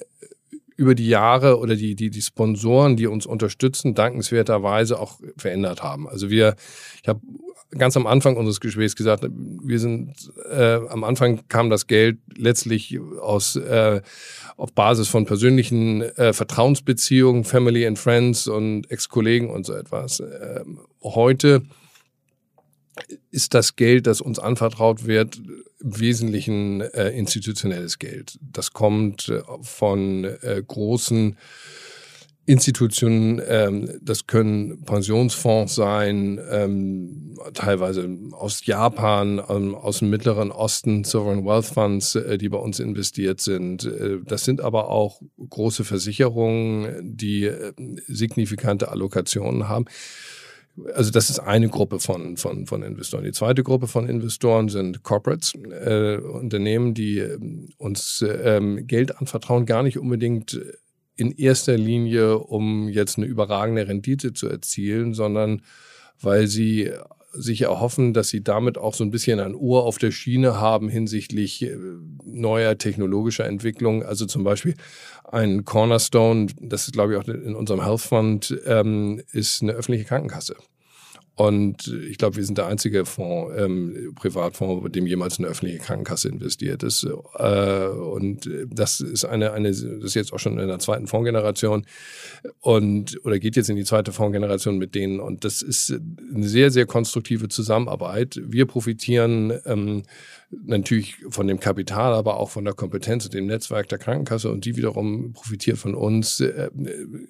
über 0.77 0.95
die 0.95 1.09
Jahre 1.09 1.59
oder 1.59 1.77
die, 1.77 1.95
die, 1.95 2.11
die 2.11 2.23
Sponsoren, 2.23 2.97
die 2.97 3.07
uns 3.07 3.27
unterstützen, 3.27 3.95
dankenswerterweise 3.95 4.99
auch 4.99 5.21
verändert 5.37 5.83
haben. 5.83 6.09
Also 6.09 6.31
wir, 6.31 6.57
ich 7.03 7.09
habe 7.09 7.21
ganz 7.79 7.97
am 7.97 8.07
Anfang 8.07 8.37
unseres 8.37 8.61
Gesprächs 8.61 8.97
gesagt, 8.97 9.25
wir 9.29 9.79
sind 9.79 10.33
äh, 10.51 10.81
am 10.89 11.05
Anfang 11.05 11.47
kam 11.49 11.71
das 11.71 11.87
Geld 11.87 12.19
letztlich 12.37 12.99
aus 13.21 13.57
äh, 13.57 14.01
auf 14.57 14.73
Basis 14.73 15.09
von 15.09 15.27
persönlichen 15.27 16.03
äh, 16.03 16.33
Vertrauensbeziehungen, 16.33 17.45
Family 17.45 17.87
and 17.87 17.99
Friends 17.99 18.47
und 18.47 18.91
Ex-Kollegen 18.91 19.51
und 19.51 19.67
so 19.67 19.75
etwas. 19.75 20.21
Ähm, 20.21 20.81
heute 21.03 21.63
ist 23.31 23.55
das 23.55 23.77
Geld, 23.77 24.07
das 24.07 24.21
uns 24.21 24.39
anvertraut 24.39 25.07
wird, 25.07 25.41
Wesentlichen 25.85 26.81
äh, 26.81 27.11
institutionelles 27.11 27.99
Geld. 27.99 28.39
Das 28.41 28.73
kommt 28.73 29.29
äh, 29.29 29.43
von 29.61 30.25
äh, 30.25 30.63
großen 30.67 31.37
Institutionen, 32.47 33.41
ähm, 33.49 33.99
das 34.03 34.27
können 34.27 34.83
Pensionsfonds 34.85 35.75
sein, 35.75 36.39
ähm, 36.51 37.39
teilweise 37.55 38.09
aus 38.33 38.67
Japan, 38.67 39.43
ähm, 39.49 39.75
aus 39.75 40.01
dem 40.01 40.11
Mittleren 40.11 40.51
Osten, 40.51 41.05
Sovereign 41.05 41.47
Wealth 41.47 41.67
Funds, 41.67 42.15
äh, 42.17 42.37
die 42.37 42.51
bei 42.51 42.59
uns 42.59 42.81
investiert 42.81 43.41
sind. 43.41 43.85
Äh, 43.85 44.19
das 44.25 44.45
sind 44.45 44.61
aber 44.61 44.91
auch 44.91 45.23
große 45.39 45.85
Versicherungen, 45.85 47.17
die 47.17 47.45
äh, 47.45 47.73
signifikante 48.09 48.91
Allokationen 48.91 49.69
haben. 49.69 49.87
Also 50.95 51.11
das 51.11 51.31
ist 51.31 51.39
eine 51.39 51.69
Gruppe 51.69 52.01
von, 52.01 52.37
von, 52.37 52.67
von 52.67 52.83
Investoren. 52.83 53.25
Die 53.25 53.33
zweite 53.33 53.63
Gruppe 53.63 53.87
von 53.87 54.09
Investoren 54.09 54.69
sind 54.69 55.03
Corporates, 55.05 55.55
äh, 55.55 56.17
Unternehmen, 56.17 56.95
die 56.95 57.19
äh, 57.19 57.39
uns 57.79 58.23
äh, 58.23 58.61
Geld 58.83 59.17
anvertrauen, 59.19 59.67
gar 59.67 59.83
nicht 59.83 59.99
unbedingt 59.99 60.61
in 61.17 61.31
erster 61.31 61.77
Linie, 61.77 62.39
um 62.39 62.89
jetzt 62.89 63.19
eine 63.19 63.27
überragende 63.27 63.87
Rendite 63.87 64.33
zu 64.33 64.49
erzielen, 64.49 65.15
sondern 65.15 65.63
weil 66.21 66.49
sie 66.49 66.91
sich 67.35 67.63
erhoffen, 67.63 68.13
dass 68.13 68.29
sie 68.29 68.43
damit 68.43 68.79
auch 68.79 68.95
so 68.95 69.05
ein 69.05 69.11
bisschen 69.11 69.41
ein 69.41 69.55
Ohr 69.55 69.85
auf 69.85 69.99
der 69.99 70.11
Schiene 70.11 70.61
haben 70.61 70.89
hinsichtlich 70.89 71.63
äh, 71.63 71.77
neuer 72.25 72.79
technologischer 72.79 73.47
Entwicklung. 73.47 74.03
Also 74.03 74.27
zum 74.27 74.45
Beispiel 74.45 74.75
ein 75.25 75.65
Cornerstone, 75.65 76.49
das 76.61 76.87
ist 76.87 76.93
glaube 76.93 77.15
ich 77.15 77.19
auch 77.19 77.29
in 77.29 77.55
unserem 77.55 77.83
Health 77.85 78.01
Fund, 78.01 78.57
ähm, 78.67 79.23
ist 79.33 79.63
eine 79.63 79.73
öffentliche 79.73 80.05
Krankenkasse. 80.05 80.57
Und 81.37 81.89
ich 82.09 82.19
glaube, 82.19 82.37
wir 82.37 82.45
sind 82.45 82.59
der 82.59 82.67
einzige 82.67 83.05
Fonds, 83.05 83.53
ähm, 83.59 84.13
Privatfonds, 84.15 84.85
bei 84.85 84.89
dem 84.89 85.07
jemals 85.07 85.39
eine 85.39 85.49
öffentliche 85.49 85.83
Krankenkasse 85.83 86.29
investiert 86.29 86.85
ist. 86.85 87.05
Äh, 87.05 87.87
und 87.89 88.49
das 88.69 89.01
ist 89.01 89.25
eine, 89.25 89.53
eine, 89.53 89.71
das 89.71 89.83
ist 89.83 90.15
jetzt 90.15 90.33
auch 90.33 90.39
schon 90.39 90.61
in 90.61 90.69
der 90.69 90.79
zweiten 90.79 91.09
Fondsgeneration 91.09 91.87
und 92.61 93.19
oder 93.25 93.41
geht 93.41 93.57
jetzt 93.57 93.69
in 93.69 93.75
die 93.75 93.85
zweite 93.85 94.13
Fondsgeneration 94.13 94.79
mit 94.79 94.95
denen. 94.95 95.19
Und 95.19 95.45
das 95.45 95.61
ist 95.61 95.93
eine 96.33 96.47
sehr, 96.47 96.71
sehr 96.71 96.87
konstruktive 96.87 97.49
Zusammenarbeit. 97.49 98.41
Wir 98.45 98.67
profitieren 98.67 99.53
ähm, 99.67 100.05
natürlich 100.51 101.17
von 101.31 101.47
dem 101.47 101.61
Kapital, 101.61 102.15
aber 102.15 102.39
auch 102.39 102.51
von 102.51 102.65
der 102.65 102.75
Kompetenz 102.75 103.25
und 103.25 103.35
dem 103.35 103.47
Netzwerk 103.47 103.89
der 103.89 103.99
Krankenkasse 103.99 104.51
und 104.51 104.65
die 104.65 104.77
wiederum 104.77 105.33
profitiert 105.33 105.79
von 105.79 105.95
uns 105.95 106.41
äh, 106.41 106.71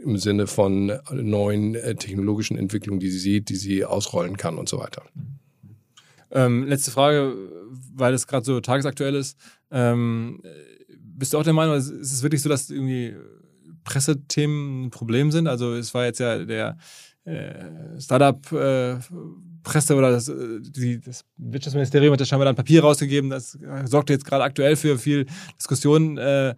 im 0.02 0.16
Sinne 0.18 0.46
von 0.46 0.92
neuen 1.12 1.74
äh, 1.74 1.94
technologischen 1.94 2.58
Entwicklungen, 2.58 3.00
die 3.00 3.10
sie 3.10 3.18
sieht, 3.18 3.48
die 3.48 3.56
sie 3.56 3.84
ausrollen 3.84 4.36
kann 4.36 4.58
und 4.58 4.68
so 4.68 4.78
weiter. 4.78 5.02
Ähm, 6.30 6.66
letzte 6.66 6.90
Frage, 6.90 7.34
weil 7.94 8.12
es 8.12 8.26
gerade 8.26 8.44
so 8.44 8.60
tagesaktuell 8.60 9.14
ist. 9.14 9.38
Ähm, 9.70 10.42
bist 10.98 11.32
du 11.32 11.38
auch 11.38 11.44
der 11.44 11.52
Meinung, 11.52 11.76
ist 11.76 11.90
es 11.90 12.22
wirklich 12.22 12.42
so, 12.42 12.48
dass 12.48 12.70
irgendwie 12.70 13.14
Pressethemen 13.84 14.86
ein 14.86 14.90
Problem 14.90 15.30
sind? 15.30 15.46
Also 15.46 15.74
es 15.74 15.94
war 15.94 16.04
jetzt 16.04 16.18
ja 16.18 16.44
der 16.44 16.76
äh, 17.24 18.00
Startup-Presse 18.00 19.00
äh, 19.00 19.43
oder 19.96 20.10
das, 20.10 20.28
äh, 20.28 20.60
die, 20.60 21.00
das 21.00 21.24
Wirtschaftsministerium 21.36 22.12
hat 22.12 22.20
ja 22.20 22.26
scheinbar 22.26 22.46
dann 22.46 22.56
Papier 22.56 22.82
rausgegeben, 22.82 23.30
das 23.30 23.58
sorgt 23.84 24.10
jetzt 24.10 24.24
gerade 24.24 24.44
aktuell 24.44 24.76
für 24.76 24.98
viel 24.98 25.26
Diskussion. 25.58 26.18
Äh, 26.18 26.54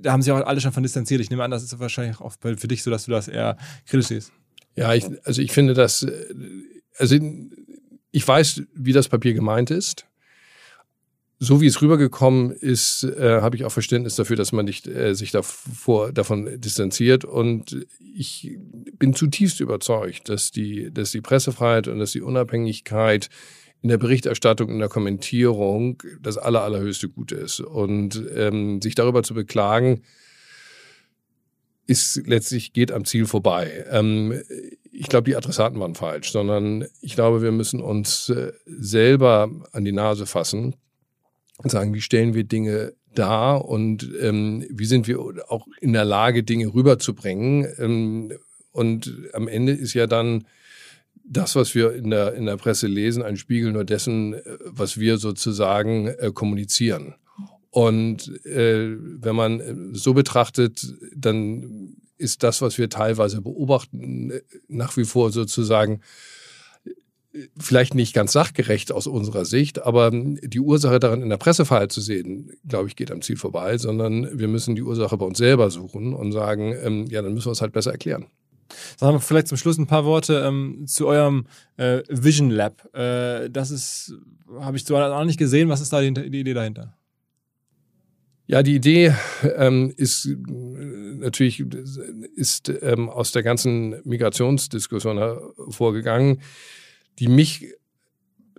da 0.00 0.12
haben 0.12 0.22
sich 0.22 0.32
auch 0.32 0.44
alle 0.44 0.60
schon 0.60 0.72
von 0.72 0.82
distanziert. 0.82 1.20
Ich 1.20 1.30
nehme 1.30 1.44
an, 1.44 1.50
das 1.50 1.62
ist 1.62 1.78
wahrscheinlich 1.78 2.20
auch 2.20 2.34
für 2.40 2.68
dich 2.68 2.82
so, 2.82 2.90
dass 2.90 3.04
du 3.04 3.12
das 3.12 3.28
eher 3.28 3.56
kritisch 3.86 4.08
siehst. 4.08 4.32
Ja, 4.74 4.92
ich, 4.92 5.04
also 5.24 5.40
ich 5.40 5.52
finde 5.52 5.74
das, 5.74 6.04
also 6.98 7.16
ich 8.10 8.26
weiß, 8.26 8.62
wie 8.74 8.92
das 8.92 9.08
Papier 9.08 9.34
gemeint 9.34 9.70
ist 9.70 10.06
so 11.44 11.60
wie 11.60 11.66
es 11.66 11.80
rübergekommen 11.82 12.50
ist, 12.50 13.04
äh, 13.04 13.40
habe 13.40 13.56
ich 13.56 13.64
auch 13.64 13.70
Verständnis 13.70 14.16
dafür, 14.16 14.36
dass 14.36 14.52
man 14.52 14.64
nicht 14.64 14.86
äh, 14.86 15.14
sich 15.14 15.30
davor, 15.30 16.12
davon 16.12 16.60
distanziert. 16.60 17.24
Und 17.24 17.86
ich 18.00 18.58
bin 18.98 19.14
zutiefst 19.14 19.60
überzeugt, 19.60 20.28
dass 20.28 20.50
die, 20.50 20.90
dass 20.92 21.10
die 21.10 21.20
Pressefreiheit 21.20 21.88
und 21.88 21.98
dass 21.98 22.12
die 22.12 22.22
Unabhängigkeit 22.22 23.28
in 23.82 23.90
der 23.90 23.98
Berichterstattung, 23.98 24.70
in 24.70 24.78
der 24.78 24.88
Kommentierung 24.88 26.02
das 26.20 26.38
aller, 26.38 26.62
allerhöchste 26.62 27.08
Gut 27.08 27.32
ist. 27.32 27.60
Und 27.60 28.22
ähm, 28.34 28.80
sich 28.80 28.94
darüber 28.94 29.22
zu 29.22 29.34
beklagen, 29.34 30.02
ist 31.86 32.22
letztlich 32.26 32.72
geht 32.72 32.90
am 32.90 33.04
Ziel 33.04 33.26
vorbei. 33.26 33.84
Ähm, 33.90 34.42
ich 34.90 35.08
glaube, 35.08 35.28
die 35.28 35.36
Adressaten 35.36 35.78
waren 35.78 35.94
falsch, 35.94 36.32
sondern 36.32 36.86
ich 37.02 37.14
glaube, 37.14 37.42
wir 37.42 37.52
müssen 37.52 37.80
uns 37.80 38.30
äh, 38.30 38.52
selber 38.64 39.50
an 39.72 39.84
die 39.84 39.92
Nase 39.92 40.24
fassen 40.24 40.76
und 41.58 41.70
sagen, 41.70 41.94
wie 41.94 42.00
stellen 42.00 42.34
wir 42.34 42.44
Dinge 42.44 42.94
dar 43.14 43.64
und 43.64 44.08
ähm, 44.20 44.66
wie 44.70 44.86
sind 44.86 45.06
wir 45.06 45.20
auch 45.48 45.66
in 45.80 45.92
der 45.92 46.04
Lage, 46.04 46.42
Dinge 46.42 46.72
rüberzubringen. 46.72 47.66
Ähm, 47.78 48.32
und 48.72 49.12
am 49.32 49.46
Ende 49.46 49.72
ist 49.72 49.94
ja 49.94 50.06
dann 50.06 50.44
das, 51.24 51.56
was 51.56 51.74
wir 51.74 51.94
in 51.94 52.10
der, 52.10 52.34
in 52.34 52.46
der 52.46 52.56
Presse 52.56 52.86
lesen, 52.86 53.22
ein 53.22 53.36
Spiegel 53.36 53.72
nur 53.72 53.84
dessen, 53.84 54.36
was 54.64 54.98
wir 54.98 55.16
sozusagen 55.18 56.08
äh, 56.08 56.32
kommunizieren. 56.34 57.14
Und 57.70 58.28
äh, 58.44 58.96
wenn 58.98 59.34
man 59.34 59.94
so 59.94 60.14
betrachtet, 60.14 60.94
dann 61.14 61.96
ist 62.18 62.42
das, 62.42 62.62
was 62.62 62.78
wir 62.78 62.88
teilweise 62.88 63.40
beobachten, 63.40 64.32
nach 64.68 64.96
wie 64.96 65.04
vor 65.04 65.32
sozusagen 65.32 66.00
vielleicht 67.58 67.94
nicht 67.94 68.14
ganz 68.14 68.32
sachgerecht 68.32 68.92
aus 68.92 69.06
unserer 69.06 69.44
Sicht, 69.44 69.82
aber 69.82 70.10
die 70.12 70.60
Ursache 70.60 71.00
daran 71.00 71.22
in 71.22 71.30
der 71.30 71.36
Pressefreiheit 71.36 71.92
zu 71.92 72.00
sehen, 72.00 72.52
glaube 72.66 72.88
ich, 72.88 72.96
geht 72.96 73.10
am 73.10 73.22
Ziel 73.22 73.36
vorbei, 73.36 73.76
sondern 73.78 74.38
wir 74.38 74.48
müssen 74.48 74.74
die 74.76 74.82
Ursache 74.82 75.16
bei 75.16 75.26
uns 75.26 75.38
selber 75.38 75.70
suchen 75.70 76.14
und 76.14 76.32
sagen, 76.32 76.74
ähm, 76.82 77.06
ja, 77.06 77.22
dann 77.22 77.34
müssen 77.34 77.46
wir 77.46 77.52
es 77.52 77.60
halt 77.60 77.72
besser 77.72 77.92
erklären. 77.92 78.26
Sagen 78.96 79.16
wir 79.16 79.20
vielleicht 79.20 79.48
zum 79.48 79.58
Schluss 79.58 79.78
ein 79.78 79.86
paar 79.86 80.04
Worte 80.04 80.44
ähm, 80.46 80.84
zu 80.86 81.06
eurem 81.06 81.46
äh, 81.76 82.02
Vision 82.08 82.50
Lab. 82.50 82.94
Äh, 82.94 83.50
das 83.50 83.70
ist, 83.70 84.14
habe 84.60 84.76
ich 84.76 84.86
zwar 84.86 85.08
noch 85.08 85.24
nicht 85.24 85.38
gesehen. 85.38 85.68
Was 85.68 85.80
ist 85.80 85.92
da 85.92 86.00
die, 86.00 86.12
die 86.12 86.40
Idee 86.40 86.54
dahinter? 86.54 86.96
Ja, 88.46 88.62
die 88.62 88.74
Idee 88.74 89.14
ähm, 89.56 89.92
ist 89.96 90.26
äh, 90.26 90.36
natürlich 91.18 91.64
ist 92.36 92.70
ähm, 92.82 93.08
aus 93.08 93.32
der 93.32 93.42
ganzen 93.42 94.00
Migrationsdiskussion 94.04 95.18
hervorgegangen 95.18 96.40
die 97.18 97.28
mich 97.28 97.74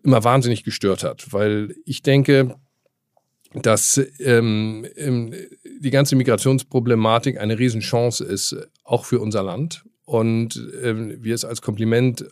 immer 0.03 0.23
wahnsinnig 0.23 0.63
gestört 0.63 1.03
hat, 1.03 1.33
weil 1.33 1.75
ich 1.85 2.01
denke, 2.01 2.55
dass 3.53 4.01
ähm, 4.19 4.85
die 5.79 5.89
ganze 5.89 6.15
Migrationsproblematik 6.15 7.39
eine 7.39 7.57
Riesenchance 7.57 8.23
ist, 8.23 8.55
auch 8.83 9.05
für 9.05 9.19
unser 9.19 9.43
Land. 9.43 9.85
Und 10.03 10.61
ähm, 10.83 11.17
wir 11.23 11.33
es 11.33 11.45
als 11.45 11.61
Kompliment 11.61 12.25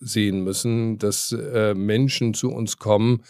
sehen 0.00 0.42
müssen, 0.42 0.98
dass 0.98 1.32
äh, 1.32 1.74
Menschen 1.74 2.34
zu 2.34 2.50
uns 2.50 2.78
kommen, 2.78 3.22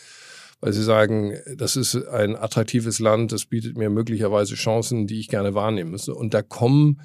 weil 0.61 0.73
sie 0.73 0.83
sagen, 0.83 1.37
das 1.57 1.77
ist 1.77 1.95
ein 1.95 2.37
attraktives 2.37 2.99
Land, 2.99 3.33
das 3.33 3.45
bietet 3.45 3.77
mir 3.77 3.91
möglicherweise 3.91 4.55
Chancen, 4.55 5.07
die 5.07 5.21
ich 5.21 5.29
gerne 5.29 5.55
wahrnehmen 5.55 5.91
müsse. 5.91 6.15
Und 6.15 6.33
da 6.33 6.41
kommen 6.41 7.03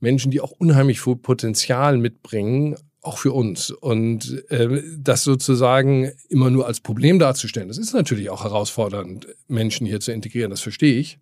Menschen, 0.00 0.30
die 0.30 0.40
auch 0.40 0.50
unheimlich 0.50 1.00
viel 1.00 1.16
Potenzial 1.16 1.98
mitbringen, 1.98 2.76
auch 3.02 3.18
für 3.18 3.32
uns. 3.32 3.70
Und 3.70 4.44
äh, 4.50 4.82
das 4.98 5.24
sozusagen 5.24 6.10
immer 6.28 6.50
nur 6.50 6.66
als 6.66 6.80
Problem 6.80 7.18
darzustellen, 7.18 7.68
das 7.68 7.78
ist 7.78 7.94
natürlich 7.94 8.30
auch 8.30 8.44
herausfordernd, 8.44 9.28
Menschen 9.46 9.86
hier 9.86 10.00
zu 10.00 10.12
integrieren, 10.12 10.50
das 10.50 10.60
verstehe 10.60 10.98
ich. 10.98 11.18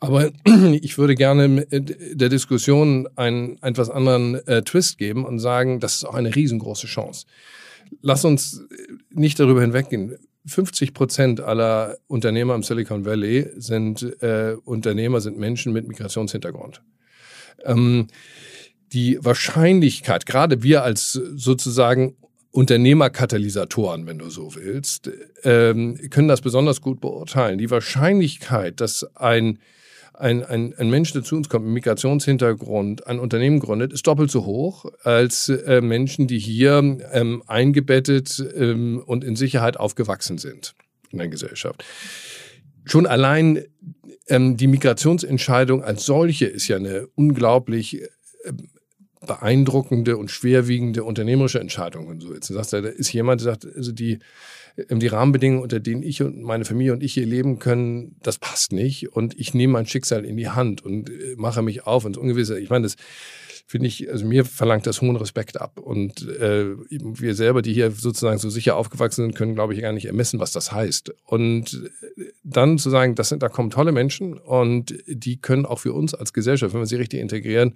Aber 0.00 0.30
ich 0.80 0.98
würde 0.98 1.14
gerne 1.14 1.66
der 1.70 2.28
Diskussion 2.28 3.08
einen 3.16 3.62
etwas 3.62 3.90
anderen 3.90 4.34
äh, 4.46 4.62
Twist 4.62 4.98
geben 4.98 5.24
und 5.24 5.38
sagen, 5.38 5.80
das 5.80 5.96
ist 5.96 6.04
auch 6.04 6.14
eine 6.14 6.34
riesengroße 6.34 6.86
Chance. 6.86 7.26
Lass 8.02 8.24
uns 8.24 8.64
nicht 9.10 9.38
darüber 9.38 9.60
hinweggehen. 9.60 10.16
50 10.46 10.94
Prozent 10.94 11.40
aller 11.40 11.98
Unternehmer 12.06 12.54
im 12.54 12.62
Silicon 12.62 13.04
Valley 13.04 13.48
sind 13.56 14.02
äh, 14.22 14.56
Unternehmer, 14.64 15.20
sind 15.20 15.38
Menschen 15.38 15.72
mit 15.72 15.88
Migrationshintergrund. 15.88 16.82
Ähm, 17.64 18.08
die 18.92 19.18
Wahrscheinlichkeit, 19.20 20.26
gerade 20.26 20.62
wir 20.62 20.82
als 20.82 21.12
sozusagen 21.12 22.16
Unternehmerkatalysatoren, 22.56 24.06
wenn 24.06 24.18
du 24.18 24.30
so 24.30 24.54
willst, 24.54 25.10
ähm, 25.44 25.98
können 26.10 26.28
das 26.28 26.40
besonders 26.40 26.80
gut 26.80 27.00
beurteilen. 27.00 27.58
Die 27.58 27.70
Wahrscheinlichkeit, 27.70 28.80
dass 28.80 29.04
ein, 29.14 29.58
ein, 30.14 30.42
ein, 30.42 30.72
ein 30.78 30.88
Mensch, 30.88 31.12
der 31.12 31.22
zu 31.22 31.36
uns 31.36 31.50
kommt, 31.50 31.66
mit 31.66 31.74
Migrationshintergrund, 31.74 33.06
ein 33.06 33.18
Unternehmen 33.18 33.60
gründet, 33.60 33.92
ist 33.92 34.06
doppelt 34.06 34.30
so 34.30 34.46
hoch 34.46 34.86
als 35.02 35.50
äh, 35.50 35.82
Menschen, 35.82 36.28
die 36.28 36.38
hier 36.38 36.98
ähm, 37.12 37.42
eingebettet 37.46 38.42
ähm, 38.56 39.02
und 39.04 39.22
in 39.22 39.36
Sicherheit 39.36 39.76
aufgewachsen 39.76 40.38
sind 40.38 40.74
in 41.10 41.18
der 41.18 41.28
Gesellschaft. 41.28 41.84
Schon 42.84 43.06
allein 43.06 43.64
die 44.28 44.66
Migrationsentscheidung 44.66 45.84
als 45.84 46.04
solche 46.04 46.46
ist 46.46 46.66
ja 46.66 46.76
eine 46.76 47.06
unglaublich 47.14 48.02
äh, 48.02 48.08
beeindruckende 49.24 50.16
und 50.16 50.30
schwerwiegende 50.30 51.04
unternehmerische 51.04 51.60
Entscheidungen. 51.60 52.20
So 52.20 52.34
jetzt 52.34 52.48
sagst, 52.48 52.72
da 52.72 52.78
ist 52.78 53.12
jemand, 53.12 53.40
der 53.40 53.52
sagt, 53.52 53.66
also 53.74 53.92
die, 53.92 54.18
ähm, 54.88 55.00
die 55.00 55.06
Rahmenbedingungen, 55.06 55.62
unter 55.62 55.80
denen 55.80 56.02
ich 56.02 56.22
und 56.22 56.42
meine 56.42 56.64
Familie 56.64 56.92
und 56.92 57.02
ich 57.02 57.14
hier 57.14 57.26
leben 57.26 57.58
können, 57.58 58.16
das 58.22 58.38
passt 58.38 58.72
nicht. 58.72 59.12
Und 59.12 59.38
ich 59.38 59.54
nehme 59.54 59.74
mein 59.74 59.86
Schicksal 59.86 60.24
in 60.24 60.36
die 60.36 60.48
Hand 60.48 60.84
und 60.84 61.08
äh, 61.10 61.34
mache 61.36 61.62
mich 61.62 61.86
auf 61.86 62.04
ins 62.04 62.18
Ungewisse. 62.18 62.58
Ich 62.58 62.70
meine, 62.70 62.84
das 62.84 62.96
finde 63.68 63.88
ich, 63.88 64.08
also 64.10 64.24
mir 64.24 64.44
verlangt 64.44 64.86
das 64.86 65.00
hohen 65.00 65.16
Respekt 65.16 65.60
ab. 65.60 65.80
Und 65.80 66.28
äh, 66.28 66.66
wir 66.88 67.34
selber, 67.34 67.62
die 67.62 67.72
hier 67.72 67.90
sozusagen 67.90 68.38
so 68.38 68.48
sicher 68.48 68.76
aufgewachsen 68.76 69.24
sind, 69.24 69.34
können, 69.34 69.54
glaube 69.54 69.74
ich, 69.74 69.80
gar 69.80 69.92
nicht 69.92 70.06
ermessen, 70.06 70.38
was 70.38 70.52
das 70.52 70.70
heißt. 70.72 71.12
Und 71.24 71.90
äh, 72.16 72.24
dann 72.44 72.78
zu 72.78 72.90
sagen, 72.90 73.16
das 73.16 73.28
sind, 73.28 73.42
da 73.42 73.48
kommen 73.48 73.70
tolle 73.70 73.92
Menschen 73.92 74.34
und 74.34 74.94
die 75.08 75.40
können 75.40 75.66
auch 75.66 75.80
für 75.80 75.92
uns 75.92 76.14
als 76.14 76.32
Gesellschaft, 76.32 76.74
wenn 76.74 76.80
wir 76.80 76.86
sie 76.86 76.96
richtig 76.96 77.20
integrieren, 77.20 77.74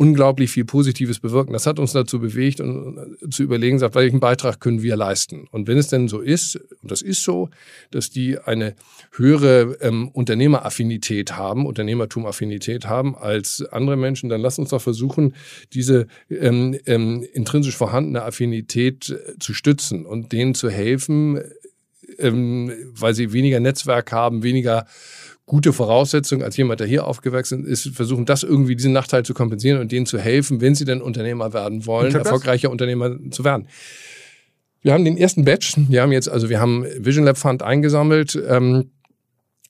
unglaublich 0.00 0.50
viel 0.50 0.64
Positives 0.64 1.20
bewirken. 1.20 1.52
Das 1.52 1.66
hat 1.66 1.78
uns 1.78 1.92
dazu 1.92 2.20
bewegt, 2.20 2.62
und 2.62 3.18
zu 3.28 3.42
überlegen, 3.42 3.78
sagt, 3.78 3.94
welchen 3.94 4.18
Beitrag 4.18 4.58
können 4.58 4.80
wir 4.80 4.96
leisten? 4.96 5.46
Und 5.50 5.68
wenn 5.68 5.76
es 5.76 5.88
denn 5.88 6.08
so 6.08 6.20
ist, 6.20 6.56
und 6.56 6.90
das 6.90 7.02
ist 7.02 7.22
so, 7.22 7.50
dass 7.90 8.08
die 8.08 8.38
eine 8.38 8.76
höhere 9.12 9.76
ähm, 9.82 10.08
Unternehmeraffinität 10.08 11.36
haben, 11.36 11.66
Unternehmertumaffinität 11.66 12.86
haben 12.86 13.14
als 13.14 13.62
andere 13.72 13.98
Menschen, 13.98 14.30
dann 14.30 14.40
lass 14.40 14.58
uns 14.58 14.70
doch 14.70 14.80
versuchen, 14.80 15.34
diese 15.74 16.06
ähm, 16.30 16.78
ähm, 16.86 17.22
intrinsisch 17.34 17.76
vorhandene 17.76 18.22
Affinität 18.22 19.10
äh, 19.10 19.38
zu 19.38 19.52
stützen 19.52 20.06
und 20.06 20.32
denen 20.32 20.54
zu 20.54 20.70
helfen, 20.70 21.42
ähm, 22.18 22.72
weil 22.92 23.12
sie 23.14 23.34
weniger 23.34 23.60
Netzwerk 23.60 24.12
haben, 24.12 24.42
weniger 24.42 24.86
gute 25.50 25.72
Voraussetzung 25.72 26.44
als 26.44 26.56
jemand, 26.56 26.78
der 26.78 26.86
hier 26.86 27.08
aufgewachsen 27.08 27.66
ist, 27.66 27.88
versuchen, 27.88 28.24
das 28.24 28.44
irgendwie 28.44 28.76
diesen 28.76 28.92
Nachteil 28.92 29.24
zu 29.24 29.34
kompensieren 29.34 29.80
und 29.80 29.90
denen 29.90 30.06
zu 30.06 30.16
helfen, 30.16 30.60
wenn 30.60 30.76
sie 30.76 30.84
denn 30.84 31.02
Unternehmer 31.02 31.52
werden 31.52 31.86
wollen, 31.86 32.14
erfolgreicher 32.14 32.68
das? 32.68 32.72
Unternehmer 32.72 33.16
zu 33.32 33.42
werden. 33.42 33.66
Wir 34.80 34.92
haben 34.92 35.04
den 35.04 35.16
ersten 35.16 35.44
Batch, 35.44 35.74
wir 35.76 36.02
haben 36.02 36.12
jetzt, 36.12 36.28
also 36.28 36.50
wir 36.50 36.60
haben 36.60 36.86
Vision 37.00 37.24
Lab 37.24 37.36
Fund 37.36 37.64
eingesammelt. 37.64 38.40
Ähm, 38.48 38.92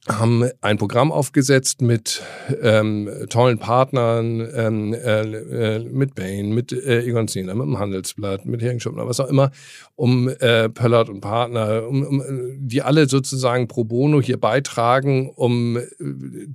haben 0.08 0.48
ein 0.62 0.78
Programm 0.78 1.12
aufgesetzt 1.12 1.82
mit 1.82 2.22
ähm, 2.62 3.10
tollen 3.28 3.58
Partnern, 3.58 4.48
ähm, 4.54 4.94
äh, 4.94 5.20
äh, 5.20 5.78
mit 5.80 6.14
Bain, 6.14 6.52
mit 6.52 6.72
äh, 6.72 7.02
Egon 7.02 7.28
Zehner, 7.28 7.54
mit 7.54 7.66
dem 7.66 7.78
Handelsblatt, 7.78 8.46
mit 8.46 8.62
Hering 8.62 8.80
Schuppner, 8.80 9.06
was 9.06 9.20
auch 9.20 9.28
immer, 9.28 9.50
um 9.96 10.28
äh, 10.28 10.70
Pöllert 10.70 11.10
und 11.10 11.20
Partner, 11.20 11.86
um, 11.86 12.02
um, 12.02 12.22
die 12.58 12.80
alle 12.80 13.08
sozusagen 13.08 13.68
pro 13.68 13.84
bono 13.84 14.22
hier 14.22 14.40
beitragen, 14.40 15.30
um 15.34 15.76
äh, 15.76 15.82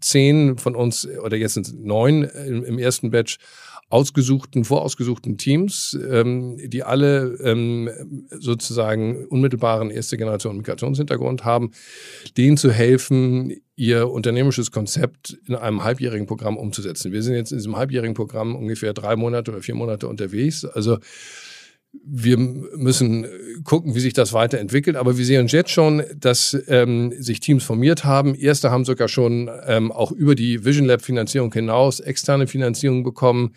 zehn 0.01 0.57
von 0.57 0.75
uns, 0.75 1.07
oder 1.23 1.37
jetzt 1.37 1.53
sind 1.53 1.67
es 1.67 1.73
neun 1.73 2.23
im, 2.23 2.65
im 2.65 2.79
ersten 2.79 3.11
Batch, 3.11 3.37
ausgesuchten, 3.95 4.65
vorausgesuchten 4.65 5.37
Teams, 5.37 5.97
ähm, 6.11 6.57
die 6.61 6.83
alle 6.83 7.37
ähm, 7.41 7.89
sozusagen 8.29 9.25
unmittelbaren 9.27 9.89
erste 9.89 10.17
Generation 10.17 10.57
Migrationshintergrund 10.57 11.45
haben, 11.45 11.71
denen 12.35 12.57
zu 12.57 12.71
helfen, 12.71 13.53
ihr 13.77 14.09
unternehmerisches 14.09 14.71
Konzept 14.71 15.37
in 15.47 15.55
einem 15.55 15.85
halbjährigen 15.85 16.27
Programm 16.27 16.57
umzusetzen. 16.57 17.13
Wir 17.13 17.23
sind 17.23 17.35
jetzt 17.35 17.53
in 17.53 17.57
diesem 17.57 17.77
halbjährigen 17.77 18.15
Programm 18.15 18.57
ungefähr 18.57 18.93
drei 18.93 19.15
Monate 19.15 19.51
oder 19.51 19.61
vier 19.61 19.75
Monate 19.75 20.09
unterwegs. 20.09 20.65
Also 20.65 20.97
wir 22.03 22.37
müssen 22.37 23.25
gucken, 23.63 23.95
wie 23.95 24.01
sich 24.01 24.11
das 24.11 24.33
weiterentwickelt. 24.33 24.97
Aber 24.97 25.17
wir 25.17 25.23
sehen 25.23 25.47
jetzt 25.47 25.71
schon, 25.71 26.03
dass 26.17 26.57
ähm, 26.67 27.13
sich 27.17 27.39
Teams 27.39 27.63
formiert 27.63 28.03
haben. 28.03 28.35
Erste 28.35 28.71
haben 28.71 28.83
sogar 28.83 29.07
schon 29.07 29.49
ähm, 29.65 29.93
auch 29.93 30.11
über 30.11 30.35
die 30.35 30.65
Vision 30.65 30.85
Lab 30.85 31.01
Finanzierung 31.01 31.53
hinaus 31.53 32.01
externe 32.01 32.47
Finanzierung 32.47 33.03
bekommen 33.03 33.53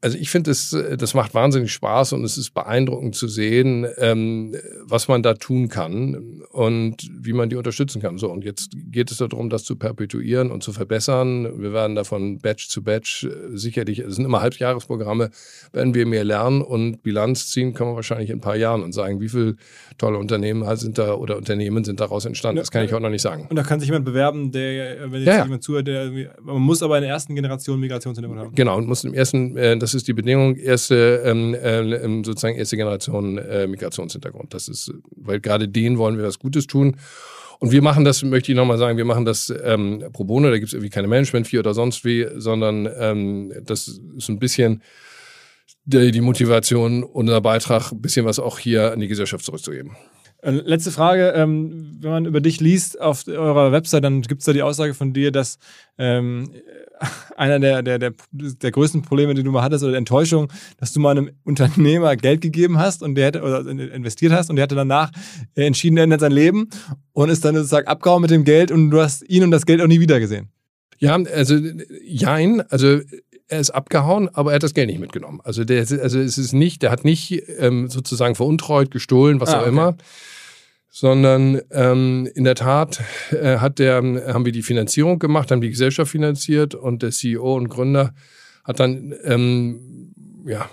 also 0.00 0.16
ich 0.16 0.30
finde, 0.30 0.50
das, 0.50 0.76
das 0.96 1.14
macht 1.14 1.34
wahnsinnig 1.34 1.72
Spaß 1.72 2.12
und 2.12 2.22
es 2.22 2.38
ist 2.38 2.54
beeindruckend 2.54 3.16
zu 3.16 3.26
sehen, 3.26 3.84
ähm, 3.96 4.54
was 4.84 5.08
man 5.08 5.24
da 5.24 5.34
tun 5.34 5.68
kann 5.68 6.42
und 6.52 6.96
wie 7.12 7.32
man 7.32 7.48
die 7.48 7.56
unterstützen 7.56 8.00
kann. 8.00 8.16
So, 8.16 8.30
und 8.30 8.44
jetzt 8.44 8.70
geht 8.74 9.10
es 9.10 9.18
darum, 9.18 9.50
das 9.50 9.64
zu 9.64 9.74
perpetuieren 9.74 10.52
und 10.52 10.62
zu 10.62 10.72
verbessern. 10.72 11.60
Wir 11.60 11.72
werden 11.72 11.96
davon 11.96 12.38
Batch 12.38 12.68
zu 12.68 12.84
Batch 12.84 13.24
äh, 13.24 13.56
sicherlich, 13.56 13.98
es 13.98 14.14
sind 14.14 14.24
immer 14.24 14.40
Halbjahresprogramme, 14.40 15.30
werden 15.72 15.94
wir 15.94 16.06
mehr 16.06 16.22
lernen 16.22 16.62
und 16.62 17.02
Bilanz 17.02 17.48
ziehen 17.48 17.74
können 17.74 17.90
wir 17.90 17.96
wahrscheinlich 17.96 18.30
in 18.30 18.36
ein 18.36 18.40
paar 18.40 18.56
Jahren 18.56 18.84
und 18.84 18.92
sagen, 18.92 19.20
wie 19.20 19.28
viele 19.28 19.56
tolle 19.98 20.18
Unternehmen 20.18 20.76
sind 20.76 20.98
da 20.98 21.14
oder 21.14 21.36
Unternehmen 21.36 21.82
sind 21.82 21.98
daraus 21.98 22.24
entstanden. 22.24 22.58
Das 22.58 22.70
kann 22.70 22.84
ich 22.84 22.92
heute 22.92 23.02
noch 23.02 23.10
nicht 23.10 23.22
sagen. 23.22 23.48
Und 23.50 23.56
da 23.56 23.64
kann 23.64 23.80
sich 23.80 23.88
jemand 23.88 24.04
bewerben, 24.04 24.52
der, 24.52 25.10
wenn 25.10 25.22
jetzt 25.22 25.26
ja, 25.26 25.42
jemand 25.42 25.64
zuhört, 25.64 25.88
der, 25.88 26.12
man 26.40 26.62
muss 26.62 26.84
aber 26.84 26.98
in 26.98 27.02
der 27.02 27.10
ersten 27.10 27.34
Generation 27.34 27.80
Migrationshintergrund 27.80 28.40
haben. 28.40 28.54
Genau, 28.54 28.76
und 28.76 28.86
muss 28.86 29.02
im 29.02 29.12
ersten, 29.12 29.56
äh, 29.56 29.76
das 29.88 29.94
ist 29.94 30.08
die 30.08 30.12
Bedingung, 30.12 30.56
erste, 30.56 31.22
ähm, 31.24 31.54
äh, 31.54 32.22
sozusagen 32.22 32.56
erste 32.56 32.76
Generation 32.76 33.38
äh, 33.38 33.66
Migrationshintergrund. 33.66 34.52
Das 34.52 34.68
ist, 34.68 34.92
weil 35.16 35.40
gerade 35.40 35.66
denen 35.66 35.96
wollen 35.96 36.18
wir 36.18 36.24
was 36.24 36.38
Gutes 36.38 36.66
tun. 36.66 36.96
Und 37.58 37.72
wir 37.72 37.80
machen 37.80 38.04
das, 38.04 38.22
möchte 38.22 38.52
ich 38.52 38.56
nochmal 38.56 38.76
sagen, 38.76 38.98
wir 38.98 39.06
machen 39.06 39.24
das 39.24 39.52
ähm, 39.64 40.04
pro 40.12 40.24
bono, 40.24 40.50
da 40.50 40.58
gibt 40.58 40.68
es 40.68 40.74
irgendwie 40.74 40.90
keine 40.90 41.08
Management-Fee 41.08 41.58
oder 41.58 41.72
sonst 41.72 42.04
wie, 42.04 42.26
sondern 42.36 42.86
ähm, 42.98 43.52
das 43.64 44.00
ist 44.16 44.28
ein 44.28 44.38
bisschen 44.38 44.82
die, 45.86 46.12
die 46.12 46.20
Motivation, 46.20 47.02
unser 47.02 47.40
Beitrag, 47.40 47.90
ein 47.90 48.02
bisschen 48.02 48.26
was 48.26 48.38
auch 48.38 48.58
hier 48.58 48.92
an 48.92 49.00
die 49.00 49.08
Gesellschaft 49.08 49.44
zurückzugeben. 49.44 49.96
Äh, 50.42 50.50
letzte 50.50 50.90
Frage, 50.92 51.30
ähm, 51.30 51.96
wenn 52.00 52.10
man 52.10 52.26
über 52.26 52.40
dich 52.40 52.60
liest 52.60 53.00
auf 53.00 53.26
eurer 53.26 53.72
Website, 53.72 54.04
dann 54.04 54.22
gibt 54.22 54.42
es 54.42 54.44
da 54.44 54.52
die 54.52 54.62
Aussage 54.62 54.94
von 54.94 55.12
dir, 55.12 55.32
dass 55.32 55.58
ähm, 55.96 56.52
einer 57.36 57.58
der, 57.58 57.82
der, 57.82 57.98
der, 57.98 58.12
der 58.32 58.70
größten 58.70 59.02
Probleme, 59.02 59.34
die 59.34 59.42
du 59.42 59.50
mal 59.50 59.62
hattest, 59.62 59.84
oder 59.84 59.92
der 59.92 59.98
Enttäuschung, 59.98 60.52
dass 60.78 60.92
du 60.92 61.00
mal 61.00 61.12
einem 61.12 61.30
Unternehmer 61.44 62.16
Geld 62.16 62.40
gegeben 62.40 62.78
hast 62.78 63.02
und 63.02 63.14
der 63.14 63.26
hätte, 63.26 63.42
oder 63.42 63.66
investiert 63.66 64.32
hast 64.32 64.50
und 64.50 64.56
der 64.56 64.64
hatte 64.64 64.74
danach 64.74 65.10
entschieden, 65.54 65.96
er 65.96 66.04
ändert 66.04 66.20
sein 66.20 66.32
Leben 66.32 66.68
und 67.12 67.28
ist 67.28 67.44
dann 67.44 67.54
sozusagen 67.54 67.86
abgehauen 67.86 68.22
mit 68.22 68.30
dem 68.30 68.44
Geld 68.44 68.70
und 68.70 68.90
du 68.90 69.00
hast 69.00 69.28
ihn 69.28 69.44
und 69.44 69.50
das 69.50 69.66
Geld 69.66 69.80
auch 69.80 69.86
nie 69.86 70.00
wiedergesehen. 70.00 70.48
Ja, 70.98 71.14
also 71.14 71.56
jein, 72.04 72.60
also 72.70 73.00
er 73.48 73.60
ist 73.60 73.70
abgehauen, 73.70 74.28
aber 74.34 74.50
er 74.52 74.56
hat 74.56 74.62
das 74.62 74.74
Geld 74.74 74.88
nicht 74.88 75.00
mitgenommen. 75.00 75.40
Also 75.42 75.64
der, 75.64 75.80
also 75.80 76.18
es 76.18 76.38
ist 76.38 76.52
nicht, 76.52 76.82
der 76.82 76.90
hat 76.90 77.04
nicht 77.04 77.42
ähm, 77.58 77.88
sozusagen 77.88 78.34
veruntreut, 78.34 78.90
gestohlen, 78.90 79.40
was 79.40 79.50
ah, 79.50 79.58
auch 79.58 79.60
okay. 79.62 79.70
immer, 79.70 79.96
sondern 80.90 81.60
ähm, 81.70 82.28
in 82.34 82.44
der 82.44 82.54
Tat 82.54 83.00
äh, 83.30 83.58
hat 83.58 83.78
der, 83.78 83.96
haben 83.96 84.44
wir 84.44 84.52
die 84.52 84.62
Finanzierung 84.62 85.18
gemacht, 85.18 85.50
haben 85.50 85.60
die 85.60 85.70
Gesellschaft 85.70 86.10
finanziert 86.10 86.74
und 86.74 87.02
der 87.02 87.10
CEO 87.10 87.54
und 87.54 87.68
Gründer 87.68 88.14
hat 88.64 88.80
dann 88.80 89.14
ähm, 89.24 90.14
ja, 90.46 90.68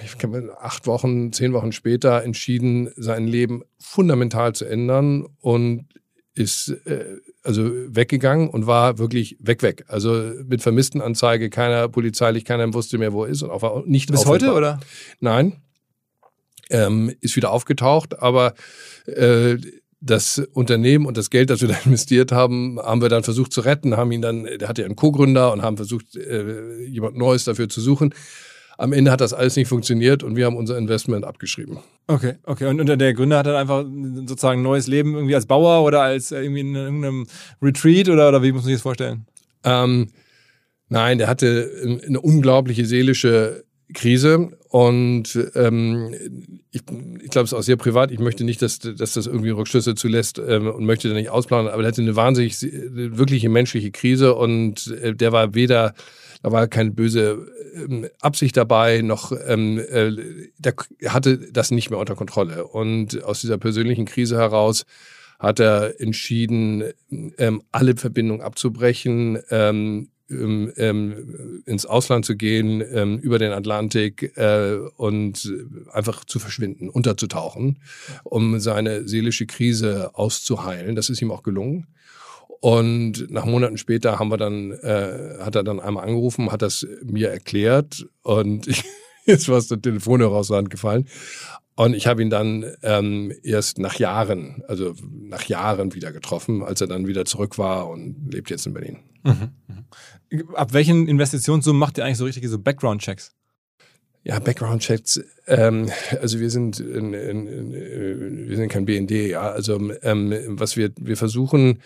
acht 0.60 0.88
Wochen, 0.88 1.34
zehn 1.34 1.54
Wochen 1.54 1.72
später 1.72 2.24
entschieden, 2.24 2.92
sein 2.96 3.28
Leben 3.28 3.64
fundamental 3.78 4.54
zu 4.54 4.66
ändern 4.66 5.26
und 5.42 5.86
ist 6.34 6.70
äh, 6.86 7.18
also 7.44 7.72
weggegangen 7.88 8.50
und 8.50 8.68
war 8.68 8.98
wirklich 8.98 9.38
weg, 9.40 9.62
weg. 9.64 9.86
Also 9.88 10.34
mit 10.46 10.62
Vermisstenanzeige, 10.62 11.50
keiner 11.50 11.88
polizeilich, 11.88 12.46
keiner 12.46 12.74
wusste 12.74 12.98
mehr, 12.98 13.14
wo 13.14 13.24
er 13.24 13.30
ist 13.30 13.44
und 13.44 13.52
auch 13.52 13.86
nicht 13.86 14.12
Bis 14.12 14.26
heute 14.26 14.54
oder? 14.54 14.80
Nein. 15.20 15.62
Ähm, 16.70 17.14
ist 17.22 17.36
wieder 17.36 17.52
aufgetaucht, 17.52 18.20
aber 18.20 18.56
äh, 19.06 19.58
das 20.06 20.40
Unternehmen 20.54 21.06
und 21.06 21.18
das 21.18 21.30
Geld, 21.30 21.50
das 21.50 21.62
wir 21.62 21.68
da 21.68 21.76
investiert 21.86 22.32
haben, 22.32 22.80
haben 22.80 23.02
wir 23.02 23.10
dann 23.10 23.24
versucht 23.24 23.52
zu 23.52 23.62
retten, 23.62 23.98
haben 23.98 24.12
ihn 24.12 24.22
dann, 24.22 24.44
der 24.44 24.68
hatte 24.68 24.82
ja 24.82 24.86
einen 24.86 24.96
Co-Gründer 24.96 25.52
und 25.52 25.62
haben 25.62 25.78
versucht, 25.78 26.16
äh, 26.16 26.86
jemand 26.86 27.18
Neues 27.18 27.44
dafür 27.46 27.70
zu 27.70 27.82
suchen. 27.82 28.14
Am 28.78 28.92
Ende 28.92 29.10
hat 29.10 29.22
das 29.22 29.34
alles 29.34 29.56
nicht 29.56 29.70
funktioniert 29.70 30.22
und 30.22 30.36
wir 30.36 30.46
haben 30.46 30.58
unser 30.58 30.78
Investment 30.78 31.24
abgeschrieben. 31.24 31.78
Okay, 32.08 32.36
okay. 32.44 32.66
Und 32.66 32.86
der 32.86 33.14
Gründer 33.14 33.38
hat 33.38 33.46
dann 33.46 33.56
einfach 33.56 33.86
sozusagen 34.28 34.60
ein 34.60 34.64
neues 34.64 34.88
Leben 34.88 35.14
irgendwie 35.16 35.34
als 35.34 35.46
Bauer 35.46 35.86
oder 35.86 36.02
als 36.02 36.32
äh, 36.32 36.42
irgendwie 36.42 36.60
in 36.60 36.76
irgendeinem 36.76 37.26
Retreat 37.62 38.10
oder, 38.10 38.28
oder 38.30 38.44
wie 38.44 38.52
muss 38.52 38.64
man 38.64 38.68
sich 38.68 38.76
das 38.76 38.82
vorstellen? 38.82 39.26
Ähm, 39.64 40.10
nein, 40.90 41.18
der 41.18 41.28
hatte 41.28 42.02
eine 42.06 42.20
unglaubliche 42.20 42.86
seelische 42.86 43.64
Krise 43.94 44.52
und 44.76 45.40
ähm, 45.56 46.14
ich, 46.70 46.82
ich 47.22 47.30
glaube, 47.30 47.46
es 47.46 47.54
ist 47.54 47.54
auch 47.54 47.62
sehr 47.62 47.78
privat. 47.78 48.12
Ich 48.12 48.20
möchte 48.20 48.44
nicht, 48.44 48.62
dass, 48.62 48.80
dass 48.80 49.14
das 49.14 49.26
irgendwie 49.26 49.52
Rückschlüsse 49.52 49.96
zulässt 49.96 50.38
ähm, 50.38 50.68
und 50.68 50.84
möchte 50.84 51.08
da 51.08 51.14
nicht 51.14 51.30
ausplanen, 51.30 51.72
aber 51.72 51.82
er 51.84 51.88
hatte 51.88 52.02
eine 52.02 52.18
wahnsinnig, 52.18 52.62
wirkliche 52.62 53.48
menschliche 53.48 53.92
Krise 53.92 54.36
und 54.36 54.88
äh, 54.88 55.16
der 55.16 55.32
war 55.32 55.56
weder 55.56 55.94
da 56.44 56.52
war 56.52 56.68
keine 56.68 56.92
böse 56.92 57.48
ähm, 57.74 58.10
Absicht 58.20 58.58
dabei, 58.58 59.00
noch 59.02 59.32
ähm, 59.48 59.80
äh, 59.80 60.12
der 60.58 60.74
hatte 61.08 61.38
das 61.38 61.72
nicht 61.72 61.90
mehr 61.90 62.00
unter 62.00 62.16
Kontrolle. 62.16 62.68
Und 62.68 63.24
aus 63.24 63.40
dieser 63.40 63.58
persönlichen 63.58 64.04
Krise 64.04 64.36
heraus 64.36 64.86
hat 65.40 65.62
er 65.62 66.02
entschieden, 66.02 66.84
ähm, 67.38 67.62
alle 67.72 67.96
Verbindungen 67.96 68.42
abzubrechen, 68.42 69.40
ähm, 69.52 70.10
ähm, 70.30 70.72
ähm, 70.78 71.64
ins 71.66 71.86
Ausland 71.86 72.26
zu 72.26 72.36
gehen, 72.36 72.84
ähm, 72.92 73.20
über 73.20 73.40
den 73.40 73.52
Atlantik 73.52 74.36
äh, 74.38 74.78
und 74.98 75.54
einfach 75.92 76.26
zu 76.26 76.40
verschwinden, 76.40 76.90
unterzutauchen, 76.90 77.80
um 78.24 78.60
seine 78.60 79.08
seelische 79.08 79.46
Krise 79.46 80.12
auszuheilen. 80.14 80.96
Das 80.96 81.10
ist 81.10 81.22
ihm 81.22 81.32
auch 81.32 81.44
gelungen. 81.44 81.88
Und 82.62 83.30
nach 83.30 83.46
Monaten 83.46 83.78
später 83.78 84.18
haben 84.18 84.30
wir 84.30 84.38
dann, 84.38 84.72
äh, 84.72 85.38
hat 85.40 85.56
er 85.56 85.64
dann 85.64 85.80
einmal 85.80 86.06
angerufen, 86.06 86.52
hat 86.52 86.64
das 86.64 86.88
mir 87.04 87.30
erklärt 87.30 88.08
und 88.24 88.68
ich, 88.68 88.84
jetzt 89.26 89.48
war 89.50 89.58
es 89.58 89.68
der 89.68 89.82
Telefonhörer 89.82 90.36
aus 90.36 90.48
der 90.48 90.58
Hand 90.58 90.72
gefallen. 90.72 91.08
Und 91.76 91.94
ich 91.94 92.08
habe 92.08 92.22
ihn 92.22 92.30
dann 92.30 92.66
ähm, 92.84 93.34
erst 93.44 93.80
nach 93.80 93.96
Jahren, 93.96 94.64
also 94.68 94.96
nach 95.02 95.44
Jahren 95.44 95.94
wieder 95.94 96.14
getroffen, 96.14 96.64
als 96.64 96.80
er 96.80 96.88
dann 96.88 97.06
wieder 97.06 97.26
zurück 97.26 97.58
war 97.58 97.90
und 97.90 98.32
lebt 98.32 98.50
jetzt 98.50 98.66
in 98.66 98.74
Berlin. 98.74 99.00
Mhm. 99.24 99.50
mhm. 99.68 99.86
Ab 100.56 100.74
welchen 100.74 101.08
Investitionssummen 101.08 101.80
macht 101.80 101.98
ihr 101.98 102.06
eigentlich 102.06 102.18
so 102.18 102.26
richtige 102.26 102.50
so 102.50 102.60
Background-Checks? 102.60 103.34
Ja, 104.24 104.40
Background-Checks. 104.40 105.24
Ähm, 105.48 105.90
also 106.20 106.40
wir 106.40 106.50
sind, 106.50 106.80
in, 106.80 107.14
in, 107.14 107.48
in, 107.48 108.50
wir 108.50 108.56
sind 108.56 108.70
kein 108.70 108.86
BND. 108.86 109.12
Ja, 109.12 109.52
also 109.52 109.80
ähm, 110.02 110.34
was 110.48 110.78
wir 110.78 110.92
wir 110.98 111.18
versuchen 111.18 111.80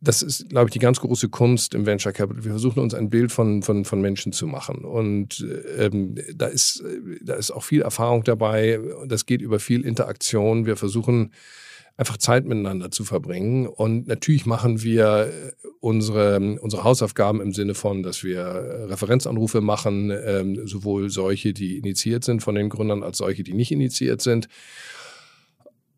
das 0.00 0.22
ist, 0.22 0.48
glaube 0.50 0.68
ich, 0.68 0.72
die 0.72 0.78
ganz 0.78 1.00
große 1.00 1.28
Kunst 1.28 1.74
im 1.74 1.86
Venture 1.86 2.12
Capital. 2.12 2.44
Wir 2.44 2.52
versuchen 2.52 2.80
uns 2.80 2.94
ein 2.94 3.10
Bild 3.10 3.32
von, 3.32 3.62
von, 3.62 3.84
von 3.84 4.00
Menschen 4.00 4.32
zu 4.32 4.46
machen. 4.46 4.84
Und 4.84 5.46
ähm, 5.76 6.14
da, 6.34 6.46
ist, 6.46 6.82
da 7.20 7.34
ist 7.34 7.50
auch 7.50 7.64
viel 7.64 7.82
Erfahrung 7.82 8.24
dabei. 8.24 8.80
Das 9.06 9.26
geht 9.26 9.42
über 9.42 9.58
viel 9.58 9.84
Interaktion. 9.84 10.66
Wir 10.66 10.76
versuchen 10.76 11.32
einfach 11.96 12.16
Zeit 12.16 12.46
miteinander 12.46 12.92
zu 12.92 13.04
verbringen. 13.04 13.66
Und 13.66 14.06
natürlich 14.06 14.46
machen 14.46 14.82
wir 14.82 15.32
unsere, 15.80 16.38
unsere 16.60 16.84
Hausaufgaben 16.84 17.40
im 17.40 17.52
Sinne 17.52 17.74
von, 17.74 18.04
dass 18.04 18.22
wir 18.22 18.86
Referenzanrufe 18.88 19.60
machen, 19.60 20.12
ähm, 20.24 20.66
sowohl 20.66 21.10
solche, 21.10 21.52
die 21.52 21.76
initiiert 21.76 22.22
sind 22.22 22.40
von 22.40 22.54
den 22.54 22.68
Gründern, 22.68 23.02
als 23.02 23.18
solche, 23.18 23.42
die 23.42 23.52
nicht 23.52 23.72
initiiert 23.72 24.22
sind. 24.22 24.48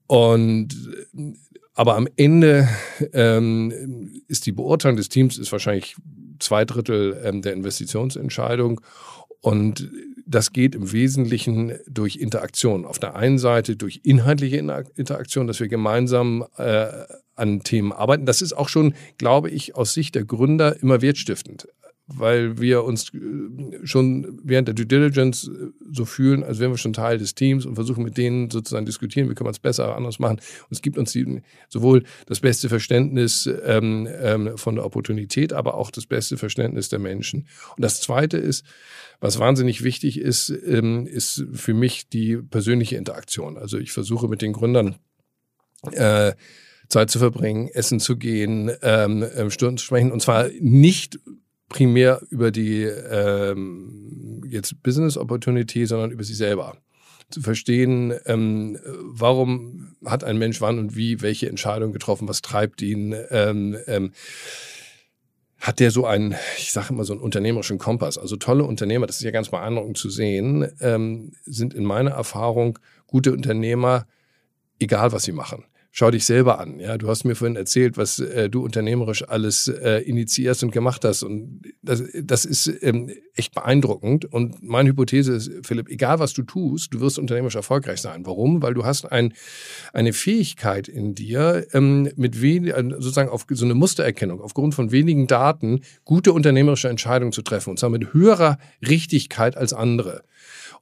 Und 0.07 0.75
aber 1.75 1.97
am 1.97 2.09
Ende 2.17 2.69
ähm, 3.13 4.13
ist 4.29 4.47
die 4.47 4.53
Beurteilung 4.53 4.97
des 4.97 5.09
Teams 5.09 5.39
ist 5.39 5.53
wahrscheinlich 5.53 5.97
zwei 6.39 6.65
Drittel 6.65 7.21
ähm, 7.25 7.43
der 7.43 7.53
Investitionsentscheidung. 7.53 8.81
Und 9.41 9.91
das 10.27 10.53
geht 10.53 10.75
im 10.75 10.93
Wesentlichen 10.93 11.73
durch 11.89 12.17
Interaktion. 12.17 12.85
Auf 12.85 12.99
der 12.99 13.17
einen 13.17 13.39
Seite 13.39 13.77
durch 13.77 14.01
inhaltliche 14.05 14.59
Interaktion, 14.59 15.47
dass 15.47 15.61
wir 15.61 15.69
gemeinsam 15.69 16.45
äh, 16.57 16.89
an 17.37 17.63
Themen 17.63 17.93
arbeiten. 17.93 18.27
Das 18.27 18.43
ist 18.43 18.53
auch 18.53 18.69
schon, 18.69 18.95
glaube 19.17 19.51
ich, 19.51 19.75
aus 19.75 19.95
Sicht 19.95 20.15
der 20.15 20.25
Gründer 20.25 20.81
immer 20.83 21.01
wertstiftend 21.01 21.67
weil 22.13 22.59
wir 22.61 22.85
uns 22.85 23.13
äh, 23.15 23.19
schon 23.85 24.41
während 24.43 24.69
der 24.69 24.75
Due 24.75 24.87
Diligence 24.87 25.49
äh, 25.49 25.71
so 25.93 26.05
fühlen, 26.05 26.43
als 26.43 26.59
wären 26.59 26.73
wir 26.73 26.79
schon 26.79 26.93
Teil 26.93 27.19
des 27.19 27.35
Teams 27.35 27.67
und 27.67 27.75
versuchen 27.75 28.03
mit 28.03 28.17
denen 28.17 28.51
sozusagen 28.51 28.87
diskutieren, 28.87 29.29
wie 29.31 29.35
können 29.35 29.47
wir 29.47 29.53
es 29.53 29.59
besser, 29.59 29.97
anders 29.97 30.19
machen. 30.19 30.37
Und 30.39 30.73
es 30.73 30.83
gibt 30.83 30.99
uns 30.99 31.13
die, 31.13 31.43
sowohl 31.69 32.03
das 32.27 32.41
beste 32.41 32.69
Verständnis 32.69 33.49
ähm, 33.65 34.09
ähm, 34.21 34.57
von 34.57 34.75
der 34.75 34.85
Opportunität, 34.85 35.53
aber 35.53 35.75
auch 35.75 35.91
das 35.91 36.07
beste 36.07 36.37
Verständnis 36.37 36.89
der 36.89 36.99
Menschen. 36.99 37.47
Und 37.77 37.85
das 37.85 38.01
Zweite 38.01 38.37
ist, 38.37 38.65
was 39.21 39.39
wahnsinnig 39.39 39.85
wichtig 39.85 40.19
ist, 40.19 40.51
ähm, 40.51 41.07
ist 41.07 41.45
für 41.53 41.75
mich 41.75 42.09
die 42.09 42.37
persönliche 42.37 42.97
Interaktion. 42.97 43.59
Also 43.59 43.79
ich 43.79 43.93
versuche 43.93 44.29
mit 44.29 44.43
den 44.43 44.53
Gründern 44.53 44.97
äh, 45.93 46.33
Zeit 46.89 47.11
zu 47.11 47.19
verbringen, 47.19 47.69
essen 47.69 48.01
zu 48.01 48.17
gehen, 48.17 48.71
ähm, 48.83 49.25
ähm, 49.37 49.51
Stunden 49.51 49.79
zu 49.79 49.85
sprechen 49.85 50.13
und 50.13 50.21
zwar 50.21 50.49
nicht 50.61 51.21
primär 51.71 52.21
über 52.29 52.51
die 52.51 52.83
ähm, 52.83 54.43
jetzt 54.47 54.83
Business 54.83 55.17
Opportunity, 55.17 55.87
sondern 55.87 56.11
über 56.11 56.25
sie 56.25 56.35
selber 56.35 56.77
zu 57.31 57.41
verstehen, 57.41 58.13
ähm, 58.27 58.79
warum 58.85 59.95
hat 60.05 60.25
ein 60.25 60.37
Mensch 60.37 60.61
wann 60.61 60.79
und 60.79 60.97
wie 60.97 61.23
welche 61.23 61.49
Entscheidung 61.49 61.93
getroffen, 61.93 62.29
was 62.29 62.43
treibt 62.43 62.83
ihn, 62.83 63.15
ähm, 63.31 63.79
ähm, 63.87 64.13
hat 65.61 65.79
der 65.79 65.93
so 65.93 66.07
einen, 66.07 66.35
ich 66.59 66.73
sage 66.73 66.89
immer 66.91 67.05
so 67.05 67.13
einen 67.13 67.23
unternehmerischen 67.23 67.79
Kompass. 67.79 68.19
Also 68.19 68.37
tolle 68.37 68.65
Unternehmer, 68.65 69.07
das 69.07 69.17
ist 69.17 69.23
ja 69.23 69.31
ganz 69.31 69.51
beeindruckend 69.51 69.97
zu 69.97 70.11
sehen, 70.11 70.69
ähm, 70.81 71.33
sind 71.45 71.73
in 71.73 71.85
meiner 71.85 72.11
Erfahrung 72.11 72.79
gute 73.07 73.33
Unternehmer, 73.33 74.07
egal 74.81 75.13
was 75.13 75.23
sie 75.23 75.33
machen 75.33 75.65
schau 75.93 76.11
dich 76.11 76.25
selber 76.25 76.61
an. 76.61 76.79
Ja, 76.79 76.99
du 76.99 77.09
hast 77.09 77.25
mir 77.25 77.35
vorhin 77.35 77.57
erzählt, 77.57 77.97
was 77.97 78.19
äh, 78.21 78.49
du 78.49 78.63
unternehmerisch 78.63 79.29
alles 79.29 79.67
äh, 79.67 79.99
initiierst 80.03 80.63
und 80.63 80.71
gemacht 80.71 81.05
hast. 81.05 81.23
Und 81.23 81.63
das, 81.83 82.03
das 82.23 82.45
ist 82.45 82.71
ähm, 82.83 83.11
echt 83.35 83.55
beeindruckend. 83.55 84.25
Und 84.25 84.63
meine 84.63 84.91
Hypothese 84.91 85.33
ist, 85.33 85.51
Philipp, 85.63 85.89
egal 85.89 86.21
was 86.21 86.33
du 86.33 86.43
tust, 86.43 86.95
du 86.95 87.01
wirst 87.01 87.19
unternehmerisch 87.19 87.57
erfolgreich 87.57 88.01
sein. 88.01 88.25
Warum? 88.25 88.63
Weil 88.63 88.75
du 88.75 88.85
hast 88.85 89.11
ein, 89.11 89.35
eine 89.93 90.13
Fähigkeit 90.13 90.87
in 90.87 91.15
dir, 91.15 91.67
ähm, 91.73 92.11
mit 92.15 92.41
wenig, 92.41 92.73
äh, 92.73 92.85
sozusagen 92.91 93.29
auf 93.29 93.47
so 93.51 93.65
eine 93.65 93.75
Mustererkennung, 93.75 94.41
aufgrund 94.41 94.75
von 94.75 94.93
wenigen 94.93 95.27
Daten, 95.27 95.81
gute 96.05 96.33
unternehmerische 96.33 96.89
Entscheidungen 96.89 97.33
zu 97.33 97.43
treffen. 97.43 97.71
Und 97.71 97.79
zwar 97.79 97.91
mit 97.91 98.15
höherer 98.15 98.59
Richtigkeit 98.87 99.57
als 99.57 99.73
andere. 99.73 100.23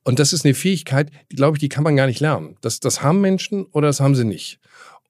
Und 0.04 0.18
das 0.18 0.32
ist 0.32 0.44
eine 0.44 0.54
Fähigkeit, 0.54 1.10
die 1.30 1.36
glaube 1.36 1.56
ich, 1.56 1.60
die 1.60 1.68
kann 1.68 1.84
man 1.84 1.96
gar 1.96 2.06
nicht 2.06 2.20
lernen. 2.20 2.56
Das, 2.60 2.80
das 2.80 3.02
haben 3.02 3.20
Menschen 3.20 3.64
oder 3.66 3.88
das 3.88 4.00
haben 4.00 4.14
sie 4.14 4.24
nicht. 4.24 4.60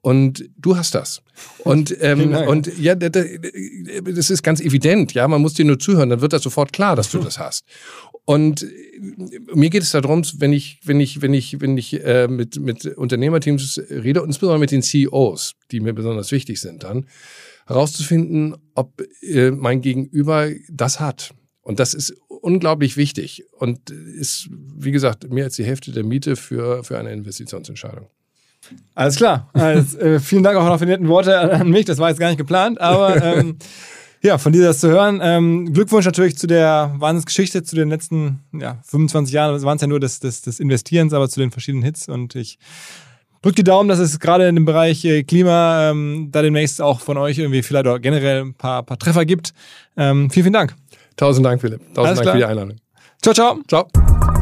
Und 0.01 0.49
du 0.57 0.77
hast 0.77 0.95
das. 0.95 1.23
Und, 1.65 1.97
ähm, 2.01 2.33
und 2.33 2.79
ja, 2.79 2.95
das 2.95 4.31
ist 4.31 4.43
ganz 4.43 4.61
evident. 4.61 5.15
Ja, 5.15 5.27
man 5.29 5.43
muss 5.43 5.55
dir 5.55 5.65
nur 5.65 5.79
zuhören, 5.79 6.11
dann 6.11 6.21
wird 6.21 6.33
das 6.33 6.43
sofort 6.43 6.73
klar, 6.73 6.97
dass 6.97 7.11
du 7.11 7.19
das 7.23 7.39
hast. 7.39 7.65
Und 8.25 8.67
mir 9.55 9.71
geht 9.71 9.83
es 9.83 9.93
darum, 9.93 10.23
wenn 10.37 10.53
ich, 10.53 10.81
wenn 10.85 11.01
ich, 11.01 11.23
wenn 11.23 11.33
ich, 11.33 11.61
wenn 11.61 11.79
ich 11.79 12.05
äh, 12.05 12.29
mit, 12.29 12.61
mit 12.61 12.85
Unternehmerteams 12.85 13.81
rede, 13.91 14.21
und 14.21 14.29
insbesondere 14.29 14.61
mit 14.61 14.71
den 14.71 14.83
CEOs, 14.83 15.55
die 15.71 15.81
mir 15.81 15.95
besonders 15.95 16.31
wichtig 16.31 16.61
sind, 16.61 16.85
dann 16.85 17.07
herauszufinden, 17.67 18.57
ob 18.75 19.03
äh, 19.23 19.51
mein 19.51 19.81
Gegenüber 19.81 20.51
das 20.71 21.01
hat. 21.01 21.35
Und 21.63 21.81
das 21.81 21.95
ist 21.95 22.15
unglaublich 22.27 22.97
wichtig 22.97 23.45
und 23.53 23.91
ist, 23.91 24.49
wie 24.51 24.93
gesagt, 24.93 25.31
mehr 25.31 25.45
als 25.45 25.57
die 25.57 25.65
Hälfte 25.65 25.93
der 25.93 26.05
Miete 26.05 26.37
für, 26.37 26.85
für 26.85 26.99
eine 26.99 27.13
Investitionsentscheidung. 27.13 28.09
Alles 28.95 29.17
klar. 29.17 29.49
Also, 29.53 29.99
äh, 29.99 30.21
vielen 30.21 30.43
Dank 30.43 30.57
auch 30.57 30.65
noch 30.67 30.79
für 30.79 30.87
die 30.87 30.93
netten 30.93 31.09
Worte 31.09 31.39
an 31.39 31.71
mich. 31.71 31.85
Das 31.85 31.99
war 31.99 32.09
jetzt 32.09 32.19
gar 32.19 32.29
nicht 32.29 32.39
geplant, 32.39 32.81
aber 32.81 33.23
ähm, 33.23 33.57
ja, 34.23 34.39
von 34.39 34.53
dir 34.53 34.63
das 34.63 34.81
zu 34.81 34.89
hören. 34.89 35.21
Ähm, 35.23 35.73
Glückwunsch 35.73 36.07
natürlich 36.07 36.37
zu 36.37 36.47
der 36.47 36.95
Wahnsinnsgeschichte, 36.99 37.63
zu 37.63 37.77
den 37.77 37.89
letzten 37.89 38.41
ja, 38.53 38.79
25 38.85 39.33
Jahren. 39.33 39.55
Das 39.55 39.63
waren 39.63 39.77
es 39.77 39.83
ja 39.83 39.89
nur 39.89 40.01
des, 40.01 40.21
des, 40.21 40.43
des 40.43 40.61
Investierens, 40.61 41.13
aber 41.13 41.29
zu 41.29 41.41
den 41.41 41.51
verschiedenen 41.51 41.85
Hits. 41.85 42.09
Und 42.09 42.35
ich 42.35 42.59
drücke 43.43 43.57
die 43.57 43.65
Daumen, 43.65 43.89
dass 43.89 43.99
es 43.99 44.19
gerade 44.19 44.49
in 44.49 44.57
dem 44.57 44.65
Bereich 44.65 45.05
äh, 45.05 45.23
Klima 45.23 45.91
ähm, 45.91 46.29
da 46.33 46.43
demnächst 46.43 46.83
auch 46.83 47.01
von 47.01 47.17
euch 47.17 47.39
irgendwie 47.39 47.63
vielleicht 47.63 47.87
auch 47.87 48.01
generell 48.01 48.43
ein 48.43 48.55
paar, 48.55 48.83
paar 48.83 48.99
Treffer 48.99 49.25
gibt. 49.25 49.55
Ähm, 49.97 50.31
vielen, 50.31 50.45
vielen 50.45 50.53
Dank. 50.53 50.75
Tausend 51.17 51.47
Dank, 51.47 51.61
Philipp. 51.61 51.81
Tausend 51.95 51.99
Alles 51.99 52.17
Dank 52.17 52.23
klar. 52.23 52.35
für 52.35 52.39
die 52.39 52.45
Einladung. 52.45 52.77
Ciao, 53.23 53.35
ciao. 53.35 53.59
Ciao. 53.69 54.38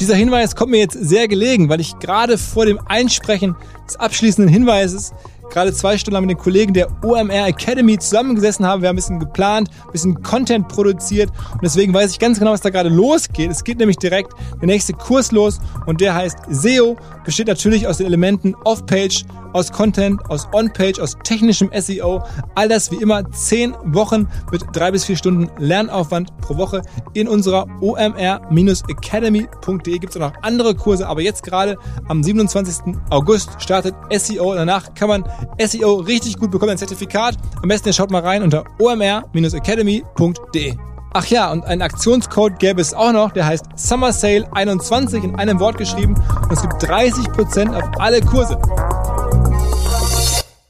Dieser 0.00 0.14
Hinweis 0.14 0.54
kommt 0.54 0.72
mir 0.72 0.78
jetzt 0.78 0.92
sehr 1.00 1.26
gelegen, 1.26 1.70
weil 1.70 1.80
ich 1.80 1.98
gerade 1.98 2.36
vor 2.36 2.66
dem 2.66 2.78
Einsprechen 2.86 3.56
des 3.86 3.96
abschließenden 3.96 4.52
Hinweises 4.52 5.12
gerade 5.50 5.72
zwei 5.72 5.96
Stunden 5.96 6.14
lang 6.14 6.26
mit 6.26 6.36
den 6.36 6.42
Kollegen 6.42 6.74
der 6.74 6.88
OMR 7.02 7.46
Academy 7.46 7.98
zusammengesessen 7.98 8.66
haben. 8.66 8.82
Wir 8.82 8.88
haben 8.88 8.94
ein 8.94 8.96
bisschen 8.96 9.20
geplant, 9.20 9.70
ein 9.86 9.92
bisschen 9.92 10.22
Content 10.22 10.68
produziert 10.68 11.30
und 11.52 11.62
deswegen 11.62 11.94
weiß 11.94 12.10
ich 12.10 12.18
ganz 12.18 12.38
genau, 12.38 12.52
was 12.52 12.60
da 12.60 12.70
gerade 12.70 12.88
losgeht. 12.88 13.50
Es 13.50 13.64
geht 13.64 13.78
nämlich 13.78 13.96
direkt 13.96 14.32
der 14.60 14.66
nächste 14.66 14.92
Kurs 14.92 15.32
los 15.32 15.60
und 15.86 16.00
der 16.00 16.14
heißt 16.14 16.38
SEO, 16.50 16.96
besteht 17.26 17.48
natürlich 17.48 17.86
aus 17.86 17.98
den 17.98 18.06
Elementen 18.06 18.54
Off-Page, 18.64 19.24
aus 19.52 19.70
Content, 19.70 20.18
aus 20.30 20.48
On-Page, 20.52 20.98
aus 21.00 21.18
technischem 21.22 21.70
SEO. 21.78 22.22
All 22.54 22.68
das 22.68 22.90
wie 22.90 22.96
immer 22.96 23.30
zehn 23.32 23.74
Wochen 23.84 24.26
mit 24.50 24.62
drei 24.72 24.92
bis 24.92 25.04
vier 25.04 25.16
Stunden 25.16 25.50
Lernaufwand 25.58 26.34
pro 26.38 26.56
Woche 26.56 26.80
in 27.12 27.28
unserer 27.28 27.66
omr-academy.de 27.82 29.98
gibt 29.98 30.14
es 30.14 30.16
auch 30.16 30.32
noch 30.32 30.42
andere 30.42 30.74
Kurse, 30.74 31.06
aber 31.06 31.20
jetzt 31.20 31.42
gerade 31.42 31.76
am 32.08 32.22
27. 32.22 32.94
August 33.10 33.50
startet 33.58 33.94
SEO. 34.10 34.54
Danach 34.54 34.94
kann 34.94 35.08
man 35.08 35.22
SEO 35.62 35.96
richtig 35.96 36.38
gut 36.38 36.50
bekommen, 36.50 36.72
ein 36.72 36.78
Zertifikat. 36.78 37.36
Am 37.60 37.68
besten 37.68 37.88
ihr 37.88 37.92
schaut 37.92 38.10
mal 38.10 38.22
rein 38.22 38.42
unter 38.42 38.64
omr-academy.de. 38.78 40.76
Ach 41.18 41.24
ja, 41.28 41.50
und 41.50 41.64
einen 41.64 41.80
Aktionscode 41.80 42.58
gäbe 42.58 42.82
es 42.82 42.92
auch 42.92 43.10
noch, 43.10 43.32
der 43.32 43.46
heißt 43.46 43.64
Summer 43.74 44.12
Sale 44.12 44.46
21 44.52 45.24
in 45.24 45.34
einem 45.36 45.58
Wort 45.60 45.78
geschrieben 45.78 46.14
und 46.14 46.52
es 46.52 46.60
gibt 46.60 46.74
30% 46.74 47.74
auf 47.74 47.84
alle 47.98 48.20
Kurse. 48.20 48.60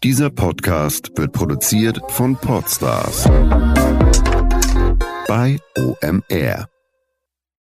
Dieser 0.05 0.31
Podcast 0.31 1.11
wird 1.17 1.33
produziert 1.33 2.01
von 2.11 2.37
Podstars 2.37 3.25
bei 5.27 5.59
OMR. 5.77 6.69